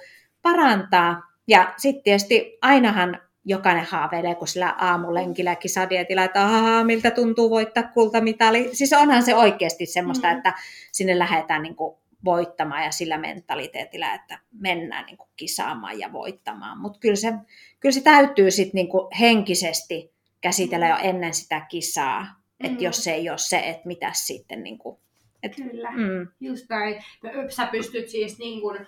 parantaa. 0.50 1.22
Ja 1.48 1.74
sitten 1.76 2.02
tietysti 2.02 2.58
ainahan 2.62 3.20
jokainen 3.44 3.84
haaveilee, 3.84 4.34
kun 4.34 4.48
sillä 4.48 4.74
aamulenkillä 4.78 5.56
kisadietillä, 5.56 6.24
että 6.24 6.44
ahaa, 6.44 6.84
miltä 6.84 7.10
tuntuu 7.10 7.50
voittaa 7.50 7.82
kultamitali. 7.82 8.70
Siis 8.72 8.92
onhan 8.92 9.22
se 9.22 9.34
oikeasti 9.34 9.86
semmoista, 9.86 10.28
Mm. 10.30 10.36
että 10.36 10.52
sinne 10.92 11.18
lähdetään 11.18 11.62
niin 11.62 11.76
kuin, 11.76 11.96
voittamaan 12.24 12.84
ja 12.84 12.90
sillä 12.90 13.18
mentaliteetillä, 13.18 14.14
että 14.14 14.38
mennään 14.60 15.06
niin 15.06 15.16
kuin, 15.16 15.28
kisaamaan 15.36 15.98
ja 15.98 16.12
voittamaan. 16.12 16.78
Mutta 16.78 16.98
kyllä 16.98 17.16
se, 17.16 17.32
kyllä 17.80 17.92
se 17.92 18.00
täytyy 18.02 18.50
sitten 18.50 18.74
niin 18.74 18.88
kuin, 18.88 19.08
henkisesti 19.20 20.12
käsitellä 20.40 20.88
jo 20.88 20.96
ennen 21.02 21.34
sitä 21.34 21.60
kisaa. 21.60 22.20
Mm. 22.22 22.28
Mm. 22.28 22.72
Että 22.72 22.84
jos 22.84 23.04
se 23.04 23.12
ei 23.12 23.30
ole 23.30 23.38
se, 23.38 23.58
että 23.58 23.82
mitä 23.84 24.10
sitten... 24.14 24.62
Niin 24.62 24.78
kuin, 24.78 24.96
et, 25.42 25.56
Kyllä. 25.56 25.90
mm, 25.90 26.28
Just 26.40 26.66
näin. 26.68 27.04
Sä 27.48 27.66
pystyt 27.66 28.08
siis 28.08 28.38
niin 28.38 28.60
kuin, 28.60 28.86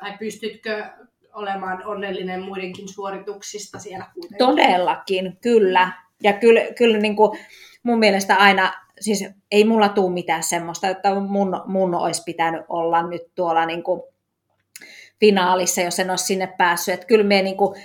tai 0.00 0.18
pystytkö 0.18 0.84
olemaan 1.34 1.86
onnellinen 1.86 2.42
muidenkin 2.42 2.88
suorituksista 2.88 3.78
siellä 3.78 4.06
kuitenkin? 4.14 4.38
todellakin, 4.38 5.38
kyllä. 5.40 5.92
Ja 6.22 6.32
kyllä, 6.32 6.60
kyllä 6.78 6.98
niin 6.98 7.16
kuin 7.16 7.38
mun 7.82 7.98
mielestä 7.98 8.36
aina, 8.36 8.72
siis 9.00 9.24
ei 9.50 9.64
mulla 9.64 9.88
tule 9.88 10.12
mitään 10.12 10.42
semmoista, 10.42 10.88
että 10.88 11.14
mun, 11.20 11.62
mun 11.66 11.94
olisi 11.94 12.22
pitänyt 12.26 12.62
olla 12.68 13.08
nyt 13.08 13.22
tuolla 13.34 13.66
niin 13.66 13.82
kuin 13.82 14.02
finaalissa, 15.20 15.80
jos 15.80 16.00
en 16.00 16.10
ole 16.10 16.18
sinne 16.18 16.46
päässyt. 16.58 16.94
Että 16.94 17.06
kyllä 17.06 17.24
me 17.24 17.42
niin 17.42 17.56
kuin 17.56 17.82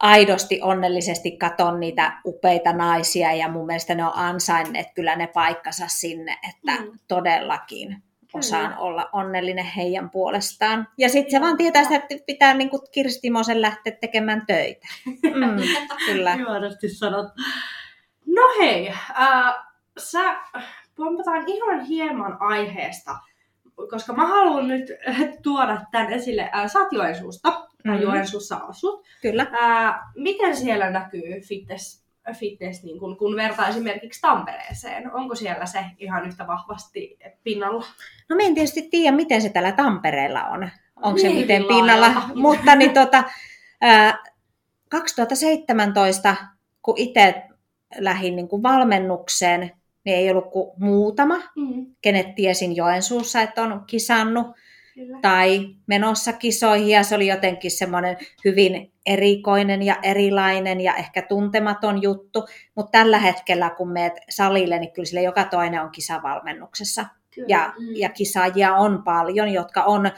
aidosti 0.00 0.60
onnellisesti 0.62 1.30
katon 1.30 1.80
niitä 1.80 2.12
upeita 2.26 2.72
naisia 2.72 3.32
ja 3.32 3.48
mun 3.48 3.66
mielestä 3.66 3.94
ne 3.94 4.04
on 4.04 4.12
ansainneet 4.14 4.86
kyllä 4.94 5.16
ne 5.16 5.26
paikkansa 5.26 5.84
sinne, 5.88 6.32
että 6.32 6.82
Mm. 6.82 6.98
todellakin 7.08 8.02
osaan 8.34 8.78
olla 8.78 9.08
onnellinen 9.12 9.64
heidän 9.64 10.10
puolestaan. 10.10 10.88
Ja 10.98 11.08
sitten 11.08 11.30
se 11.30 11.40
vaan 11.40 11.56
tietää 11.56 11.82
sitä, 11.82 11.96
että 11.96 12.14
pitää 12.26 12.54
niin 12.54 12.70
kuin 12.70 12.82
Kirsti 12.92 13.30
Mosen 13.30 13.62
lähteä 13.62 13.96
tekemään 14.00 14.46
töitä. 14.46 14.86
Mm, 15.22 15.62
kyllä. 16.06 16.32
Ihanasti 16.34 16.88
sanot. 16.88 17.26
No 18.26 18.42
hei, 18.60 18.88
äh, 18.88 19.54
sä 19.98 20.36
pompataan 20.94 21.44
ihan 21.48 21.80
hieman 21.80 22.36
aiheesta, 22.40 23.16
koska 23.90 24.12
mä 24.12 24.26
haluan 24.26 24.68
nyt 24.68 24.84
tuoda 25.42 25.80
tämän 25.90 26.12
esille. 26.12 26.50
Äh, 26.56 26.70
sä 26.70 26.78
oot 26.78 26.92
Joensuusta, 26.92 27.50
tai 27.86 27.94
Mhm. 27.94 28.02
Joensuussa 28.02 28.56
asut. 28.56 29.04
Kyllä. 29.22 29.46
Äh, 29.62 29.94
miten 30.16 30.56
siellä 30.56 30.90
näkyy 30.90 31.40
fitness, 31.48 31.99
fitness 32.34 32.82
niin 32.82 32.98
kun, 32.98 33.16
kun 33.16 33.36
vertaa 33.36 33.68
esimerkiksi 33.68 34.20
Tampereeseen? 34.20 35.12
Onko 35.14 35.34
siellä 35.34 35.66
se 35.66 35.84
ihan 35.98 36.26
yhtä 36.26 36.46
vahvasti 36.46 37.18
pinnalla? 37.44 37.84
No 38.28 38.36
me 38.36 38.44
en 38.46 38.54
tietysti 38.54 38.82
tiedä, 38.90 39.16
miten 39.16 39.42
se 39.42 39.48
täällä 39.48 39.72
Tampereella 39.72 40.44
on. 40.44 40.70
Onko 40.96 41.18
se 41.18 41.28
Niin 41.28 41.36
miten 41.40 41.62
hyvin 41.62 41.76
pinnalla. 41.76 42.06
laajalta. 42.06 42.34
Mutta 42.46 42.74
niin 42.74 42.94
tota, 42.94 43.24
ää, 43.80 44.18
2017, 44.88 46.36
kun 46.82 46.94
itse 46.98 47.42
lähdin 47.98 48.36
niin 48.36 48.48
kuin 48.48 48.62
valmennukseen, 48.62 49.60
niin 50.04 50.16
ei 50.16 50.30
ollut 50.30 50.50
kuin 50.50 50.70
muutama, 50.76 51.36
Mm, 51.56 51.86
kenet 52.00 52.34
tiesin 52.34 52.76
Joensuussa, 52.76 53.42
että 53.42 53.62
on 53.62 53.84
kisannut 53.86 54.46
kyllä. 54.94 55.18
tai 55.22 55.68
menossa 55.86 56.32
kisoihin 56.32 56.88
ja 56.88 57.02
se 57.02 57.14
oli 57.14 57.26
jotenkin 57.26 57.70
semmoinen 57.70 58.16
hyvin 58.44 58.92
erikoinen 59.06 59.82
ja 59.82 59.96
erilainen 60.02 60.80
ja 60.80 60.94
ehkä 60.94 61.22
tuntematon 61.22 62.02
juttu, 62.02 62.46
mutta 62.74 62.90
tällä 62.90 63.18
hetkellä 63.18 63.70
kun 63.70 63.92
meet 63.92 64.12
salille, 64.30 64.78
niin 64.78 64.92
kyllä 64.92 65.06
sille 65.06 65.22
joka 65.22 65.44
toinen 65.44 65.82
on 65.82 65.90
kisavalmennuksessa 65.90 67.06
kyllä. 67.34 67.46
ja, 67.48 67.72
Mm, 67.78 67.96
ja 67.96 68.08
kisaajia 68.08 68.74
on 68.74 69.02
paljon, 69.02 69.48
jotka 69.48 69.82
on 69.82 70.10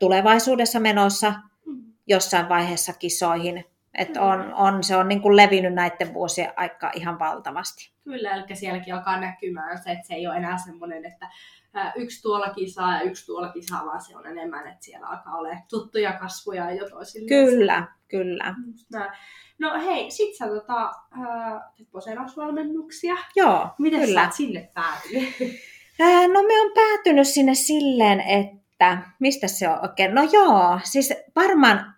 tulevaisuudessa 0.00 0.80
menossa 0.80 1.34
mm. 1.66 1.82
jossain 2.06 2.48
vaiheessa 2.48 2.92
kisoihin. 2.92 3.64
Että 3.94 4.20
Kyllä. 4.20 4.32
on, 4.32 4.54
on, 4.54 4.84
se 4.84 4.96
on 4.96 5.08
niin 5.08 5.22
kuin 5.22 5.36
levinnyt 5.36 5.74
näiden 5.74 6.14
vuosien 6.14 6.52
aikaa 6.56 6.90
ihan 6.94 7.18
valtavasti. 7.18 7.92
Kyllä, 8.04 8.34
eli 8.34 8.56
sielläkin 8.56 8.94
alkaa 8.94 9.20
näkymään 9.20 9.78
se, 9.78 9.90
että 9.92 10.06
se 10.06 10.14
ei 10.14 10.26
ole 10.26 10.36
enää 10.36 10.58
semmoinen, 10.58 11.04
että 11.04 11.28
yksi 11.96 12.22
tuolla 12.22 12.50
kisaa 12.50 12.94
ja 12.94 13.00
yksi 13.02 13.26
tuolla 13.26 13.48
kisaa, 13.52 13.86
vaan 13.86 14.00
se 14.00 14.16
on 14.16 14.26
enemmän, 14.26 14.66
että 14.66 14.84
siellä 14.84 15.06
alkaa 15.06 15.36
olla 15.36 15.48
tuttuja 15.70 16.12
kasvoja 16.12 16.74
jo 16.74 16.88
toisille. 16.90 17.28
Kyllä, 17.28 17.86
kyllä. 18.08 18.54
No 19.58 19.80
hei, 19.84 20.10
sit 20.10 20.36
sä 20.36 20.46
tota, 20.48 20.92
poseerausvalmennuksia. 21.92 23.16
Joo, 23.36 23.68
Miten 23.78 24.00
kyllä. 24.00 24.20
sä 24.20 24.24
oot 24.26 24.32
sinne 24.32 24.70
päätynyt? 24.74 25.34
Ää, 26.00 26.28
No 26.28 26.42
me 26.42 26.60
on 26.60 26.72
päätynyt 26.74 27.28
sinne 27.28 27.54
silleen, 27.54 28.20
että 28.20 28.98
mistä 29.18 29.48
se 29.48 29.68
on 29.68 29.78
oikein? 29.82 30.14
No 30.14 30.22
joo, 30.32 30.80
siis 30.84 31.12
varmaan 31.36 31.94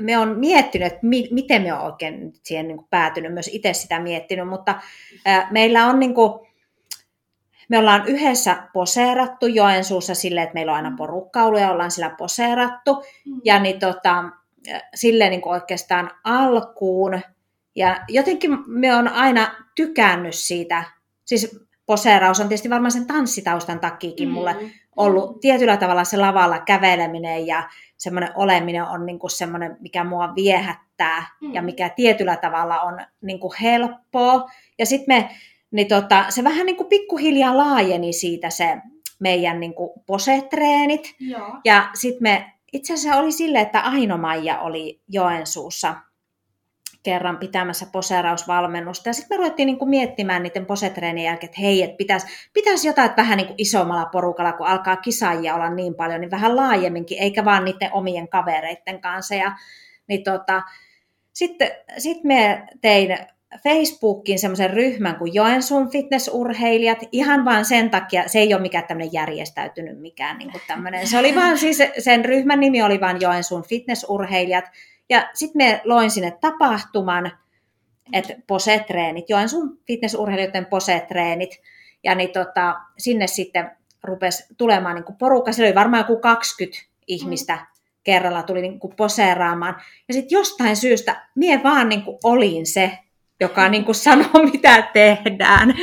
me 0.00 0.18
on 0.18 0.38
miettinyt, 0.38 0.86
että 0.86 1.06
mi- 1.06 1.28
miten 1.30 1.62
me 1.62 1.72
on 1.74 1.80
oikein 1.80 2.32
siihen 2.42 2.68
niin 2.68 2.76
kuin 2.76 2.86
päätynyt, 2.90 3.32
myös 3.32 3.50
itse 3.52 3.72
sitä 3.72 4.00
miettinyt, 4.00 4.48
mutta 4.48 4.80
ää, 5.24 5.48
meillä 5.50 5.86
on 5.86 5.98
niin 5.98 6.14
kuin, 6.14 6.32
me 7.68 7.78
ollaan 7.78 8.06
yhdessä 8.06 8.68
poseerattu 8.72 9.46
Joensuussa 9.46 10.14
silleen, 10.14 10.44
että 10.44 10.54
meillä 10.54 10.72
on 10.72 10.76
aina 10.76 10.96
porukka 10.96 11.42
ollut 11.42 11.60
ja 11.60 11.70
ollaan 11.70 11.90
sillä 11.90 12.14
poseerattu. 12.18 13.04
Ja 13.44 13.58
niin 13.58 13.80
tota, 13.80 14.24
silleen 14.94 15.30
niin 15.30 15.40
kuin 15.40 15.52
oikeastaan 15.52 16.10
alkuun. 16.24 17.20
Ja 17.76 17.96
jotenkin 18.08 18.58
me 18.66 18.96
on 18.96 19.08
aina 19.08 19.54
tykännyt 19.74 20.34
siitä, 20.34 20.84
siis 21.24 21.60
poseeraus 21.86 22.40
on 22.40 22.48
tietysti 22.48 22.70
varmaan 22.70 22.92
sen 22.92 23.06
tanssitaustan 23.06 23.80
takiakin 23.80 24.28
mm. 24.28 24.34
mulle 24.34 24.56
ollut 24.96 25.40
tietyllä 25.40 25.76
tavalla 25.76 26.04
se 26.04 26.16
lavalla 26.16 26.58
käveleminen 26.58 27.46
ja 27.46 27.68
semmoinen 27.96 28.30
oleminen 28.34 28.84
on 28.84 29.06
niin 29.06 29.18
kuin 29.18 29.30
semmoinen, 29.30 29.76
mikä 29.80 30.04
mua 30.04 30.34
viehättää 30.34 31.26
mm. 31.40 31.54
ja 31.54 31.62
mikä 31.62 31.88
tietyllä 31.88 32.36
tavalla 32.36 32.80
on 32.80 32.98
niin 33.22 33.40
kuin 33.40 33.52
helppoa. 33.62 34.50
Ja 34.78 34.86
sitten 34.86 35.16
me, 35.16 35.30
niin 35.72 35.88
tota, 35.88 36.24
se 36.28 36.44
vähän 36.44 36.66
niin 36.66 36.76
kuin 36.76 36.88
pikkuhiljaa 36.88 37.56
laajeni 37.56 38.12
siitä 38.12 38.50
se 38.50 38.76
meidän 39.20 39.60
niin 39.60 39.74
kuin 39.74 39.90
posetreenit. 40.06 41.14
Joo. 41.20 41.60
Ja 41.64 41.90
sitten 41.94 42.22
me, 42.22 42.52
itse 42.72 42.94
asiassa 42.94 43.18
oli 43.18 43.32
sille, 43.32 43.60
että 43.60 43.80
Aino-Maija 43.80 44.60
oli 44.60 45.02
Joensuussa 45.08 45.94
kerran 47.02 47.38
pitämässä 47.38 47.86
poseerausvalmennusta. 47.92 49.08
Ja 49.08 49.12
sitten 49.12 49.34
me 49.34 49.36
ruvettiin 49.36 49.66
niin 49.66 49.78
kuin 49.78 49.88
miettimään 49.88 50.42
niiden 50.42 50.66
posetreenien 50.66 51.24
jälkeen, 51.24 51.48
että 51.48 51.60
hei, 51.60 51.82
että 51.82 51.96
pitäisi, 51.96 52.26
pitäisi 52.52 52.86
jotain 52.86 53.06
että 53.06 53.22
vähän 53.22 53.36
niin 53.36 53.46
kuin 53.46 53.60
isommalla 53.60 54.04
porukalla, 54.04 54.52
kun 54.52 54.66
alkaa 54.66 54.96
kisaajia 54.96 55.54
olla 55.54 55.70
niin 55.70 55.94
paljon, 55.94 56.20
niin 56.20 56.30
vähän 56.30 56.56
laajemminkin, 56.56 57.18
eikä 57.18 57.44
vaan 57.44 57.64
niiden 57.64 57.92
omien 57.92 58.28
kavereiden 58.28 59.00
kanssa. 59.00 59.34
Ja, 59.34 59.56
niin 60.06 60.24
tota, 60.24 60.62
sitten 61.32 61.70
sit 61.98 62.24
me 62.24 62.66
tein 62.80 63.18
Facebookiin 63.58 64.38
semmoisen 64.38 64.70
ryhmän 64.70 65.16
kuin 65.16 65.34
Joensuun 65.34 65.90
fitnessurheilijat, 65.90 66.98
ihan 67.12 67.44
vaan 67.44 67.64
sen 67.64 67.90
takia, 67.90 68.28
se 68.28 68.38
ei 68.38 68.54
ole 68.54 68.62
mikään 68.62 68.84
tämmöinen 68.84 69.12
järjestäytynyt 69.12 70.00
mikään 70.00 70.38
niin 70.38 70.52
kuin 70.52 70.62
tämmöinen. 70.66 71.06
Se 71.06 71.18
oli 71.18 71.34
vaan 71.34 71.58
siis, 71.58 71.78
sen 71.98 72.24
ryhmän 72.24 72.60
nimi 72.60 72.82
oli 72.82 73.00
vaan 73.00 73.20
Joensuun 73.20 73.62
fitnessurheilijat, 73.62 74.64
ja 75.08 75.30
sitten 75.34 75.62
me 75.66 75.80
loin 75.84 76.10
sinne 76.10 76.30
tapahtuman, 76.40 77.32
että 78.12 78.34
posetreenit, 78.46 79.30
Joensuun 79.30 79.78
fitnessurheilijoiden 79.86 80.66
posetreenit, 80.66 81.60
ja 82.04 82.14
niin 82.14 82.30
tota, 82.30 82.74
sinne 82.98 83.26
sitten 83.26 83.70
rupesi 84.02 84.44
tulemaan 84.56 84.94
niin 84.94 85.04
kuin 85.04 85.16
porukka, 85.16 85.52
siellä 85.52 85.68
oli 85.68 85.74
varmaan 85.74 86.00
joku 86.00 86.16
20 86.16 86.78
ihmistä 87.06 87.54
mm. 87.54 87.66
kerralla 88.04 88.42
tuli 88.42 88.62
niin 88.62 88.80
kuin 88.80 88.96
poseeraamaan, 88.96 89.76
ja 90.08 90.14
sitten 90.14 90.36
jostain 90.36 90.76
syystä 90.76 91.26
mie 91.34 91.60
vaan 91.62 91.88
niin 91.88 92.02
kuin 92.02 92.18
olin 92.24 92.66
se, 92.66 92.98
joka 93.40 93.68
niin 93.68 93.84
kuin 93.84 93.94
sanoo, 93.94 94.42
mitä 94.52 94.82
tehdään. 94.82 95.74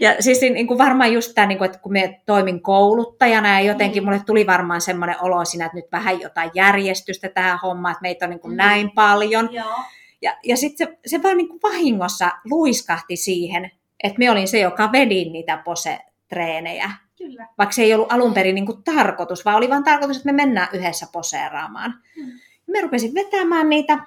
Ja 0.00 0.16
siis 0.20 0.40
niin 0.40 0.66
kuin 0.66 0.78
varmaan 0.78 1.12
just 1.12 1.32
tämä, 1.34 1.46
niin 1.46 1.58
kuin, 1.58 1.66
että 1.66 1.78
kun 1.78 1.92
me 1.92 2.20
toimin 2.26 2.62
kouluttajana 2.62 3.60
ja 3.60 3.66
jotenkin 3.66 4.02
mm. 4.02 4.06
mulle 4.06 4.22
tuli 4.26 4.46
varmaan 4.46 4.80
semmoinen 4.80 5.16
olo 5.20 5.44
siinä, 5.44 5.66
että 5.66 5.76
nyt 5.76 5.92
vähän 5.92 6.20
jotain 6.20 6.50
järjestystä 6.54 7.28
tähän 7.28 7.58
hommaan, 7.62 7.92
että 7.92 8.02
meitä 8.02 8.26
on 8.26 8.30
niin 8.30 8.40
kuin 8.40 8.52
mm. 8.52 8.56
näin 8.56 8.90
paljon. 8.90 9.48
Joo. 9.52 9.74
Ja, 10.22 10.36
ja 10.44 10.56
sitten 10.56 10.86
se, 10.86 10.98
se 11.06 11.22
vaan 11.22 11.36
niin 11.36 11.48
kuin 11.48 11.60
vahingossa 11.62 12.30
luiskahti 12.44 13.16
siihen, 13.16 13.70
että 14.04 14.18
me 14.18 14.30
olin 14.30 14.48
se, 14.48 14.58
joka 14.58 14.92
vedin 14.92 15.32
niitä 15.32 15.56
pose-treenejä. 15.64 16.90
Kyllä. 17.18 17.48
Vaikka 17.58 17.72
se 17.72 17.82
ei 17.82 17.94
ollut 17.94 18.12
alun 18.12 18.34
perin 18.34 18.54
niin 18.54 18.66
kuin 18.66 18.82
tarkoitus, 18.82 19.44
vaan 19.44 19.56
oli 19.56 19.70
vaan 19.70 19.84
tarkoitus, 19.84 20.16
että 20.16 20.32
me 20.32 20.32
mennään 20.32 20.68
yhdessä 20.72 21.06
poseeraamaan. 21.12 21.94
Mm. 22.16 22.32
Me 22.66 22.80
rupesin 22.80 23.14
vetämään 23.14 23.68
niitä. 23.68 23.98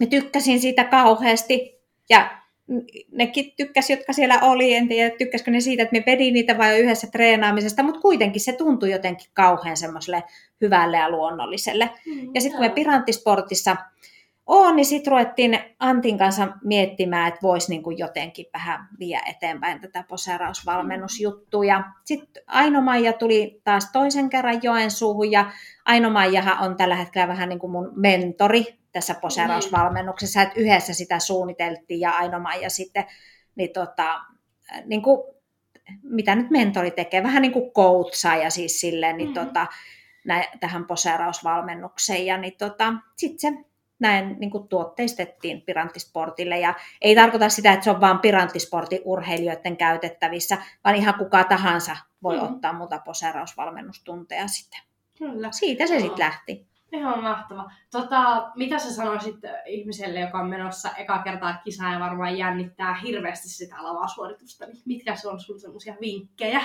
Me 0.00 0.06
tykkäsin 0.06 0.60
siitä 0.60 0.84
kauheasti. 0.84 1.79
Ja 2.10 2.40
nekin 3.12 3.52
tykkäs, 3.56 3.90
jotka 3.90 4.12
siellä 4.12 4.38
oli, 4.42 4.74
en 4.74 4.88
tiedä 4.88 5.16
tykkäskö 5.18 5.50
ne 5.50 5.60
siitä, 5.60 5.82
että 5.82 5.96
me 5.96 6.02
vedin 6.06 6.34
niitä 6.34 6.58
vai 6.58 6.78
yhdessä 6.78 7.06
treenaamisesta, 7.12 7.82
mutta 7.82 8.00
kuitenkin 8.00 8.40
se 8.40 8.52
tuntui 8.52 8.90
jotenkin 8.90 9.30
kauhean 9.34 9.76
semmoiselle 9.76 10.24
hyvälle 10.60 10.96
ja 10.96 11.10
luonnolliselle. 11.10 11.90
Mm, 12.06 12.30
Ja 12.34 12.40
sitten 12.40 12.58
kun 12.58 12.66
me 12.66 12.74
Piranttisportissa 12.74 13.76
on, 14.46 14.76
niin 14.76 14.86
sitten 14.86 15.10
ruvettiin 15.10 15.58
Antin 15.78 16.18
kanssa 16.18 16.48
miettimään, 16.64 17.28
että 17.28 17.40
voisi 17.42 17.70
niinku 17.70 17.90
jotenkin 17.90 18.46
vähän 18.54 18.88
viedä 18.98 19.22
eteenpäin 19.26 19.80
tätä 19.80 20.04
poseerausvalmennusjuttua. 20.08 21.82
Sitten 22.04 22.42
Aino-Maija 22.46 23.12
tuli 23.12 23.60
taas 23.64 23.90
toisen 23.92 24.30
kerran 24.30 24.60
Joensuuhun 24.62 25.30
ja 25.30 25.50
Aino-Maijahan 25.84 26.58
on 26.60 26.76
tällä 26.76 26.96
hetkellä 26.96 27.28
vähän 27.28 27.48
niin 27.48 27.58
kuin 27.58 27.72
mun 27.72 27.92
mentori 27.96 28.79
tässä 28.92 29.14
poseerausvalmennuksessa, 29.14 30.42
että 30.42 30.60
yhdessä 30.60 30.94
sitä 30.94 31.18
suunniteltiin 31.18 32.00
ja 32.00 32.10
Aino-Maija 32.12 32.70
sitten, 32.70 33.04
niin 33.54 33.72
tota, 33.72 34.20
niin 34.84 35.02
kuin, 35.02 35.22
mitä 36.02 36.34
nyt 36.34 36.50
mentori 36.50 36.90
tekee, 36.90 37.22
vähän 37.22 37.42
niin 37.42 37.52
kuin 37.52 37.70
coachaa 37.70 38.36
ja 38.36 38.50
siis 38.50 38.80
silleen, 38.80 39.16
niin 39.16 39.28
Mm. 39.28 39.34
tota, 39.34 39.66
nä, 40.24 40.44
tähän 40.60 40.84
poseerausvalmennukseen 40.86 42.26
ja 42.26 42.36
niin 42.38 42.56
tota, 42.58 42.92
sitten 43.16 43.38
se 43.56 43.64
näin 43.98 44.36
niin 44.38 44.50
kuin 44.50 44.68
tuotteistettiin 44.68 45.62
Piranttisportille. 45.62 46.58
Ja 46.58 46.74
ei 47.00 47.14
tarkoita 47.14 47.48
sitä, 47.48 47.72
että 47.72 47.84
se 47.84 47.90
on 47.90 48.00
vain 48.00 48.18
Piranttisportin 48.18 49.00
urheilijoiden 49.04 49.76
käytettävissä, 49.76 50.58
vaan 50.84 50.96
ihan 50.96 51.14
kuka 51.18 51.44
tahansa 51.44 51.96
voi 52.22 52.36
Mm. 52.36 52.42
ottaa 52.44 52.72
muuta 52.72 52.98
poseerausvalmennustunteja 53.04 54.48
sitten. 54.48 54.80
Kyllä. 55.18 55.48
Siitä 55.52 55.86
se 55.86 56.00
sitten 56.00 56.18
lähti. 56.26 56.66
Ihan 56.92 57.22
mahtava. 57.22 57.70
Tota, 57.90 58.50
mitä 58.54 58.78
sä 58.78 58.94
sanoisit 58.94 59.36
ihmiselle, 59.66 60.20
joka 60.20 60.38
on 60.38 60.48
menossa 60.48 60.88
eka 60.96 61.18
kertaa 61.18 61.60
kisaan 61.64 61.92
ja 61.92 62.00
varmaan 62.00 62.38
jännittää 62.38 62.94
hirveästi 62.94 63.48
sitä 63.48 63.76
lavasuoritusta, 63.78 64.66
niin 64.66 64.82
mitkä 64.84 65.16
se 65.16 65.28
on 65.28 65.40
sun 65.40 65.60
semmoisia 65.60 65.94
vinkkejä? 66.00 66.60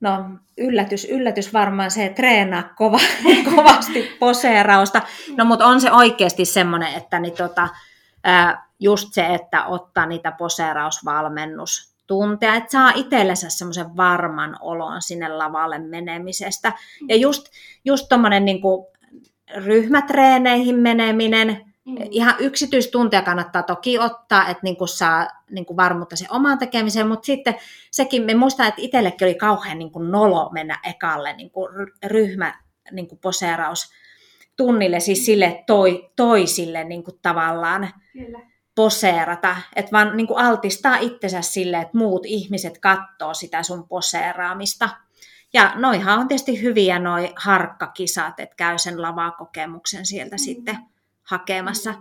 No 0.00 0.30
yllätys, 0.58 1.04
yllätys 1.04 1.52
varmaan 1.52 1.90
se, 1.90 2.08
treenaa 2.08 2.62
kova, 2.62 2.98
kovasti 3.54 4.16
poseerausta. 4.18 5.02
No 5.36 5.44
mutta 5.44 5.66
on 5.66 5.80
se 5.80 5.92
oikeasti 5.92 6.44
semmoinen, 6.44 6.94
että 6.94 7.18
niin 7.18 7.36
tota, 7.36 7.68
just 8.80 9.08
se, 9.12 9.26
että 9.26 9.64
ottaa 9.64 10.06
niitä 10.06 10.32
poseerausvalmennustunteja, 12.06 12.54
että 12.54 12.70
saa 12.70 12.92
itsellensä 12.94 13.50
semmoisen 13.50 13.96
varman 13.96 14.56
olon 14.60 15.02
sinne 15.02 15.28
lavalle 15.28 15.78
menemisestä. 15.78 16.72
Ja 17.08 17.16
just, 17.16 17.48
just 17.84 18.06
tommonen 18.08 18.44
niin 18.44 18.60
ryhmätreeneihin 19.56 20.76
meneminen, 20.76 21.72
Mm. 21.84 21.96
Ihan 22.10 22.34
yksityistunteja 22.38 23.22
kannattaa 23.22 23.62
toki 23.62 23.98
ottaa, 23.98 24.48
että 24.48 24.60
niin 24.62 24.76
kuin 24.76 24.88
saa 24.88 25.28
niin 25.50 25.66
kuin 25.66 25.76
varmuutta 25.76 26.16
sen 26.16 26.32
omaan 26.32 26.58
tekemiseen, 26.58 27.08
mutta 27.08 27.26
sitten 27.26 27.54
sekin, 27.90 28.22
me 28.22 28.34
muistan, 28.34 28.68
että 28.68 28.82
itsellekin 28.82 29.26
oli 29.26 29.34
kauhean 29.34 29.78
niin 29.78 29.90
kuin 29.90 30.10
nolo 30.10 30.50
mennä 30.52 30.78
ekalle 30.88 31.32
niin 31.32 31.50
kuin 31.50 31.68
ryhmä 32.06 32.54
niin 32.90 33.08
kuin 33.08 33.18
poseeraus 33.18 33.92
tunnille, 34.56 35.00
siis 35.00 35.26
sille 35.26 35.64
toi, 35.66 36.10
toisille 36.16 36.84
niin 36.84 37.04
kuin 37.04 37.18
tavallaan 37.22 37.88
Kyllä. 38.12 38.51
Poseerata, 38.74 39.56
että 39.76 39.92
vaan 39.92 40.16
niin 40.16 40.26
kuin 40.26 40.38
altistaa 40.38 40.96
itsensä 40.96 41.42
sille, 41.42 41.76
että 41.76 41.98
muut 41.98 42.22
ihmiset 42.26 42.78
katsoo 42.78 43.34
sitä 43.34 43.62
sun 43.62 43.88
poseeraamista. 43.88 44.88
Ja 45.52 45.72
noihan 45.76 46.18
on 46.18 46.28
tietysti 46.28 46.62
hyviä 46.62 46.98
noi 46.98 47.32
harkkakisat, 47.36 48.40
että 48.40 48.56
käy 48.56 48.78
sen 48.78 49.02
lavakokemuksen 49.02 50.06
sieltä 50.06 50.36
mm. 50.36 50.38
sitten 50.38 50.78
hakemassa. 51.22 51.94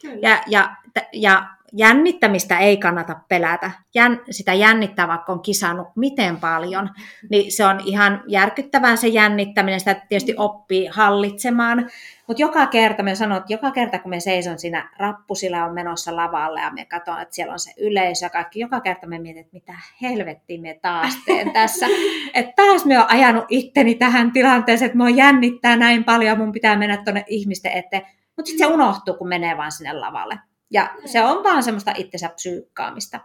Kyllä. 0.00 0.28
Ja, 0.28 0.42
ja, 0.46 0.76
ja 1.12 1.48
jännittämistä 1.76 2.58
ei 2.58 2.76
kannata 2.76 3.16
pelätä. 3.28 3.70
Jän, 3.94 4.20
sitä 4.30 4.54
jännittää, 4.54 5.08
vaikka 5.08 5.32
on 5.32 5.42
kisannut 5.42 5.88
miten 5.96 6.36
paljon, 6.36 6.90
niin 7.30 7.52
se 7.52 7.64
on 7.64 7.80
ihan 7.84 8.22
järkyttävää 8.26 8.96
se 8.96 9.08
jännittäminen. 9.08 9.80
Sitä 9.80 9.94
tietysti 9.94 10.34
oppii 10.36 10.86
hallitsemaan. 10.86 11.90
Mutta 12.26 12.42
joka 12.42 12.66
kerta, 12.66 13.02
me 13.02 13.14
sanon, 13.14 13.38
että 13.38 13.52
joka 13.52 13.70
kerta 13.70 13.98
kun 13.98 14.10
me 14.10 14.20
seison 14.20 14.58
siinä 14.58 14.90
rappusilla 14.98 15.64
on 15.64 15.74
menossa 15.74 16.16
lavalle 16.16 16.60
ja 16.60 16.70
me 16.70 16.84
katson, 16.84 17.20
että 17.20 17.34
siellä 17.34 17.52
on 17.52 17.58
se 17.58 17.72
yleisö 17.78 18.26
ja 18.26 18.30
kaikki, 18.30 18.60
joka 18.60 18.80
kerta 18.80 19.06
me 19.06 19.18
mietin, 19.18 19.40
että 19.40 19.52
mitä 19.52 19.72
helvettiä 20.02 20.60
me 20.60 20.78
taas 20.82 21.14
teen 21.26 21.52
tässä. 21.52 21.86
Että 22.34 22.52
taas 22.56 22.84
me 22.84 22.98
oon 22.98 23.10
ajanut 23.10 23.44
itteni 23.48 23.94
tähän 23.94 24.32
tilanteeseen, 24.32 24.86
että 24.86 24.98
mua 24.98 25.10
jännittää 25.10 25.76
näin 25.76 26.04
paljon 26.04 26.38
mun 26.38 26.52
pitää 26.52 26.76
mennä 26.76 26.96
tuonne 26.96 27.24
ihmisten 27.26 27.72
eteen. 27.72 28.02
Mutta 28.36 28.48
sitten 28.48 28.68
se 28.68 28.74
unohtuu, 28.74 29.14
kun 29.14 29.28
menee 29.28 29.56
vaan 29.56 29.72
sinne 29.72 29.92
lavalle. 29.92 30.38
Ja 30.70 30.94
se 31.04 31.22
on 31.22 31.44
vaan 31.44 31.62
semmoista 31.62 31.92
itsensä 31.96 32.28
psyykkaamista. 32.28 33.20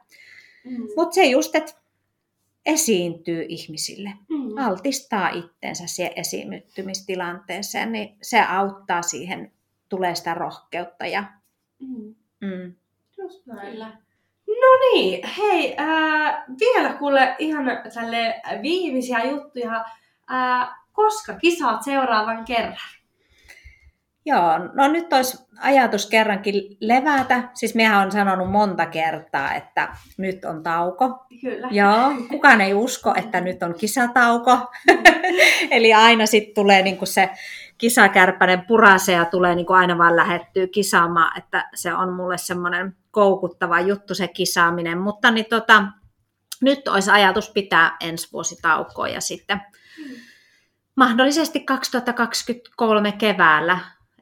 Mm. 0.63 0.87
Mutta 0.95 1.13
se 1.15 1.25
just, 1.25 1.55
että 1.55 1.73
esiintyy 2.65 3.45
ihmisille, 3.47 4.09
Mm. 4.29 4.57
altistaa 4.57 5.29
itsensä 5.29 5.87
siihen 5.87 6.13
esiintymistilanteeseen, 6.15 7.91
niin 7.91 8.17
se 8.21 8.41
auttaa 8.41 9.01
siihen, 9.01 9.51
tulee 9.89 10.15
sitä 10.15 10.33
rohkeutta. 10.33 11.05
Ja, 11.05 11.23
Mm. 11.79 12.15
mm. 12.41 12.73
Just 13.17 13.45
näin. 13.45 13.71
Kyllä. 13.71 13.97
No 14.47 14.77
niin, 14.93 15.27
hei, 15.37 15.75
ää, 15.77 16.45
vielä 16.59 16.93
kuule 16.93 17.35
ihan 17.39 17.65
tälle 17.93 18.41
viimeisiä 18.61 19.23
juttuja. 19.23 19.85
Ää, 20.27 20.75
koska 20.91 21.33
kisaat 21.33 21.83
seuraavan 21.83 22.45
kerran? 22.45 22.77
Joo, 24.25 24.57
no 24.73 24.87
nyt 24.87 25.13
olisi 25.13 25.37
ajatus 25.61 26.05
kerrankin 26.05 26.77
levätä. 26.79 27.49
Siis 27.53 27.75
mehän 27.75 28.05
on 28.05 28.11
sanonut 28.11 28.51
monta 28.51 28.85
kertaa, 28.85 29.53
että 29.53 29.89
nyt 30.17 30.45
on 30.45 30.63
tauko. 30.63 31.25
Kyllä. 31.41 31.67
Joo, 31.71 32.11
kukaan 32.31 32.61
ei 32.61 32.73
usko, 32.73 33.13
että 33.15 33.41
nyt 33.41 33.63
on 33.63 33.73
kisatauko. 33.73 34.57
Eli 35.71 35.93
aina 35.93 36.25
sitten 36.25 36.55
tulee 36.55 36.81
niinku 36.81 37.05
se 37.05 37.29
kisakärpänen 37.77 38.65
purasee 38.67 39.15
ja 39.15 39.25
tulee 39.25 39.55
niin 39.55 39.65
kuin 39.65 39.77
aina 39.77 39.97
vaan 39.97 40.15
lähettyy 40.15 40.67
kisaamaan, 40.67 41.37
että 41.37 41.69
se 41.75 41.93
on 41.93 42.13
mulle 42.13 42.37
semmoinen 42.37 42.95
koukuttava 43.11 43.79
juttu 43.79 44.15
se 44.15 44.27
kisaaminen, 44.27 44.97
mutta 44.97 45.31
niin 45.31 45.45
tota, 45.49 45.83
nyt 46.61 46.87
olisi 46.87 47.11
ajatus 47.11 47.49
pitää 47.49 47.97
ensi 48.01 48.27
vuosi 48.33 48.61
taukoa 48.61 49.07
ja 49.07 49.21
sitten 49.21 49.61
mahdollisesti 50.95 51.59
2023 51.59 53.11
keväällä 53.11 53.79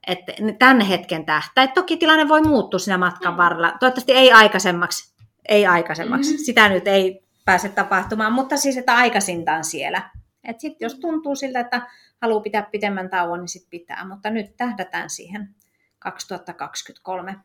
että 0.08 0.34
tämän 0.60 0.82
hetken 0.82 1.26
tähtä. 1.26 1.68
toki 1.68 1.98
tilanne 1.98 2.28
voi 2.28 2.42
muuttua 2.42 2.80
siinä 2.80 2.98
matkan 2.98 3.34
Mm. 3.34 3.38
varrella. 3.38 3.72
Toivottavasti 3.80 4.12
ei 4.12 4.32
aikaisemmaksi. 4.32 5.16
Ei 5.50 5.66
aikaisemmaksi. 5.68 6.32
Mm. 6.32 6.38
Sitä 6.38 6.70
nyt 6.70 6.88
ei 6.88 7.24
pääse 7.46 7.70
tapahtumaan, 7.70 8.34
mutta 8.34 8.58
siis, 8.58 8.78
että 8.78 8.96
aikaisintaan 8.96 9.64
siellä. 9.64 10.10
Et 10.44 10.60
sit, 10.60 10.82
jos 10.82 10.96
tuntuu 10.96 11.36
siltä, 11.36 11.60
että 11.60 11.88
haluaa 12.22 12.42
pitää 12.42 12.62
pitemmän 12.72 13.10
tauon, 13.10 13.40
niin 13.40 13.48
sit 13.48 13.70
pitää. 13.70 14.08
Mutta 14.08 14.30
nyt 14.30 14.58
tähdätään 14.58 15.10
siihen 15.10 15.56
2023 16.00 17.36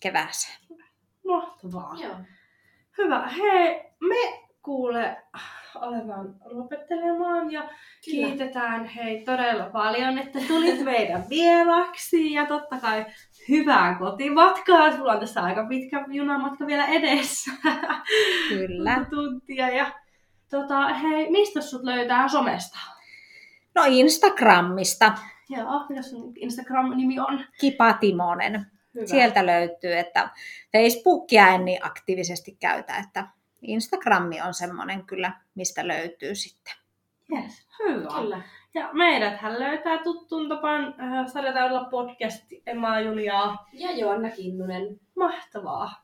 kevääseen. 0.00 0.58
Mahtavaa. 1.26 1.96
Joo. 2.02 2.16
Hyvä. 2.98 3.28
Hei, 3.28 3.82
me 4.00 4.41
kuule 4.62 5.16
aletaan 5.74 6.34
lopettelemaan 6.44 7.52
ja 7.52 7.68
kiitetään 8.04 8.84
hei 8.84 9.24
todella 9.24 9.70
paljon, 9.70 10.18
että 10.18 10.38
tulit 10.48 10.84
meidän 10.84 11.24
vieraksi 11.30 12.32
ja 12.32 12.46
totta 12.46 12.78
kai 12.78 13.06
hyvää 13.48 13.98
kotimatkaa. 13.98 14.96
Sulla 14.96 15.12
on 15.12 15.20
tässä 15.20 15.42
aika 15.42 15.66
pitkä 15.68 16.04
junamatka 16.08 16.66
vielä 16.66 16.86
edessä. 16.86 17.50
Kyllä. 18.48 19.06
Tuntia 19.10 19.68
ja 19.68 19.92
tota, 20.50 20.88
hei, 20.88 21.30
mistä 21.30 21.60
sut 21.60 21.82
löytää 21.82 22.28
somesta? 22.28 22.78
No 23.74 23.82
Instagramista, 23.86 25.12
Joo, 25.56 25.86
mitä 25.88 26.02
sun 26.02 26.32
Instagram-nimi 26.36 27.18
on? 27.20 27.44
Kipa 27.60 27.92
Timonen. 27.92 28.66
Hyvä. 28.94 29.06
Sieltä 29.06 29.46
löytyy, 29.46 29.92
että 29.92 30.30
Facebookia 30.72 31.48
en 31.48 31.64
niin 31.64 31.86
aktiivisesti 31.86 32.56
käytä, 32.60 32.96
että 32.96 33.26
Instagrammi 33.62 34.42
on 34.42 34.54
semmoinen 34.54 35.06
kyllä, 35.06 35.32
mistä 35.54 35.88
löytyy 35.88 36.34
sitten. 36.34 36.74
Yes, 37.36 37.66
hyvä. 37.78 38.08
Kyllä. 38.20 38.42
Ja 38.74 38.90
meidät 38.92 39.40
hän 39.40 39.60
löytää 39.60 39.98
tuttuun 39.98 40.48
tapaan 40.48 40.94
äh, 41.00 41.26
sarjataudella 41.26 41.84
podcast 41.84 42.44
Emma 42.66 43.00
Juliaa. 43.00 43.68
Ja 43.72 43.92
Joanna 43.92 44.30
Kinnunen. 44.30 45.00
Mahtavaa. 45.16 46.02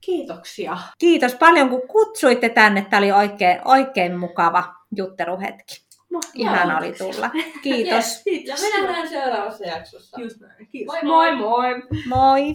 Kiitoksia. 0.00 0.78
Kiitos 0.98 1.34
paljon, 1.34 1.68
kun 1.68 1.88
kutsuitte 1.88 2.48
tänne. 2.48 2.86
Tämä 2.90 2.98
oli 2.98 3.12
oikein, 3.12 3.60
oikein 3.64 4.18
mukava 4.18 4.64
jutteluhetki. 4.96 5.88
Mahtavaa. 6.12 6.32
Ihan 6.34 6.78
oli 6.78 6.92
tulla. 6.92 7.30
Kiitos. 7.62 8.22
Ja 8.44 8.54
me 8.62 8.82
nähdään 8.82 9.08
seuraavassa 9.08 9.64
jaksossa. 9.64 10.20
Just 10.20 10.40
näin. 10.40 10.68
Kiitos. 10.68 10.96
Moi 11.02 11.36
moi. 11.36 11.36
moi. 11.36 11.74
moi. 12.06 12.54